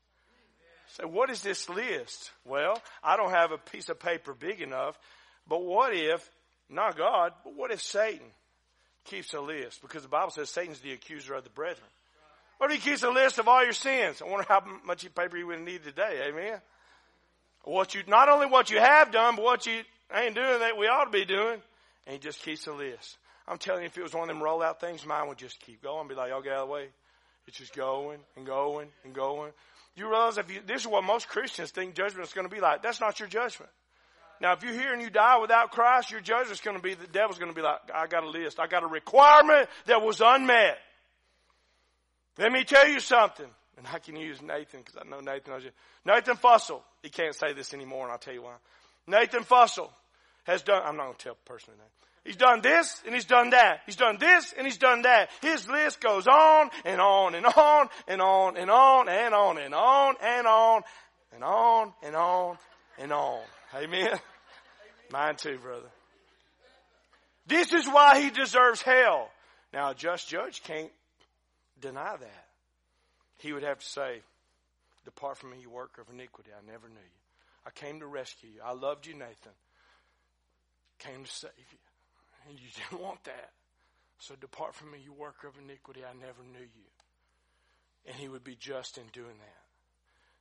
So 0.97 1.07
what 1.07 1.29
is 1.29 1.41
this 1.41 1.69
list? 1.69 2.31
Well, 2.45 2.79
I 3.03 3.15
don't 3.15 3.31
have 3.31 3.51
a 3.51 3.57
piece 3.57 3.89
of 3.89 3.99
paper 3.99 4.33
big 4.33 4.61
enough, 4.61 4.99
but 5.47 5.63
what 5.63 5.95
if, 5.95 6.29
not 6.69 6.97
God, 6.97 7.31
but 7.43 7.55
what 7.55 7.71
if 7.71 7.81
Satan 7.81 8.27
keeps 9.05 9.33
a 9.33 9.39
list? 9.39 9.81
Because 9.81 10.03
the 10.03 10.09
Bible 10.09 10.31
says 10.31 10.49
Satan's 10.49 10.79
the 10.79 10.91
accuser 10.91 11.33
of 11.33 11.43
the 11.43 11.49
brethren. 11.49 11.87
What 12.57 12.71
if 12.71 12.83
he 12.83 12.91
keeps 12.91 13.03
a 13.03 13.09
list 13.09 13.39
of 13.39 13.47
all 13.47 13.63
your 13.63 13.73
sins? 13.73 14.21
I 14.21 14.29
wonder 14.29 14.45
how 14.47 14.63
much 14.85 15.03
paper 15.15 15.37
you 15.37 15.47
would 15.47 15.61
need 15.61 15.83
today. 15.83 16.27
Amen. 16.27 16.59
What 17.63 17.95
you, 17.95 18.03
not 18.07 18.29
only 18.29 18.47
what 18.47 18.69
you 18.69 18.79
have 18.79 19.11
done, 19.11 19.35
but 19.35 19.45
what 19.45 19.65
you 19.65 19.81
ain't 20.13 20.35
doing 20.35 20.59
that 20.59 20.77
we 20.77 20.87
ought 20.87 21.05
to 21.05 21.11
be 21.11 21.25
doing. 21.25 21.61
And 22.05 22.13
he 22.13 22.19
just 22.19 22.41
keeps 22.41 22.67
a 22.67 22.73
list. 22.73 23.17
I'm 23.47 23.57
telling 23.57 23.81
you, 23.81 23.87
if 23.87 23.97
it 23.97 24.03
was 24.03 24.13
one 24.13 24.29
of 24.29 24.35
them 24.35 24.43
rollout 24.43 24.79
things, 24.79 25.05
mine 25.05 25.27
would 25.27 25.37
just 25.37 25.59
keep 25.59 25.81
going. 25.83 26.07
Be 26.07 26.15
like, 26.15 26.29
y'all 26.29 26.41
get 26.41 26.53
out 26.53 26.63
of 26.63 26.67
the 26.67 26.73
way. 26.73 26.87
It's 27.47 27.57
just 27.57 27.75
going 27.75 28.19
and 28.35 28.45
going 28.45 28.87
and 29.03 29.13
going. 29.13 29.51
You 29.95 30.09
realize 30.09 30.37
if 30.37 30.51
you, 30.51 30.61
this 30.65 30.81
is 30.81 30.87
what 30.87 31.03
most 31.03 31.27
Christians 31.27 31.71
think 31.71 31.95
judgment 31.95 32.27
is 32.27 32.33
going 32.33 32.47
to 32.47 32.53
be 32.53 32.61
like. 32.61 32.81
That's 32.81 33.01
not 33.01 33.19
your 33.19 33.27
judgment. 33.27 33.71
Now, 34.39 34.53
if 34.53 34.63
you're 34.63 34.73
here 34.73 34.93
and 34.93 35.01
you 35.01 35.09
die 35.09 35.37
without 35.39 35.71
Christ, 35.71 36.11
your 36.11 36.21
judgment 36.21 36.51
is 36.51 36.61
going 36.61 36.77
to 36.77 36.81
be, 36.81 36.95
the 36.95 37.07
devil's 37.07 37.37
going 37.37 37.51
to 37.51 37.55
be 37.55 37.61
like, 37.61 37.79
I 37.93 38.07
got 38.07 38.23
a 38.23 38.29
list. 38.29 38.59
I 38.59 38.67
got 38.67 38.83
a 38.83 38.87
requirement 38.87 39.69
that 39.85 40.01
was 40.01 40.21
unmet. 40.21 40.77
Let 42.37 42.51
me 42.51 42.63
tell 42.63 42.87
you 42.87 42.99
something. 42.99 43.45
And 43.77 43.87
I 43.91 43.99
can 43.99 44.15
use 44.15 44.41
Nathan 44.41 44.81
because 44.81 44.95
I 44.99 45.07
know 45.07 45.19
Nathan. 45.19 45.53
Knows 45.53 45.63
you. 45.63 45.71
Nathan 46.05 46.37
Fussell. 46.37 46.81
He 47.03 47.09
can't 47.09 47.35
say 47.35 47.53
this 47.53 47.73
anymore 47.73 48.03
and 48.03 48.11
I'll 48.11 48.17
tell 48.17 48.33
you 48.33 48.43
why. 48.43 48.55
Nathan 49.07 49.43
Fussell 49.43 49.89
has 50.43 50.61
done, 50.63 50.81
I'm 50.85 50.97
not 50.97 51.05
going 51.05 51.17
to 51.17 51.23
tell 51.23 51.37
personally 51.45 51.77
name. 51.77 51.87
He's 52.23 52.35
done 52.35 52.61
this 52.61 53.01
and 53.05 53.15
he's 53.15 53.25
done 53.25 53.49
that. 53.49 53.81
He's 53.85 53.95
done 53.95 54.17
this 54.19 54.53
and 54.55 54.67
he's 54.67 54.77
done 54.77 55.03
that. 55.03 55.29
His 55.41 55.67
list 55.67 55.99
goes 56.01 56.27
on 56.27 56.69
and 56.85 57.01
on 57.01 57.33
and 57.33 57.45
on 57.45 57.89
and 58.07 58.21
on 58.21 58.57
and 58.57 58.69
on 58.69 59.09
and 59.09 59.33
on 59.33 59.57
and 59.57 59.73
on 59.73 60.15
and 60.21 60.47
on 60.47 60.83
and 61.33 61.43
on 61.43 61.93
and 62.03 62.15
on 62.15 62.57
and 62.99 63.11
on. 63.11 63.39
Amen. 63.75 64.19
Mine 65.11 65.35
too, 65.35 65.57
brother. 65.57 65.89
This 67.47 67.73
is 67.73 67.87
why 67.87 68.21
he 68.21 68.29
deserves 68.29 68.83
hell. 68.83 69.29
Now 69.73 69.89
a 69.89 69.95
just 69.95 70.29
judge 70.29 70.61
can't 70.63 70.91
deny 71.79 72.17
that. 72.17 72.45
He 73.39 73.51
would 73.51 73.63
have 73.63 73.79
to 73.79 73.85
say, 73.85 74.21
Depart 75.05 75.39
from 75.39 75.51
me, 75.51 75.57
you 75.59 75.71
worker 75.71 76.01
of 76.01 76.09
iniquity. 76.13 76.51
I 76.55 76.63
never 76.71 76.87
knew 76.87 76.93
you. 76.93 77.21
I 77.65 77.71
came 77.71 77.99
to 78.01 78.05
rescue 78.05 78.49
you. 78.55 78.61
I 78.63 78.73
loved 78.73 79.07
you, 79.07 79.13
Nathan. 79.13 79.53
Came 81.01 81.23
to 81.23 81.31
save 81.31 81.51
you. 81.57 81.79
And 82.47 82.59
you 82.59 82.67
didn't 82.89 83.01
want 83.01 83.23
that. 83.25 83.51
So 84.19 84.35
depart 84.39 84.75
from 84.75 84.91
me, 84.91 84.99
you 85.03 85.13
worker 85.13 85.47
of 85.47 85.53
iniquity. 85.57 86.01
I 86.05 86.13
never 86.13 86.43
knew 86.43 86.59
you. 86.59 86.89
And 88.05 88.15
he 88.15 88.27
would 88.27 88.43
be 88.43 88.55
just 88.55 88.97
in 88.97 89.05
doing 89.13 89.37
that. 89.39 89.61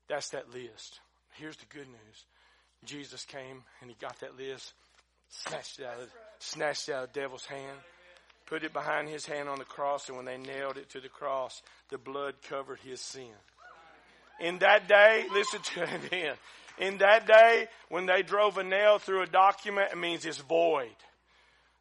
That's 0.09 0.31
that 0.31 0.53
list. 0.53 1.01
Here's 1.39 1.57
the 1.57 1.67
good 1.67 1.87
news. 1.87 2.25
Jesus 2.85 3.25
came 3.25 3.63
and 3.81 3.91
he 3.91 3.97
got 4.01 4.19
that 4.21 4.37
list, 4.37 4.73
snatched 5.29 5.79
it 5.79 5.87
out 5.87 6.01
of, 6.01 6.09
snatched 6.39 6.89
it 6.89 6.95
out 6.95 7.05
of 7.05 7.13
the 7.13 7.21
devil's 7.21 7.45
hand, 7.45 7.79
put 8.47 8.65
it 8.65 8.73
behind 8.73 9.09
his 9.09 9.27
hand 9.27 9.49
on 9.49 9.59
the 9.59 9.65
cross, 9.65 10.09
and 10.09 10.17
when 10.17 10.27
they 10.27 10.39
nailed 10.39 10.77
it 10.77 10.89
to 10.91 11.01
the 11.01 11.09
cross, 11.09 11.63
the 11.91 11.99
blood 11.99 12.35
covered 12.49 12.81
his 12.81 13.01
sin. 13.01 13.33
In 14.41 14.59
that 14.59 14.89
day, 14.89 15.27
listen 15.33 15.61
to 15.61 15.83
again. 15.83 16.35
In 16.81 16.99
that 16.99 17.27
day, 17.27 17.69
when 17.91 18.07
they 18.07 18.23
drove 18.23 18.57
a 18.59 18.65
nail 18.65 18.99
through 18.99 19.23
a 19.23 19.27
document, 19.27 19.93
it 19.93 19.99
means 19.99 20.25
it's 20.25 20.39
void. 20.39 20.89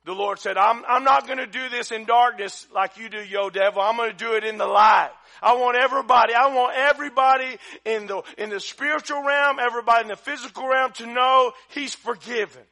The 0.06 0.14
Lord 0.14 0.40
said, 0.40 0.58
I'm, 0.58 0.84
I'm 0.88 1.04
not 1.04 1.26
going 1.26 1.40
to 1.40 1.48
do 1.48 1.70
this 1.70 1.92
in 1.92 2.06
darkness 2.06 2.68
like 2.74 2.98
you 2.98 3.10
do, 3.10 3.24
yo 3.24 3.50
devil. 3.50 3.82
I'm 3.82 3.96
going 3.96 4.12
to 4.12 4.18
do 4.18 4.34
it 4.34 4.44
in 4.44 4.58
the 4.58 4.66
light. 4.66 5.12
I 5.42 5.54
want 5.56 5.78
everybody, 5.78 6.34
I 6.34 6.54
want 6.54 6.76
everybody 6.76 7.58
in 7.86 8.08
the, 8.08 8.24
in 8.38 8.50
the 8.50 8.60
spiritual 8.60 9.24
realm, 9.24 9.58
everybody 9.60 10.04
in 10.04 10.08
the 10.10 10.16
physical 10.16 10.68
realm 10.68 10.92
to 10.94 11.06
know 11.06 11.54
He's 11.70 11.96
forgiven. 11.96 12.64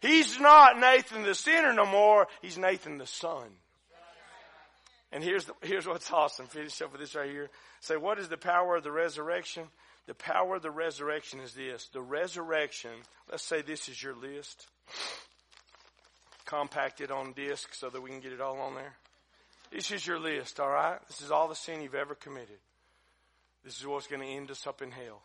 He's 0.00 0.38
not 0.38 0.78
Nathan 0.78 1.22
the 1.22 1.34
sinner 1.34 1.72
no 1.72 1.86
more. 1.86 2.28
He's 2.40 2.58
Nathan 2.58 2.98
the 2.98 3.06
son. 3.06 3.48
And 5.10 5.24
here's 5.24 5.46
the, 5.46 5.54
here's 5.62 5.86
what's 5.86 6.10
awesome. 6.12 6.46
Finish 6.46 6.80
up 6.82 6.92
with 6.92 7.00
this 7.00 7.14
right 7.14 7.30
here. 7.30 7.48
Say, 7.80 7.96
what 7.96 8.18
is 8.18 8.28
the 8.28 8.36
power 8.36 8.76
of 8.76 8.84
the 8.84 8.92
resurrection? 8.92 9.64
The 10.08 10.14
power 10.14 10.56
of 10.56 10.62
the 10.62 10.70
resurrection 10.70 11.38
is 11.38 11.52
this. 11.52 11.86
The 11.92 12.00
resurrection, 12.00 12.90
let's 13.30 13.44
say 13.44 13.60
this 13.60 13.90
is 13.90 14.02
your 14.02 14.16
list. 14.16 14.66
Compacted 16.46 17.10
on 17.10 17.34
disc 17.34 17.74
so 17.74 17.90
that 17.90 18.00
we 18.00 18.08
can 18.08 18.20
get 18.20 18.32
it 18.32 18.40
all 18.40 18.58
on 18.58 18.74
there. 18.74 18.94
This 19.70 19.90
is 19.90 20.06
your 20.06 20.18
list, 20.18 20.60
all 20.60 20.70
right? 20.70 20.98
This 21.08 21.20
is 21.20 21.30
all 21.30 21.46
the 21.46 21.54
sin 21.54 21.82
you've 21.82 21.94
ever 21.94 22.14
committed. 22.14 22.56
This 23.62 23.78
is 23.78 23.86
what's 23.86 24.06
going 24.06 24.22
to 24.22 24.26
end 24.26 24.50
us 24.50 24.66
up 24.66 24.80
in 24.80 24.90
hell. 24.90 25.20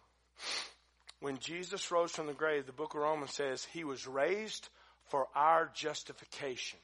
When 1.22 1.38
Jesus 1.38 1.90
rose 1.90 2.12
from 2.12 2.28
the 2.28 2.34
grave, 2.34 2.66
the 2.66 2.74
book 2.74 2.94
of 2.94 3.00
Romans 3.00 3.34
says 3.34 3.64
he 3.64 3.86
was 3.86 4.06
raised 4.06 4.68
for 5.08 5.28
our 5.34 5.72
justification. 5.74 6.80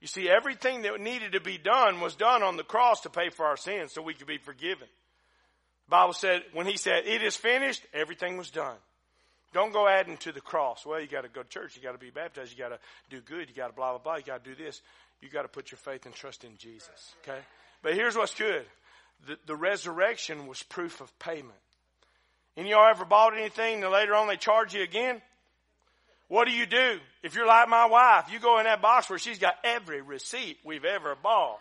You 0.00 0.08
see, 0.08 0.30
everything 0.30 0.80
that 0.82 0.98
needed 0.98 1.32
to 1.32 1.40
be 1.40 1.58
done 1.58 2.00
was 2.00 2.14
done 2.14 2.42
on 2.42 2.56
the 2.56 2.64
cross 2.64 3.02
to 3.02 3.10
pay 3.10 3.28
for 3.28 3.44
our 3.44 3.58
sins 3.58 3.92
so 3.92 4.00
we 4.00 4.14
could 4.14 4.26
be 4.26 4.38
forgiven. 4.38 4.88
Bible 5.90 6.14
said, 6.14 6.42
when 6.52 6.66
he 6.66 6.76
said, 6.76 7.06
it 7.06 7.22
is 7.22 7.36
finished, 7.36 7.82
everything 7.92 8.36
was 8.36 8.50
done. 8.50 8.76
Don't 9.52 9.72
go 9.72 9.88
adding 9.88 10.16
to 10.18 10.32
the 10.32 10.40
cross. 10.40 10.86
Well, 10.86 11.00
you 11.00 11.08
got 11.08 11.22
to 11.22 11.28
go 11.28 11.42
to 11.42 11.48
church. 11.48 11.76
You 11.76 11.82
got 11.82 11.92
to 11.92 11.98
be 11.98 12.10
baptized. 12.10 12.52
You 12.52 12.58
got 12.58 12.68
to 12.68 12.78
do 13.10 13.20
good. 13.20 13.48
You 13.48 13.54
got 13.54 13.68
to 13.68 13.74
blah, 13.74 13.90
blah, 13.90 13.98
blah. 13.98 14.16
You 14.16 14.22
got 14.22 14.44
to 14.44 14.54
do 14.54 14.62
this. 14.62 14.80
You 15.20 15.28
got 15.28 15.42
to 15.42 15.48
put 15.48 15.72
your 15.72 15.78
faith 15.78 16.06
and 16.06 16.14
trust 16.14 16.44
in 16.44 16.56
Jesus. 16.56 17.14
Okay? 17.22 17.38
But 17.82 17.94
here's 17.94 18.16
what's 18.16 18.34
good. 18.34 18.64
The, 19.26 19.36
the 19.46 19.56
resurrection 19.56 20.46
was 20.46 20.62
proof 20.62 21.00
of 21.00 21.16
payment. 21.18 21.58
Any 22.56 22.70
y'all 22.70 22.88
ever 22.88 23.04
bought 23.04 23.36
anything 23.36 23.82
and 23.82 23.92
later 23.92 24.14
on 24.14 24.28
they 24.28 24.36
charge 24.36 24.74
you 24.74 24.82
again? 24.82 25.20
What 26.28 26.46
do 26.46 26.52
you 26.52 26.66
do? 26.66 27.00
If 27.24 27.34
you're 27.34 27.46
like 27.46 27.68
my 27.68 27.86
wife, 27.86 28.26
you 28.32 28.38
go 28.38 28.58
in 28.58 28.64
that 28.64 28.80
box 28.80 29.10
where 29.10 29.18
she's 29.18 29.38
got 29.38 29.54
every 29.64 30.00
receipt 30.00 30.58
we've 30.64 30.84
ever 30.84 31.16
bought. 31.20 31.58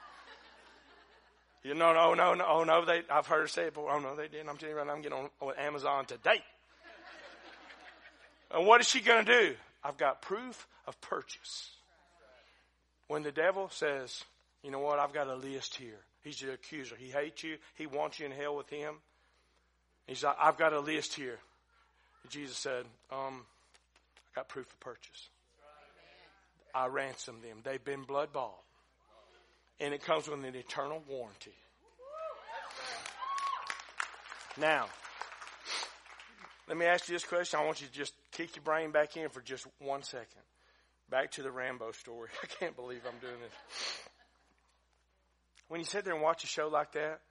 You 1.63 1.73
know, 1.73 1.93
no, 1.93 2.13
no, 2.13 2.33
no, 2.33 2.45
oh 2.47 2.63
no, 2.63 2.85
they, 2.85 3.01
I've 3.11 3.27
heard 3.27 3.41
her 3.41 3.47
say 3.47 3.63
it 3.63 3.73
before. 3.73 3.91
Oh 3.91 3.99
no, 3.99 4.15
they 4.15 4.27
didn't. 4.27 4.47
I'm 4.49 4.57
telling 4.57 4.73
you 4.73 4.77
right 4.77 4.87
now, 4.87 4.93
I'm 4.93 5.01
getting 5.01 5.17
on, 5.17 5.29
on 5.41 5.53
Amazon 5.57 6.05
today. 6.05 6.41
And 8.51 8.65
what 8.65 8.81
is 8.81 8.87
she 8.87 9.01
going 9.01 9.25
to 9.25 9.31
do? 9.31 9.55
I've 9.83 9.97
got 9.97 10.21
proof 10.21 10.67
of 10.87 10.99
purchase. 11.01 11.71
When 13.07 13.23
the 13.23 13.31
devil 13.31 13.69
says, 13.71 14.23
you 14.63 14.71
know 14.71 14.79
what, 14.79 14.99
I've 14.99 15.13
got 15.13 15.27
a 15.27 15.35
list 15.35 15.75
here. 15.75 15.99
He's 16.23 16.39
the 16.39 16.53
accuser. 16.53 16.95
He 16.97 17.09
hates 17.09 17.43
you. 17.43 17.57
He 17.75 17.85
wants 17.87 18.19
you 18.19 18.25
in 18.25 18.31
hell 18.31 18.55
with 18.55 18.69
him. 18.69 18.95
He's 20.07 20.23
like, 20.23 20.35
I've 20.39 20.57
got 20.57 20.73
a 20.73 20.79
list 20.79 21.13
here. 21.13 21.37
And 22.23 22.31
Jesus 22.31 22.57
said, 22.57 22.85
um, 23.11 23.45
I 24.33 24.35
got 24.35 24.49
proof 24.49 24.67
of 24.67 24.79
purchase. 24.79 25.29
I 26.73 26.87
ransomed 26.87 27.43
them. 27.43 27.59
They've 27.63 27.83
been 27.83 28.03
blood 28.03 28.33
bought. 28.33 28.61
And 29.79 29.93
it 29.93 30.03
comes 30.03 30.27
with 30.27 30.43
an 30.43 30.55
eternal 30.55 31.01
warranty. 31.07 31.53
Now, 34.59 34.87
let 36.67 36.77
me 36.77 36.85
ask 36.85 37.07
you 37.07 37.15
this 37.15 37.23
question. 37.23 37.59
I 37.59 37.65
want 37.65 37.81
you 37.81 37.87
to 37.87 37.93
just 37.93 38.13
kick 38.31 38.55
your 38.55 38.63
brain 38.63 38.91
back 38.91 39.15
in 39.15 39.29
for 39.29 39.41
just 39.41 39.65
one 39.79 40.03
second. 40.03 40.41
Back 41.09 41.31
to 41.31 41.43
the 41.43 41.51
Rambo 41.51 41.91
story. 41.93 42.29
I 42.43 42.47
can't 42.59 42.75
believe 42.75 43.01
I'm 43.07 43.19
doing 43.19 43.39
this. 43.41 43.53
When 45.67 45.79
you 45.79 45.85
sit 45.85 46.03
there 46.03 46.13
and 46.13 46.21
watch 46.21 46.43
a 46.43 46.47
show 46.47 46.67
like 46.67 46.91
that, 46.93 47.21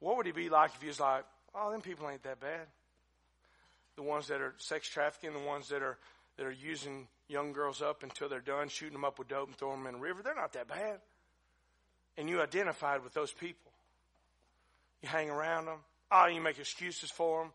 what 0.00 0.16
would 0.16 0.26
it 0.26 0.34
be 0.34 0.50
like 0.50 0.72
if 0.74 0.82
you 0.82 0.88
was 0.88 1.00
like, 1.00 1.24
oh, 1.54 1.70
them 1.70 1.80
people 1.80 2.08
ain't 2.10 2.22
that 2.24 2.40
bad? 2.40 2.66
The 3.96 4.02
ones 4.02 4.26
that 4.28 4.40
are 4.40 4.54
sex 4.58 4.88
trafficking, 4.88 5.32
the 5.32 5.46
ones 5.46 5.68
that 5.68 5.82
are 5.82 5.98
that 6.36 6.46
are 6.46 6.52
using 6.52 7.08
young 7.28 7.52
girls 7.52 7.80
up 7.80 8.02
until 8.02 8.28
they're 8.28 8.40
done, 8.40 8.68
shooting 8.68 8.94
them 8.94 9.04
up 9.04 9.18
with 9.18 9.28
dope 9.28 9.48
and 9.48 9.56
throwing 9.56 9.82
them 9.82 9.94
in 9.94 10.00
a 10.00 10.02
river, 10.02 10.22
they're 10.22 10.34
not 10.34 10.52
that 10.52 10.68
bad. 10.68 10.98
And 12.16 12.28
you 12.28 12.40
identified 12.40 13.02
with 13.02 13.14
those 13.14 13.32
people. 13.32 13.72
You 15.02 15.08
hang 15.08 15.30
around 15.30 15.66
them. 15.66 15.78
Oh, 16.10 16.26
you 16.26 16.40
make 16.40 16.58
excuses 16.58 17.10
for 17.10 17.42
them. 17.42 17.52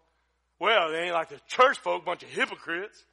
Well, 0.60 0.92
they 0.92 1.04
ain't 1.04 1.14
like 1.14 1.30
the 1.30 1.40
church 1.48 1.78
folk, 1.80 2.04
bunch 2.04 2.24
of 2.24 2.30
hypocrites. 2.30 3.06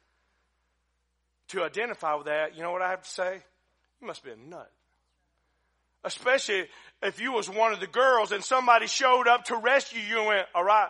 To 1.49 1.63
identify 1.63 2.13
with 2.15 2.25
that, 2.25 2.57
you 2.57 2.61
know 2.61 2.71
what 2.71 2.81
I 2.81 2.89
have 2.89 3.03
to 3.03 3.09
say? 3.09 3.41
You 4.01 4.07
must 4.07 4.23
be 4.23 4.31
a 4.31 4.35
nut. 4.35 4.69
Especially 6.03 6.65
if 7.01 7.21
you 7.21 7.31
was 7.31 7.49
one 7.49 7.71
of 7.71 7.79
the 7.79 7.87
girls 7.87 8.31
and 8.31 8.43
somebody 8.43 8.87
showed 8.87 9.27
up 9.27 9.45
to 9.45 9.55
rescue 9.55 10.01
you 10.01 10.19
and 10.19 10.27
went, 10.27 10.47
all 10.53 10.63
right, 10.63 10.89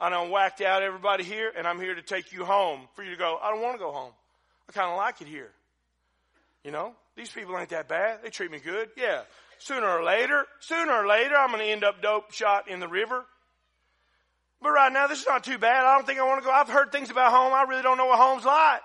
I 0.00 0.10
done 0.10 0.30
whacked 0.30 0.60
out 0.60 0.82
everybody 0.82 1.24
here 1.24 1.52
and 1.56 1.66
I'm 1.66 1.80
here 1.80 1.94
to 1.94 2.02
take 2.02 2.32
you 2.32 2.44
home 2.44 2.80
for 2.94 3.02
you 3.02 3.10
to 3.10 3.16
go, 3.16 3.38
I 3.42 3.50
don't 3.50 3.62
want 3.62 3.74
to 3.74 3.78
go 3.78 3.92
home. 3.92 4.12
I 4.68 4.72
kind 4.72 4.90
of 4.90 4.96
like 4.96 5.20
it 5.20 5.28
here. 5.28 5.50
You 6.64 6.70
know, 6.70 6.94
these 7.16 7.30
people 7.30 7.56
ain't 7.58 7.70
that 7.70 7.88
bad. 7.88 8.20
They 8.22 8.30
treat 8.30 8.50
me 8.50 8.58
good. 8.58 8.90
Yeah. 8.96 9.22
Sooner 9.58 9.88
or 9.88 10.04
later, 10.04 10.44
sooner 10.60 10.92
or 10.92 11.06
later, 11.06 11.34
I'm 11.34 11.50
going 11.50 11.62
to 11.62 11.70
end 11.70 11.84
up 11.84 12.02
dope 12.02 12.32
shot 12.32 12.68
in 12.68 12.80
the 12.80 12.88
river. 12.88 13.24
But 14.60 14.70
right 14.70 14.92
now, 14.92 15.06
this 15.06 15.20
is 15.20 15.26
not 15.26 15.44
too 15.44 15.58
bad. 15.58 15.84
I 15.84 15.94
don't 15.96 16.06
think 16.06 16.18
I 16.18 16.24
want 16.24 16.42
to 16.42 16.46
go. 16.46 16.52
I've 16.52 16.68
heard 16.68 16.92
things 16.92 17.10
about 17.10 17.30
home. 17.30 17.52
I 17.54 17.62
really 17.62 17.82
don't 17.82 17.96
know 17.96 18.06
what 18.06 18.18
home's 18.18 18.44
like. 18.44 18.82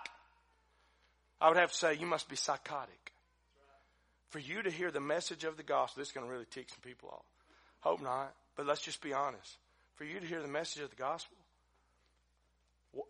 I 1.41 1.49
would 1.49 1.57
have 1.57 1.72
to 1.72 1.78
say, 1.78 1.95
you 1.95 2.05
must 2.05 2.30
be 2.30 2.36
psychotic. 2.36 3.12
For 4.30 4.39
you 4.39 4.62
to 4.62 4.70
hear 4.70 4.91
the 4.91 5.01
message 5.01 5.43
of 5.43 5.57
the 5.57 5.64
gospel, 5.64 6.01
this 6.01 6.09
is 6.09 6.14
going 6.14 6.26
to 6.26 6.32
really 6.32 6.45
tick 6.49 6.70
some 6.70 6.80
people 6.82 7.09
off. 7.09 7.26
Hope 7.82 8.01
not, 8.01 8.34
but 8.55 8.66
let's 8.66 8.82
just 8.82 9.01
be 9.01 9.12
honest. 9.12 9.57
For 9.95 10.03
you 10.03 10.19
to 10.19 10.25
hear 10.25 10.41
the 10.41 10.47
message 10.47 10.81
of 10.81 10.89
the 10.89 10.95
gospel, 10.95 11.37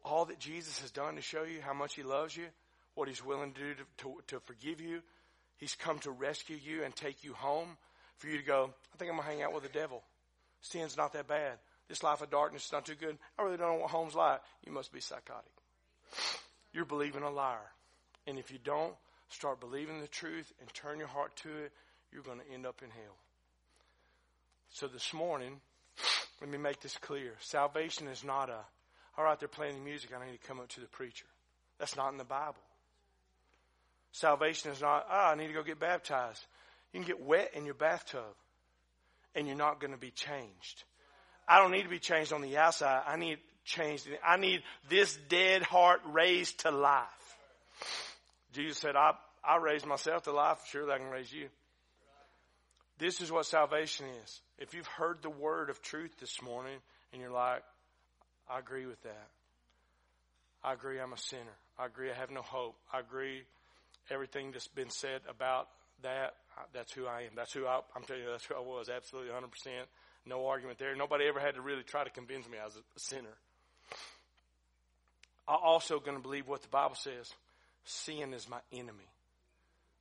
all 0.03 0.25
that 0.25 0.39
Jesus 0.39 0.79
has 0.81 0.91
done 0.91 1.15
to 1.15 1.21
show 1.21 1.43
you 1.43 1.61
how 1.61 1.73
much 1.73 1.95
he 1.95 2.03
loves 2.03 2.35
you, 2.35 2.45
what 2.95 3.07
he's 3.07 3.23
willing 3.23 3.53
to 3.53 3.59
do 3.59 3.73
to, 3.73 3.83
to, 3.97 4.21
to 4.27 4.39
forgive 4.41 4.81
you, 4.81 5.01
he's 5.57 5.75
come 5.75 5.99
to 5.99 6.11
rescue 6.11 6.57
you 6.61 6.83
and 6.83 6.95
take 6.95 7.23
you 7.23 7.33
home. 7.33 7.77
For 8.17 8.27
you 8.27 8.37
to 8.37 8.43
go, 8.43 8.69
I 8.93 8.97
think 8.97 9.09
I'm 9.09 9.17
going 9.17 9.27
to 9.27 9.33
hang 9.33 9.41
out 9.41 9.53
with 9.53 9.63
the 9.63 9.69
devil. 9.69 10.03
Sin's 10.61 10.95
not 10.95 11.13
that 11.13 11.27
bad. 11.27 11.53
This 11.89 12.03
life 12.03 12.21
of 12.21 12.29
darkness 12.29 12.65
is 12.65 12.71
not 12.71 12.85
too 12.85 12.93
good. 12.93 13.17
I 13.37 13.41
really 13.41 13.57
don't 13.57 13.73
know 13.73 13.81
what 13.81 13.89
home's 13.89 14.13
like. 14.13 14.41
You 14.63 14.71
must 14.71 14.93
be 14.93 14.99
psychotic. 14.99 15.51
You're 16.71 16.85
believing 16.85 17.23
a 17.23 17.31
liar. 17.31 17.71
And 18.27 18.37
if 18.37 18.51
you 18.51 18.59
don't 18.63 18.93
start 19.29 19.59
believing 19.59 19.99
the 19.99 20.07
truth 20.07 20.53
and 20.59 20.71
turn 20.73 20.99
your 20.99 21.07
heart 21.07 21.35
to 21.37 21.49
it, 21.49 21.71
you're 22.11 22.21
going 22.21 22.39
to 22.39 22.53
end 22.53 22.65
up 22.65 22.81
in 22.83 22.91
hell. 22.91 23.17
So 24.69 24.87
this 24.87 25.13
morning, 25.13 25.59
let 26.41 26.49
me 26.49 26.57
make 26.57 26.81
this 26.81 26.97
clear. 26.97 27.33
Salvation 27.39 28.07
is 28.07 28.23
not 28.23 28.49
a, 28.49 28.57
all 29.17 29.23
right, 29.23 29.39
they're 29.39 29.47
playing 29.47 29.75
the 29.75 29.81
music. 29.81 30.09
I 30.13 30.25
need 30.25 30.39
to 30.39 30.47
come 30.47 30.59
up 30.59 30.69
to 30.69 30.81
the 30.81 30.87
preacher. 30.87 31.25
That's 31.79 31.95
not 31.95 32.11
in 32.11 32.17
the 32.17 32.23
Bible. 32.23 32.55
Salvation 34.11 34.71
is 34.71 34.81
not, 34.81 35.05
ah, 35.09 35.27
oh, 35.27 35.31
I 35.31 35.35
need 35.35 35.47
to 35.47 35.53
go 35.53 35.63
get 35.63 35.79
baptized. 35.79 36.43
You 36.91 36.99
can 36.99 37.07
get 37.07 37.23
wet 37.23 37.51
in 37.53 37.65
your 37.65 37.75
bathtub 37.75 38.35
and 39.35 39.47
you're 39.47 39.55
not 39.55 39.79
going 39.79 39.93
to 39.93 39.99
be 39.99 40.11
changed. 40.11 40.83
I 41.47 41.59
don't 41.59 41.71
need 41.71 41.83
to 41.83 41.89
be 41.89 41.99
changed 41.99 42.33
on 42.33 42.41
the 42.41 42.57
outside. 42.57 43.03
I 43.07 43.17
need 43.17 43.37
changed. 43.63 44.07
I 44.25 44.37
need 44.37 44.61
this 44.89 45.17
dead 45.29 45.61
heart 45.61 46.01
raised 46.05 46.61
to 46.61 46.71
life. 46.71 47.05
Jesus 48.53 48.79
said, 48.79 48.95
I, 48.95 49.11
I 49.43 49.57
raised 49.57 49.85
myself 49.85 50.23
to 50.23 50.31
life. 50.31 50.59
Surely 50.69 50.91
I 50.91 50.97
can 50.97 51.09
raise 51.09 51.31
you. 51.31 51.47
This 52.97 53.21
is 53.21 53.31
what 53.31 53.45
salvation 53.45 54.07
is. 54.23 54.41
If 54.61 54.75
you've 54.75 54.85
heard 54.85 55.23
the 55.23 55.29
word 55.31 55.71
of 55.71 55.81
truth 55.81 56.11
this 56.19 56.39
morning 56.43 56.77
and 57.11 57.19
you're 57.19 57.31
like, 57.31 57.63
I 58.47 58.59
agree 58.59 58.85
with 58.85 59.01
that. 59.01 59.27
I 60.63 60.73
agree 60.73 60.99
I'm 60.99 61.13
a 61.13 61.17
sinner. 61.17 61.57
I 61.79 61.87
agree 61.87 62.11
I 62.11 62.13
have 62.13 62.29
no 62.29 62.43
hope. 62.43 62.75
I 62.93 62.99
agree 62.99 63.41
everything 64.11 64.51
that's 64.51 64.67
been 64.67 64.91
said 64.91 65.21
about 65.27 65.67
that. 66.03 66.35
That's 66.73 66.93
who 66.93 67.07
I 67.07 67.21
am. 67.21 67.31
That's 67.35 67.51
who 67.53 67.65
I, 67.65 67.79
I'm 67.95 68.03
telling 68.03 68.21
you, 68.21 68.29
that's 68.29 68.45
who 68.45 68.53
I 68.53 68.59
was. 68.59 68.87
Absolutely 68.87 69.31
100%. 69.31 69.41
No 70.27 70.45
argument 70.45 70.77
there. 70.77 70.95
Nobody 70.95 71.25
ever 71.25 71.39
had 71.39 71.55
to 71.55 71.61
really 71.61 71.81
try 71.81 72.03
to 72.03 72.11
convince 72.11 72.47
me 72.47 72.59
I 72.61 72.65
was 72.65 72.75
a 72.75 72.99
sinner. 72.99 73.33
I'm 75.47 75.57
also 75.63 75.99
going 75.99 76.17
to 76.17 76.21
believe 76.21 76.47
what 76.47 76.61
the 76.61 76.67
Bible 76.67 76.95
says. 76.95 77.31
Sin 77.83 78.35
is 78.35 78.47
my 78.47 78.59
enemy. 78.71 79.10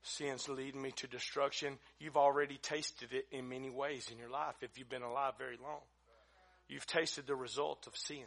Sin's 0.03 0.49
leading 0.49 0.81
me 0.81 0.93
to 0.97 1.07
destruction. 1.07 1.79
You've 1.99 2.17
already 2.17 2.59
tasted 2.63 3.13
it 3.13 3.27
in 3.31 3.49
many 3.49 3.71
ways 3.71 4.09
in 4.11 4.19
your 4.19 4.31
life 4.31 4.55
if 4.63 4.79
you've 4.79 4.89
been 4.89 5.03
alive 5.03 5.35
very 5.39 5.59
long. 5.63 5.81
You've 6.69 6.87
tasted 6.87 7.27
the 7.27 7.35
result 7.35 7.87
of 7.87 7.97
sin. 7.97 8.25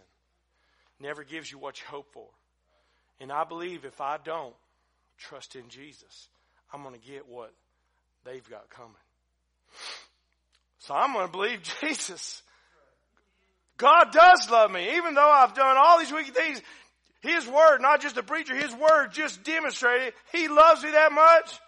Never 0.99 1.23
gives 1.23 1.51
you 1.51 1.57
what 1.57 1.79
you 1.79 1.87
hope 1.87 2.11
for. 2.13 2.27
And 3.19 3.31
I 3.31 3.43
believe 3.43 3.85
if 3.85 4.01
I 4.01 4.17
don't 4.23 4.55
trust 5.17 5.55
in 5.55 5.69
Jesus, 5.69 6.27
I'm 6.71 6.83
going 6.83 6.99
to 6.99 7.07
get 7.07 7.27
what 7.27 7.53
they've 8.25 8.47
got 8.49 8.69
coming. 8.69 8.91
So 10.79 10.93
I'm 10.93 11.13
going 11.13 11.27
to 11.27 11.31
believe 11.31 11.61
Jesus. 11.81 12.43
God 13.77 14.11
does 14.11 14.49
love 14.51 14.71
me, 14.71 14.97
even 14.97 15.13
though 15.15 15.29
I've 15.29 15.55
done 15.55 15.77
all 15.77 15.99
these 15.99 16.11
wicked 16.11 16.35
things. 16.35 16.61
His 17.23 17.47
word, 17.47 17.79
not 17.79 18.01
just 18.01 18.17
a 18.17 18.23
preacher, 18.23 18.55
His 18.55 18.73
word 18.75 19.11
just 19.11 19.43
demonstrated 19.43 20.13
He 20.31 20.47
loves 20.47 20.83
me 20.83 20.91
that 20.91 21.11
much. 21.11 21.59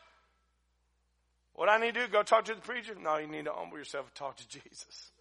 What 1.53 1.70
I 1.70 1.78
need 1.78 1.93
to 1.93 2.06
do, 2.06 2.12
go 2.12 2.22
talk 2.22 2.45
to 2.45 2.53
the 2.56 2.62
preacher? 2.62 2.93
No, 3.01 3.18
you 3.18 3.28
need 3.28 3.45
to 3.45 3.53
humble 3.53 3.78
yourself 3.78 4.06
and 4.06 4.16
talk 4.16 4.36
to 4.38 4.47
Jesus. 4.49 5.12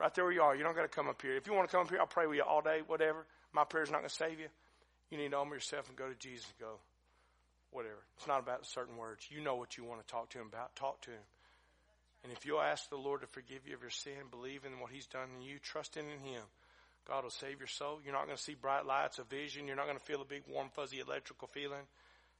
Right 0.00 0.12
there 0.14 0.24
where 0.24 0.32
you 0.32 0.40
are. 0.40 0.56
You 0.56 0.64
don't 0.64 0.74
got 0.74 0.82
to 0.82 0.88
come 0.88 1.08
up 1.08 1.20
here. 1.20 1.36
If 1.36 1.46
you 1.46 1.52
want 1.52 1.68
to 1.68 1.76
come 1.76 1.84
up 1.84 1.90
here, 1.90 2.00
I'll 2.00 2.06
pray 2.06 2.26
with 2.26 2.38
you 2.38 2.42
all 2.42 2.62
day, 2.62 2.80
whatever. 2.86 3.26
My 3.52 3.64
prayer's 3.64 3.90
not 3.90 3.98
going 3.98 4.08
to 4.08 4.14
save 4.14 4.40
you. 4.40 4.48
You 5.10 5.18
need 5.18 5.32
to 5.32 5.36
humble 5.36 5.56
yourself 5.56 5.88
and 5.88 5.98
go 5.98 6.08
to 6.08 6.14
Jesus 6.14 6.46
and 6.46 6.66
go, 6.66 6.76
whatever. 7.70 7.98
It's 8.16 8.26
not 8.26 8.40
about 8.40 8.64
certain 8.64 8.96
words. 8.96 9.26
You 9.28 9.42
know 9.42 9.56
what 9.56 9.76
you 9.76 9.84
want 9.84 10.00
to 10.00 10.10
talk 10.10 10.30
to 10.30 10.38
him 10.38 10.46
about. 10.50 10.74
Talk 10.74 11.02
to 11.02 11.10
him. 11.10 11.26
And 12.24 12.32
if 12.32 12.46
you'll 12.46 12.62
ask 12.62 12.88
the 12.88 12.96
Lord 12.96 13.20
to 13.20 13.26
forgive 13.26 13.66
you 13.66 13.74
of 13.74 13.82
your 13.82 13.90
sin, 13.90 14.28
believe 14.30 14.64
in 14.64 14.80
what 14.80 14.90
he's 14.90 15.06
done 15.06 15.28
in 15.36 15.42
you, 15.42 15.58
trusting 15.58 16.04
in 16.04 16.20
him, 16.20 16.42
God 17.06 17.24
will 17.24 17.30
save 17.30 17.58
your 17.58 17.68
soul. 17.68 17.98
You're 18.04 18.12
not 18.12 18.26
going 18.26 18.36
to 18.36 18.42
see 18.42 18.54
bright 18.54 18.86
lights, 18.86 19.18
a 19.18 19.24
vision. 19.24 19.66
You're 19.66 19.76
not 19.76 19.86
going 19.86 19.98
to 19.98 20.04
feel 20.04 20.22
a 20.22 20.24
big, 20.24 20.42
warm, 20.48 20.68
fuzzy 20.74 21.00
electrical 21.00 21.48
feeling. 21.48 21.86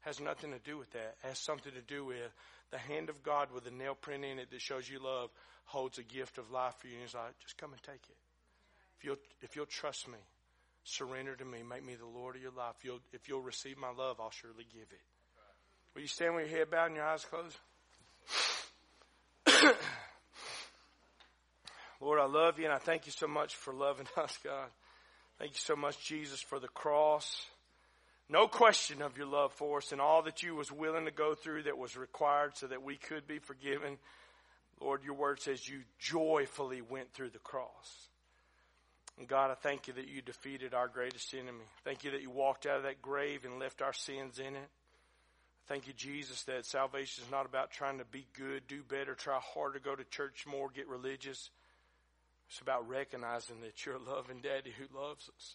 Has 0.00 0.20
nothing 0.20 0.52
to 0.52 0.58
do 0.58 0.78
with 0.78 0.90
that. 0.92 1.16
It 1.22 1.28
has 1.28 1.38
something 1.38 1.72
to 1.72 1.82
do 1.82 2.04
with 2.04 2.32
the 2.70 2.78
hand 2.78 3.08
of 3.08 3.22
God 3.22 3.48
with 3.52 3.66
a 3.66 3.70
nail 3.70 3.94
print 3.94 4.24
in 4.24 4.38
it 4.38 4.50
that 4.50 4.60
shows 4.60 4.88
you 4.88 4.98
love 5.02 5.30
holds 5.70 5.98
a 5.98 6.02
gift 6.02 6.38
of 6.38 6.50
life 6.50 6.74
for 6.78 6.88
you. 6.88 6.94
And 6.94 7.02
he's 7.02 7.14
like, 7.14 7.38
just 7.40 7.56
come 7.56 7.72
and 7.72 7.82
take 7.82 8.02
it. 8.08 8.16
If 8.98 9.04
you'll, 9.04 9.16
if 9.40 9.56
you'll 9.56 9.66
trust 9.66 10.08
me, 10.08 10.18
surrender 10.84 11.36
to 11.36 11.44
me, 11.44 11.62
make 11.68 11.84
me 11.84 11.94
the 11.94 12.06
Lord 12.06 12.36
of 12.36 12.42
your 12.42 12.50
life. 12.50 12.74
If 12.78 12.84
you'll, 12.84 13.00
if 13.12 13.28
you'll 13.28 13.40
receive 13.40 13.78
my 13.78 13.90
love, 13.90 14.16
I'll 14.20 14.30
surely 14.30 14.66
give 14.72 14.82
it. 14.90 15.00
Will 15.94 16.02
you 16.02 16.08
stand 16.08 16.34
with 16.34 16.50
your 16.50 16.58
head 16.58 16.70
bowed 16.70 16.86
and 16.86 16.96
your 16.96 17.06
eyes 17.06 17.24
closed? 17.24 17.56
Lord, 22.00 22.18
I 22.18 22.26
love 22.26 22.58
you 22.58 22.64
and 22.64 22.72
I 22.72 22.78
thank 22.78 23.06
you 23.06 23.12
so 23.12 23.26
much 23.26 23.54
for 23.54 23.74
loving 23.74 24.06
us, 24.16 24.38
God. 24.42 24.68
Thank 25.38 25.52
you 25.52 25.58
so 25.58 25.76
much, 25.76 26.04
Jesus, 26.04 26.40
for 26.40 26.58
the 26.58 26.68
cross. 26.68 27.46
No 28.28 28.46
question 28.46 29.02
of 29.02 29.18
your 29.18 29.26
love 29.26 29.52
for 29.52 29.78
us 29.78 29.92
and 29.92 30.00
all 30.00 30.22
that 30.22 30.42
you 30.42 30.54
was 30.54 30.70
willing 30.70 31.06
to 31.06 31.10
go 31.10 31.34
through 31.34 31.64
that 31.64 31.76
was 31.76 31.96
required 31.96 32.56
so 32.56 32.66
that 32.68 32.82
we 32.82 32.96
could 32.96 33.26
be 33.26 33.38
forgiven. 33.38 33.98
Lord, 34.80 35.02
your 35.04 35.14
word 35.14 35.40
says 35.40 35.68
you 35.68 35.80
joyfully 35.98 36.80
went 36.80 37.12
through 37.12 37.30
the 37.30 37.38
cross. 37.38 38.08
And 39.18 39.28
God, 39.28 39.50
I 39.50 39.54
thank 39.54 39.88
you 39.88 39.94
that 39.94 40.08
you 40.08 40.22
defeated 40.22 40.72
our 40.72 40.88
greatest 40.88 41.34
enemy. 41.34 41.64
Thank 41.84 42.04
you 42.04 42.12
that 42.12 42.22
you 42.22 42.30
walked 42.30 42.66
out 42.66 42.78
of 42.78 42.82
that 42.84 43.02
grave 43.02 43.44
and 43.44 43.58
left 43.58 43.82
our 43.82 43.92
sins 43.92 44.38
in 44.38 44.54
it. 44.54 44.68
Thank 45.66 45.86
you, 45.86 45.92
Jesus, 45.92 46.42
that 46.44 46.64
salvation 46.64 47.24
is 47.24 47.30
not 47.30 47.46
about 47.46 47.70
trying 47.70 47.98
to 47.98 48.04
be 48.04 48.26
good, 48.36 48.62
do 48.66 48.82
better, 48.82 49.14
try 49.14 49.38
harder, 49.54 49.78
go 49.78 49.94
to 49.94 50.04
church 50.04 50.44
more, 50.46 50.70
get 50.74 50.88
religious. 50.88 51.50
It's 52.50 52.60
about 52.60 52.88
recognizing 52.88 53.60
that 53.60 53.86
you're 53.86 53.94
a 53.94 54.02
loving 54.02 54.40
daddy 54.40 54.74
who 54.76 54.98
loves 54.98 55.30
us. 55.36 55.54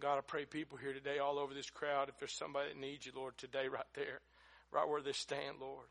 God, 0.00 0.16
I 0.16 0.22
pray 0.22 0.46
people 0.46 0.78
here 0.78 0.94
today, 0.94 1.18
all 1.18 1.38
over 1.38 1.52
this 1.52 1.68
crowd, 1.68 2.08
if 2.08 2.18
there's 2.18 2.32
somebody 2.32 2.70
that 2.70 2.80
needs 2.80 3.04
you, 3.04 3.12
Lord, 3.14 3.36
today, 3.36 3.68
right 3.68 3.84
there, 3.94 4.20
right 4.72 4.88
where 4.88 5.02
they 5.02 5.12
stand, 5.12 5.56
Lord, 5.60 5.86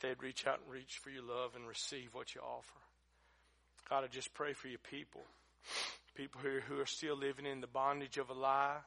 they'd 0.00 0.22
reach 0.22 0.46
out 0.46 0.60
and 0.64 0.72
reach 0.72 0.98
for 1.02 1.10
your 1.10 1.24
love 1.24 1.56
and 1.56 1.66
receive 1.66 2.10
what 2.12 2.36
you 2.36 2.40
offer. 2.40 2.78
God, 3.90 4.04
I 4.04 4.06
just 4.06 4.32
pray 4.32 4.52
for 4.52 4.68
your 4.68 4.78
people. 4.78 5.22
People 6.14 6.40
here 6.40 6.62
who 6.68 6.78
are 6.80 6.86
still 6.86 7.16
living 7.16 7.46
in 7.46 7.60
the 7.60 7.66
bondage 7.66 8.16
of 8.16 8.30
a 8.30 8.34
lie, 8.34 8.78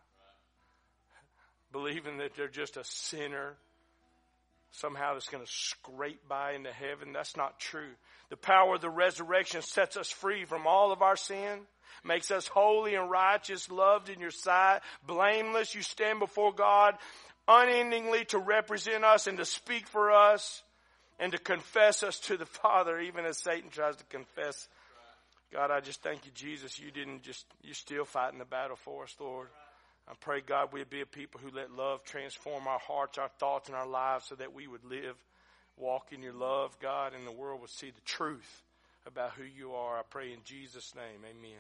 believing 1.74 2.20
that 2.20 2.34
they're 2.38 2.48
just 2.48 2.78
a 2.78 2.84
sinner 2.86 3.58
somehow 4.72 5.14
that's 5.14 5.30
going 5.30 5.44
to 5.44 5.52
scrape 5.52 6.28
by 6.28 6.54
into 6.54 6.72
heaven. 6.72 7.14
That's 7.14 7.36
not 7.36 7.60
true. 7.60 7.92
The 8.30 8.38
power 8.38 8.76
of 8.76 8.82
the 8.82 8.90
resurrection 8.90 9.62
sets 9.62 9.98
us 9.98 10.10
free 10.10 10.46
from 10.46 10.68
all 10.68 10.92
of 10.92 11.02
our 11.02 11.16
sin, 11.16 11.62
makes 12.04 12.32
us 12.32 12.48
holy 12.48 12.96
and 12.96 13.10
righteous, 13.10 13.72
loved 13.72 14.10
in 14.10 14.20
your 14.20 14.32
sight, 14.32 14.82
blameless. 15.06 15.74
You 15.74 15.82
stand 15.82 16.20
before 16.20 16.54
God 16.54 16.96
unendingly 17.48 18.26
to 18.26 18.38
represent 18.38 19.04
us 19.04 19.26
and 19.26 19.38
to 19.40 19.46
speak 19.46 19.88
for 19.88 20.12
us 20.12 20.62
and 21.20 21.32
to 21.32 21.38
confess 21.40 22.04
us 22.04 22.20
to 22.20 22.38
the 22.38 22.46
Father, 22.46 23.00
even 23.00 23.26
as 23.26 23.38
Satan 23.38 23.70
tries 23.70 23.96
to 23.96 24.04
confess. 24.06 24.68
God, 25.52 25.72
I 25.72 25.80
just 25.80 26.04
thank 26.04 26.26
you, 26.26 26.32
Jesus. 26.36 26.80
You 26.80 26.92
didn't 26.92 27.24
just, 27.24 27.46
you're 27.64 27.74
still 27.74 28.06
fighting 28.06 28.38
the 28.38 28.46
battle 28.46 28.76
for 28.76 29.04
us, 29.04 29.16
Lord. 29.20 29.48
I 30.10 30.14
pray, 30.20 30.42
God, 30.42 30.74
we'd 30.74 30.90
be 30.90 31.02
a 31.02 31.06
people 31.06 31.40
who 31.40 31.56
let 31.56 31.72
love 31.72 32.04
transform 32.04 32.68
our 32.68 32.80
hearts, 32.80 33.20
our 33.20 33.30
thoughts, 33.40 33.70
and 33.70 33.78
our 33.78 33.88
lives 33.88 34.26
so 34.26 34.36
that 34.36 34.54
we 34.54 34.68
would 34.68 34.84
live, 34.84 35.16
walk 35.78 36.12
in 36.12 36.24
your 36.24 36.34
love, 36.34 36.76
God, 36.80 37.14
and 37.14 37.28
the 37.28 37.32
world 37.32 37.62
would 37.62 37.70
see 37.70 37.92
the 37.92 38.02
truth 38.02 38.64
about 39.06 39.34
who 39.34 39.44
you 39.44 39.74
are. 39.74 40.00
I 40.00 40.02
pray 40.10 40.34
in 40.34 40.40
Jesus' 40.44 40.96
name. 40.96 41.22
Amen. 41.30 41.60